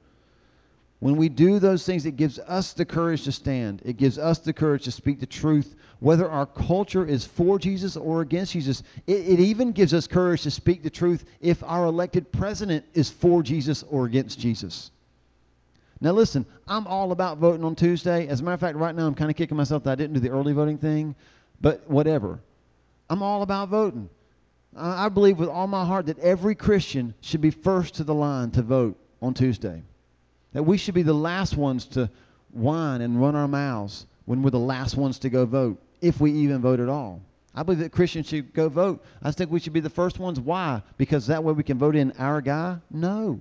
When 1.03 1.17
we 1.17 1.29
do 1.29 1.59
those 1.59 1.85
things, 1.85 2.07
it 2.07 2.15
gives 2.15 2.39
us 2.39 2.75
the 2.75 2.85
courage 2.85 3.25
to 3.25 3.33
stand. 3.33 3.83
It 3.85 3.97
gives 3.97 4.19
us 4.19 4.39
the 4.39 4.53
courage 4.53 4.85
to 4.85 4.93
speak 4.93 5.19
the 5.19 5.27
truth, 5.27 5.75
whether 5.99 6.31
our 6.31 6.47
culture 6.47 7.05
is 7.05 7.25
for 7.27 7.59
Jesus 7.59 7.97
or 7.97 8.21
against 8.21 8.53
Jesus. 8.53 8.85
It, 9.09 9.27
it, 9.27 9.41
even 9.41 9.73
gives 9.73 9.93
us 9.95 10.07
courage 10.07 10.43
to 10.43 10.51
speak 10.53 10.85
the 10.85 10.91
truth 10.91 11.25
if 11.41 11.61
our 11.65 11.87
elected 11.87 12.31
president 12.31 12.85
is 12.95 13.11
for 13.11 13.43
Jesus 13.43 13.83
or 13.91 14.07
against 14.07 14.39
Jesus. 14.39 14.93
Now, 16.01 16.13
listen, 16.13 16.47
I'm 16.69 16.87
all 16.87 17.11
about 17.11 17.39
voting 17.39 17.65
on 17.65 17.75
Tuesday. 17.75 18.29
As 18.29 18.41
a 18.41 18.45
matter 18.45 18.55
of 18.55 18.61
fact, 18.61 18.77
right 18.77 18.95
now 18.95 19.09
I'm 19.09 19.17
kind 19.17 19.29
of 19.29 19.37
kicking 19.37 19.57
myself 19.57 19.83
that 19.83 19.91
I 19.91 19.95
didn't 19.97 20.15
do 20.15 20.21
the 20.21 20.31
early 20.31 20.53
voting 20.53 20.79
thing, 20.79 21.17
but 21.61 21.83
whatever. 21.91 22.39
I'm 23.11 23.25
all 23.25 23.43
about 23.43 23.71
voting. 23.71 24.09
I 24.77 25.09
believe 25.09 25.41
with 25.41 25.49
all 25.49 25.67
my 25.67 25.85
heart 25.85 26.07
that 26.07 26.21
every 26.21 26.55
Christian 26.55 27.13
should 27.23 27.41
be 27.41 27.51
first 27.51 27.95
to 27.95 28.05
the 28.05 28.15
line 28.15 28.53
to 28.53 28.63
vote 28.63 28.97
on 29.21 29.35
Tuesday. 29.35 29.83
That 30.53 30.65
we 30.65 30.77
should 30.77 30.95
be 30.95 31.03
the 31.03 31.13
last 31.13 31.57
ones 31.57 31.87
to 31.87 32.11
whine 32.53 33.01
and 33.01 33.21
run 33.21 33.35
our 33.35 33.49
mouths 33.49 34.07
when 34.25 34.43
we're 34.43 34.51
the 34.51 34.59
last 34.59 34.97
ones 34.97 35.19
to 35.21 35.31
go 35.31 35.47
vote, 35.47 35.83
if 36.01 36.21
we 36.21 36.33
even 36.33 36.61
vote 36.61 36.81
at 36.81 36.89
all. 36.89 37.21
I 37.55 37.63
believe 37.63 37.81
that 37.81 37.93
Christians 37.93 38.29
should 38.29 38.55
go 38.55 38.69
vote. 38.69 39.05
I 39.23 39.31
think 39.31 39.51
we 39.51 39.61
should 39.61 39.73
be 39.73 39.81
the 39.81 39.91
first 39.91 40.19
ones. 40.19 40.41
Why? 40.41 40.83
Because 40.97 41.27
that 41.27 41.45
way 41.45 41.53
we 41.53 41.63
can 41.63 41.79
vote 41.79 41.97
in 41.97 42.13
our 42.19 42.41
guy? 42.41 42.79
No. 42.91 43.41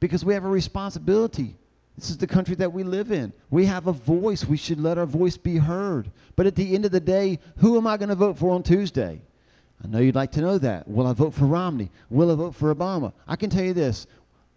Because 0.00 0.24
we 0.24 0.34
have 0.34 0.44
a 0.44 0.48
responsibility. 0.48 1.54
This 1.96 2.10
is 2.10 2.18
the 2.18 2.26
country 2.26 2.56
that 2.56 2.72
we 2.72 2.82
live 2.82 3.12
in. 3.12 3.32
We 3.50 3.66
have 3.66 3.86
a 3.86 3.92
voice. 3.92 4.44
We 4.44 4.56
should 4.56 4.80
let 4.80 4.98
our 4.98 5.06
voice 5.06 5.36
be 5.36 5.56
heard. 5.56 6.10
But 6.34 6.46
at 6.46 6.56
the 6.56 6.74
end 6.74 6.84
of 6.84 6.90
the 6.90 7.00
day, 7.00 7.38
who 7.58 7.76
am 7.76 7.86
I 7.86 7.96
going 7.96 8.08
to 8.08 8.16
vote 8.16 8.38
for 8.38 8.50
on 8.50 8.64
Tuesday? 8.64 9.20
I 9.82 9.86
know 9.86 10.00
you'd 10.00 10.16
like 10.16 10.32
to 10.32 10.40
know 10.40 10.58
that. 10.58 10.88
Will 10.88 11.06
I 11.06 11.12
vote 11.12 11.34
for 11.34 11.44
Romney? 11.44 11.90
Will 12.10 12.32
I 12.32 12.34
vote 12.34 12.56
for 12.56 12.74
Obama? 12.74 13.12
I 13.28 13.36
can 13.36 13.50
tell 13.50 13.64
you 13.64 13.74
this 13.74 14.08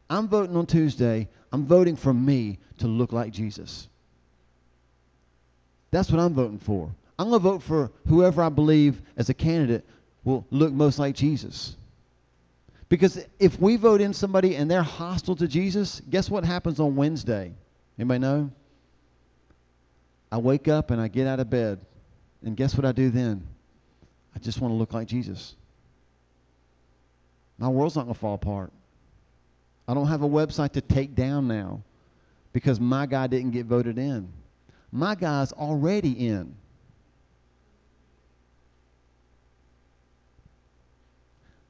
I'm 0.10 0.28
voting 0.28 0.56
on 0.56 0.66
Tuesday. 0.66 1.28
I'm 1.52 1.66
voting 1.66 1.96
for 1.96 2.14
me 2.14 2.60
to 2.80 2.88
look 2.88 3.12
like 3.12 3.32
Jesus. 3.32 3.88
That's 5.92 6.12
what 6.12 6.20
I'm 6.20 6.34
voting 6.34 6.60
for. 6.60 6.90
I'm 7.20 7.30
going 7.30 7.42
to 7.42 7.44
vote 7.44 7.64
for 7.64 7.92
whoever 8.08 8.44
I 8.44 8.50
believe 8.50 9.02
as 9.16 9.30
a 9.30 9.34
candidate 9.34 9.86
will 10.24 10.46
look 10.52 10.72
most 10.72 11.00
like 11.00 11.16
Jesus. 11.16 11.76
Because 12.90 13.24
if 13.40 13.60
we 13.60 13.76
vote 13.76 14.02
in 14.02 14.14
somebody 14.14 14.56
and 14.56 14.70
they're 14.70 14.84
hostile 14.84 15.36
to 15.38 15.48
Jesus, 15.48 16.02
guess 16.10 16.30
what 16.30 16.46
happens 16.46 16.80
on 16.80 16.96
Wednesday? 16.96 17.54
Anybody 17.98 18.20
know? 18.20 18.52
I 20.32 20.38
wake 20.38 20.68
up 20.68 20.92
and 20.92 21.02
I 21.02 21.08
get 21.08 21.28
out 21.28 21.40
of 21.40 21.50
bed. 21.50 21.80
And 22.44 22.56
guess 22.56 22.76
what 22.76 22.86
I 22.86 22.92
do 22.92 23.10
then? 23.10 23.46
I 24.36 24.40
just 24.40 24.62
want 24.62 24.72
to 24.72 24.76
look 24.76 24.94
like 24.94 25.08
Jesus. 25.08 25.56
My 27.58 27.70
world's 27.70 27.96
not 27.96 28.04
going 28.04 28.14
to 28.14 28.20
fall 28.20 28.36
apart. 28.36 28.72
I 29.88 29.94
don't 29.94 30.08
have 30.08 30.22
a 30.22 30.30
website 30.30 30.74
to 30.74 30.82
take 30.82 31.16
down 31.16 31.48
now 31.48 31.82
because 32.54 32.80
my 32.80 33.06
guy 33.06 33.28
didn't 33.28 33.52
get 33.52 33.66
voted 33.66 33.98
in. 33.98 34.32
My 34.92 35.16
guy's 35.16 35.52
already 35.52 36.12
in. 36.28 36.56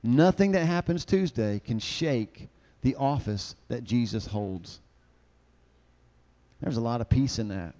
Nothing 0.04 0.54
that 0.54 0.66
happens 0.66 1.06
Tuesday 1.06 1.60
can 1.60 1.80
shake 1.80 2.48
the 2.82 2.96
office 2.96 3.56
that 3.68 3.84
Jesus 3.84 4.26
holds. 4.26 4.80
There's 6.62 6.78
a 6.78 6.82
lot 6.82 7.02
of 7.02 7.10
peace 7.10 7.40
in 7.40 7.50
that. 7.50 7.76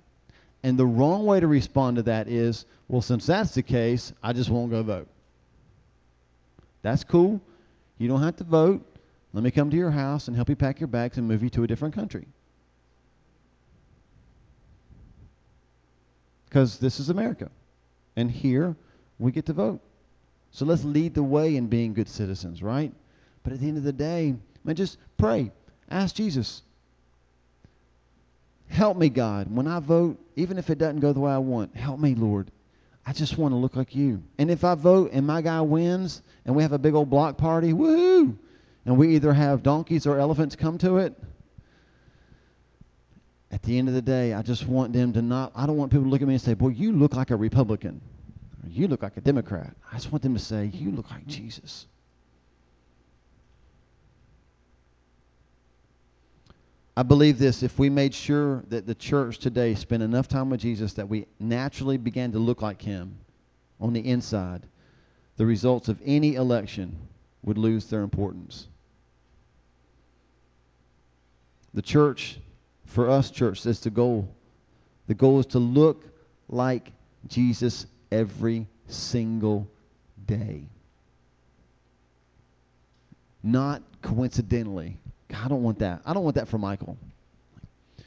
And 0.64 0.78
the 0.78 0.86
wrong 0.86 1.26
way 1.26 1.40
to 1.40 1.48
respond 1.48 1.98
to 1.98 2.04
that 2.04 2.28
is, 2.28 2.66
well, 2.88 3.02
since 3.02 3.26
that's 3.26 3.54
the 3.54 3.64
case, 3.64 4.12
I 4.22 4.34
just 4.34 4.50
won't 4.50 4.72
go 4.72 4.84
vote. 4.84 5.08
That's 6.82 7.04
cool. 7.04 7.42
You 7.98 8.08
don't 8.08 8.22
have 8.22 8.36
to 8.38 8.44
vote. 8.44 8.86
Let 9.34 9.44
me 9.44 9.52
come 9.52 9.70
to 9.70 9.78
your 9.78 9.92
house 9.92 10.28
and 10.28 10.36
help 10.36 10.50
you 10.50 10.56
pack 10.56 10.80
your 10.80 10.88
bags 10.88 11.18
and 11.18 11.28
move 11.28 11.44
you 11.44 11.50
to 11.52 11.64
a 11.64 11.68
different 11.68 11.94
country. 11.94 12.28
Because 16.46 16.80
this 16.80 17.00
is 17.00 17.10
America. 17.10 17.52
And 18.16 18.32
here 18.32 18.76
we 19.20 19.32
get 19.32 19.46
to 19.48 19.54
vote. 19.54 19.82
So 20.52 20.66
let's 20.66 20.84
lead 20.84 21.14
the 21.14 21.24
way 21.24 21.56
in 21.56 21.68
being 21.68 21.94
good 21.94 22.08
citizens, 22.08 22.64
right? 22.64 22.92
But 23.44 23.54
at 23.54 23.60
the 23.60 23.68
end 23.68 23.78
of 23.78 23.84
the 23.84 23.94
day, 23.94 24.36
man, 24.64 24.76
just 24.76 24.98
pray. 25.18 25.52
Ask 25.90 26.16
Jesus. 26.16 26.64
Help 28.70 28.98
me, 28.98 29.10
God. 29.10 29.54
When 29.54 29.68
I 29.68 29.80
vote, 29.80 30.20
even 30.36 30.58
if 30.58 30.70
it 30.70 30.78
doesn't 30.78 31.00
go 31.00 31.14
the 31.14 31.20
way 31.20 31.32
I 31.32 31.38
want, 31.38 31.76
help 31.76 32.00
me, 32.00 32.16
Lord. 32.16 32.50
I 33.06 33.14
just 33.14 33.38
want 33.38 33.54
to 33.54 33.58
look 33.58 33.76
like 33.76 33.96
you. 33.96 34.22
And 34.38 34.52
if 34.52 34.64
I 34.64 34.76
vote 34.76 35.12
and 35.14 35.26
my 35.26 35.42
guy 35.42 35.62
wins 35.62 36.22
and 36.46 36.56
we 36.56 36.64
have 36.64 36.74
a 36.74 36.78
big 36.78 36.94
old 36.94 37.10
block 37.10 37.38
party, 37.38 37.72
woohoo! 37.72 38.36
And 38.88 38.98
we 38.98 39.16
either 39.16 39.34
have 39.34 39.64
donkeys 39.64 40.08
or 40.08 40.18
elephants 40.18 40.56
come 40.56 40.78
to 40.78 40.96
it, 41.00 41.14
at 43.52 43.62
the 43.64 43.78
end 43.78 43.90
of 43.90 43.94
the 43.94 44.02
day, 44.02 44.34
I 44.34 44.42
just 44.42 44.66
want 44.66 44.94
them 44.94 45.12
to 45.12 45.22
not, 45.22 45.52
I 45.56 45.66
don't 45.66 45.76
want 45.76 45.92
people 45.92 46.06
to 46.06 46.10
look 46.10 46.22
at 46.22 46.28
me 46.28 46.36
and 46.36 46.42
say, 46.42 46.54
boy, 46.54 46.70
you 46.70 46.94
look 46.94 47.14
like 47.14 47.30
a 47.30 47.36
Republican. 47.36 48.00
Or 48.64 48.70
you 48.70 48.88
look 48.88 49.04
like 49.04 49.18
a 49.18 49.22
Democrat. 49.22 49.76
I 49.92 49.96
just 49.96 50.10
want 50.10 50.22
them 50.22 50.34
to 50.36 50.40
say, 50.40 50.72
you 50.74 50.92
look 50.92 51.12
like 51.12 51.28
Jesus. 51.28 51.86
I 56.96 57.04
believe 57.04 57.38
this 57.38 57.64
if 57.64 57.78
we 57.78 57.90
made 57.90 58.14
sure 58.14 58.64
that 58.70 58.88
the 58.88 58.96
church 58.96 59.40
today 59.40 59.76
spent 59.76 60.02
enough 60.02 60.30
time 60.30 60.50
with 60.50 60.62
Jesus 60.62 60.94
that 60.94 61.10
we 61.10 61.28
naturally 61.42 61.98
began 61.98 62.32
to 62.32 62.40
look 62.40 62.62
like 62.62 62.82
him 62.82 63.18
on 63.82 63.92
the 63.92 64.08
inside, 64.08 64.66
the 65.36 65.46
results 65.46 65.90
of 65.90 66.02
any 66.06 66.36
election 66.36 66.96
would 67.44 67.58
lose 67.58 67.88
their 67.88 68.02
importance. 68.02 68.70
The 71.74 71.82
church, 71.82 72.40
for 72.86 73.10
us, 73.10 73.30
church, 73.32 73.66
is 73.66 73.80
the 73.82 73.90
goal. 73.90 74.30
The 75.08 75.14
goal 75.14 75.40
is 75.40 75.46
to 75.48 75.60
look 75.60 76.04
like 76.50 76.92
Jesus 77.28 77.86
every 78.12 78.68
single 78.88 79.68
day. 80.26 80.64
Not 83.44 83.82
coincidentally. 84.02 84.98
I 85.34 85.48
don't 85.48 85.64
want 85.64 85.80
that. 85.80 86.02
I 86.06 86.14
don't 86.14 86.24
want 86.24 86.36
that 86.36 86.48
for 86.48 86.58
Michael. 86.58 86.98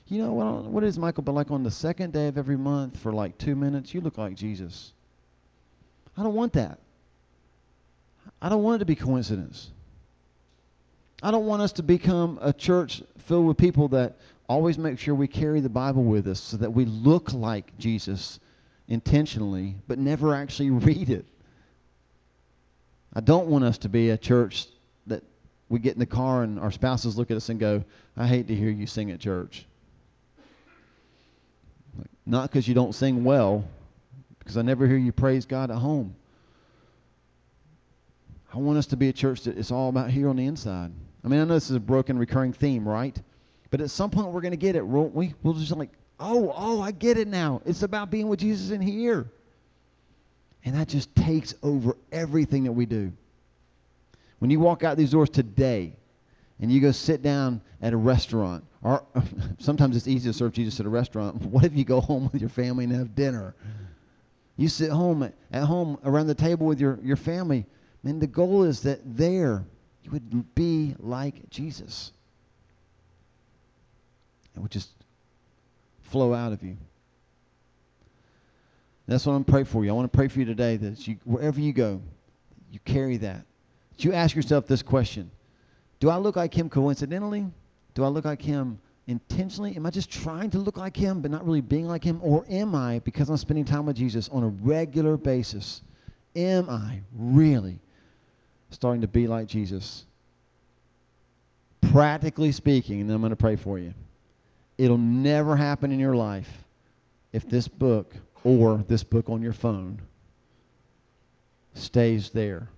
You 0.08 0.22
know 0.22 0.32
what? 0.32 0.64
What 0.64 0.84
is 0.84 0.98
Michael? 0.98 1.22
But 1.22 1.32
like 1.32 1.50
on 1.50 1.62
the 1.62 1.70
second 1.70 2.12
day 2.12 2.26
of 2.26 2.36
every 2.36 2.56
month 2.56 2.98
for 2.98 3.12
like 3.12 3.38
two 3.38 3.54
minutes, 3.54 3.94
you 3.94 4.00
look 4.00 4.18
like 4.18 4.34
Jesus. 4.34 4.92
I 6.16 6.22
don't 6.22 6.34
want 6.34 6.54
that. 6.54 6.78
I 8.42 8.48
don't 8.48 8.62
want 8.62 8.76
it 8.76 8.78
to 8.80 8.84
be 8.86 8.96
coincidence. 8.96 9.70
I 11.22 11.30
don't 11.30 11.46
want 11.46 11.62
us 11.62 11.72
to 11.72 11.82
become 11.82 12.38
a 12.40 12.52
church 12.52 13.02
filled 13.26 13.46
with 13.46 13.58
people 13.58 13.88
that 13.88 14.16
always 14.48 14.78
make 14.78 14.98
sure 14.98 15.14
we 15.14 15.28
carry 15.28 15.60
the 15.60 15.68
Bible 15.68 16.02
with 16.02 16.26
us 16.26 16.40
so 16.40 16.56
that 16.56 16.72
we 16.72 16.84
look 16.86 17.32
like 17.32 17.76
Jesus 17.78 18.40
intentionally, 18.88 19.76
but 19.86 19.98
never 19.98 20.34
actually 20.34 20.70
read 20.70 21.10
it. 21.10 21.26
I 23.12 23.20
don't 23.20 23.48
want 23.48 23.64
us 23.64 23.78
to 23.78 23.88
be 23.88 24.10
a 24.10 24.16
church 24.16 24.66
that 25.06 25.22
we 25.68 25.78
get 25.78 25.94
in 25.94 25.98
the 25.98 26.06
car 26.06 26.42
and 26.42 26.58
our 26.58 26.70
spouses 26.70 27.18
look 27.18 27.30
at 27.30 27.36
us 27.36 27.48
and 27.48 27.60
go, 27.60 27.84
I 28.16 28.26
hate 28.26 28.48
to 28.48 28.54
hear 28.54 28.70
you 28.70 28.86
sing 28.86 29.10
at 29.10 29.20
church. 29.20 29.66
Not 32.24 32.50
because 32.50 32.66
you 32.66 32.74
don't 32.74 32.94
sing 32.94 33.24
well, 33.24 33.64
because 34.38 34.56
I 34.56 34.62
never 34.62 34.86
hear 34.86 34.96
you 34.96 35.12
praise 35.12 35.44
God 35.44 35.70
at 35.70 35.78
home. 35.78 36.14
I 38.52 38.58
want 38.58 38.78
us 38.78 38.86
to 38.86 38.96
be 38.96 39.08
a 39.08 39.12
church 39.12 39.42
that 39.42 39.58
it's 39.58 39.70
all 39.70 39.88
about 39.88 40.10
here 40.10 40.28
on 40.28 40.36
the 40.36 40.46
inside. 40.46 40.92
I 41.24 41.28
mean, 41.28 41.40
I 41.40 41.44
know 41.44 41.54
this 41.54 41.70
is 41.70 41.76
a 41.76 41.80
broken, 41.80 42.18
recurring 42.18 42.52
theme, 42.52 42.88
right? 42.88 43.20
But 43.70 43.80
at 43.80 43.90
some 43.90 44.10
point, 44.10 44.28
we're 44.28 44.40
going 44.40 44.52
to 44.52 44.56
get 44.56 44.76
it, 44.76 44.86
won't 44.86 45.14
we? 45.14 45.34
We'll 45.42 45.54
just 45.54 45.70
like, 45.72 45.90
oh, 46.18 46.52
oh, 46.56 46.80
I 46.80 46.92
get 46.92 47.18
it 47.18 47.28
now. 47.28 47.62
It's 47.64 47.82
about 47.82 48.10
being 48.10 48.28
with 48.28 48.40
Jesus 48.40 48.70
in 48.70 48.80
here. 48.80 49.30
And 50.64 50.74
that 50.74 50.88
just 50.88 51.14
takes 51.14 51.54
over 51.62 51.96
everything 52.12 52.64
that 52.64 52.72
we 52.72 52.86
do. 52.86 53.12
When 54.38 54.50
you 54.50 54.60
walk 54.60 54.84
out 54.84 54.96
these 54.96 55.10
doors 55.10 55.30
today 55.30 55.94
and 56.60 56.70
you 56.70 56.80
go 56.80 56.92
sit 56.92 57.22
down 57.22 57.60
at 57.80 57.92
a 57.92 57.96
restaurant, 57.96 58.64
or 58.82 59.04
sometimes 59.58 59.96
it's 59.96 60.08
easy 60.08 60.28
to 60.30 60.32
serve 60.32 60.52
Jesus 60.52 60.80
at 60.80 60.86
a 60.86 60.90
restaurant. 60.90 61.40
What 61.46 61.64
if 61.64 61.74
you 61.74 61.84
go 61.84 62.00
home 62.00 62.28
with 62.32 62.40
your 62.42 62.50
family 62.50 62.84
and 62.84 62.92
have 62.94 63.14
dinner? 63.14 63.54
You 64.56 64.68
sit 64.68 64.90
home 64.90 65.22
at, 65.22 65.62
home 65.62 65.98
around 66.04 66.26
the 66.26 66.34
table 66.34 66.66
with 66.66 66.80
your, 66.80 66.98
your 67.02 67.16
family. 67.16 67.66
And 68.04 68.20
the 68.20 68.26
goal 68.26 68.64
is 68.64 68.82
that 68.82 69.00
there 69.16 69.64
you 70.12 70.38
would 70.38 70.54
be 70.54 70.94
like 70.98 71.48
Jesus. 71.50 72.12
It 74.56 74.60
would 74.60 74.70
just 74.70 74.90
flow 76.02 76.34
out 76.34 76.52
of 76.52 76.62
you. 76.62 76.76
That's 79.06 79.26
what 79.26 79.32
I'm 79.32 79.44
praying 79.44 79.66
for 79.66 79.84
you. 79.84 79.90
I 79.90 79.94
want 79.94 80.10
to 80.10 80.16
pray 80.16 80.28
for 80.28 80.38
you 80.38 80.44
today 80.44 80.76
that 80.76 81.06
you, 81.06 81.16
wherever 81.24 81.60
you 81.60 81.72
go, 81.72 82.00
you 82.70 82.78
carry 82.84 83.16
that 83.18 83.44
you 84.04 84.12
ask 84.12 84.34
yourself 84.34 84.66
this 84.66 84.82
question 84.82 85.30
Do 86.00 86.10
I 86.10 86.16
look 86.16 86.36
like 86.36 86.54
him 86.54 86.68
coincidentally? 86.68 87.46
Do 87.94 88.04
I 88.04 88.08
look 88.08 88.24
like 88.24 88.42
him 88.42 88.78
intentionally? 89.06 89.76
Am 89.76 89.84
I 89.84 89.90
just 89.90 90.10
trying 90.10 90.50
to 90.50 90.58
look 90.58 90.76
like 90.76 90.96
him 90.96 91.20
but 91.20 91.30
not 91.30 91.44
really 91.44 91.60
being 91.60 91.86
like 91.86 92.04
him? 92.04 92.20
Or 92.22 92.44
am 92.48 92.74
I, 92.74 93.00
because 93.00 93.28
I'm 93.28 93.36
spending 93.36 93.64
time 93.64 93.86
with 93.86 93.96
Jesus 93.96 94.28
on 94.28 94.42
a 94.42 94.48
regular 94.48 95.16
basis, 95.16 95.82
am 96.36 96.70
I 96.70 97.00
really 97.12 97.78
starting 98.70 99.02
to 99.02 99.08
be 99.08 99.26
like 99.26 99.46
Jesus? 99.46 100.04
Practically 101.92 102.52
speaking, 102.52 103.00
and 103.00 103.10
I'm 103.10 103.20
going 103.20 103.30
to 103.30 103.36
pray 103.36 103.56
for 103.56 103.78
you. 103.78 103.94
It'll 104.78 104.98
never 104.98 105.56
happen 105.56 105.92
in 105.92 105.98
your 105.98 106.16
life 106.16 106.50
if 107.32 107.48
this 107.48 107.68
book 107.68 108.14
or 108.44 108.84
this 108.88 109.02
book 109.04 109.28
on 109.28 109.42
your 109.42 109.52
phone 109.52 110.00
stays 111.74 112.30
there 112.30 112.68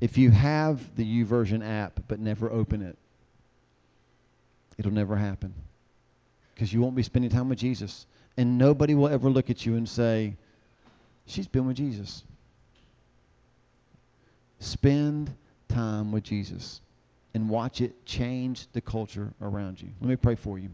if 0.00 0.16
you 0.16 0.30
have 0.30 0.80
the 0.96 1.04
YouVersion 1.04 1.66
app 1.66 2.00
but 2.06 2.20
never 2.20 2.50
open 2.50 2.82
it, 2.82 2.96
it'll 4.78 4.92
never 4.92 5.16
happen. 5.16 5.54
Because 6.54 6.72
you 6.72 6.80
won't 6.80 6.94
be 6.94 7.02
spending 7.02 7.30
time 7.30 7.48
with 7.48 7.58
Jesus. 7.58 8.06
And 8.36 8.58
nobody 8.58 8.94
will 8.94 9.08
ever 9.08 9.28
look 9.28 9.50
at 9.50 9.66
you 9.66 9.76
and 9.76 9.88
say, 9.88 10.36
She's 11.26 11.46
been 11.46 11.66
with 11.66 11.76
Jesus. 11.76 12.22
Spend 14.60 15.34
time 15.68 16.12
with 16.12 16.24
Jesus 16.24 16.80
and 17.34 17.48
watch 17.48 17.80
it 17.80 18.04
change 18.04 18.66
the 18.72 18.80
culture 18.80 19.32
around 19.40 19.80
you. 19.80 19.90
Let 20.00 20.08
me 20.08 20.16
pray 20.16 20.34
for 20.34 20.58
you. 20.58 20.70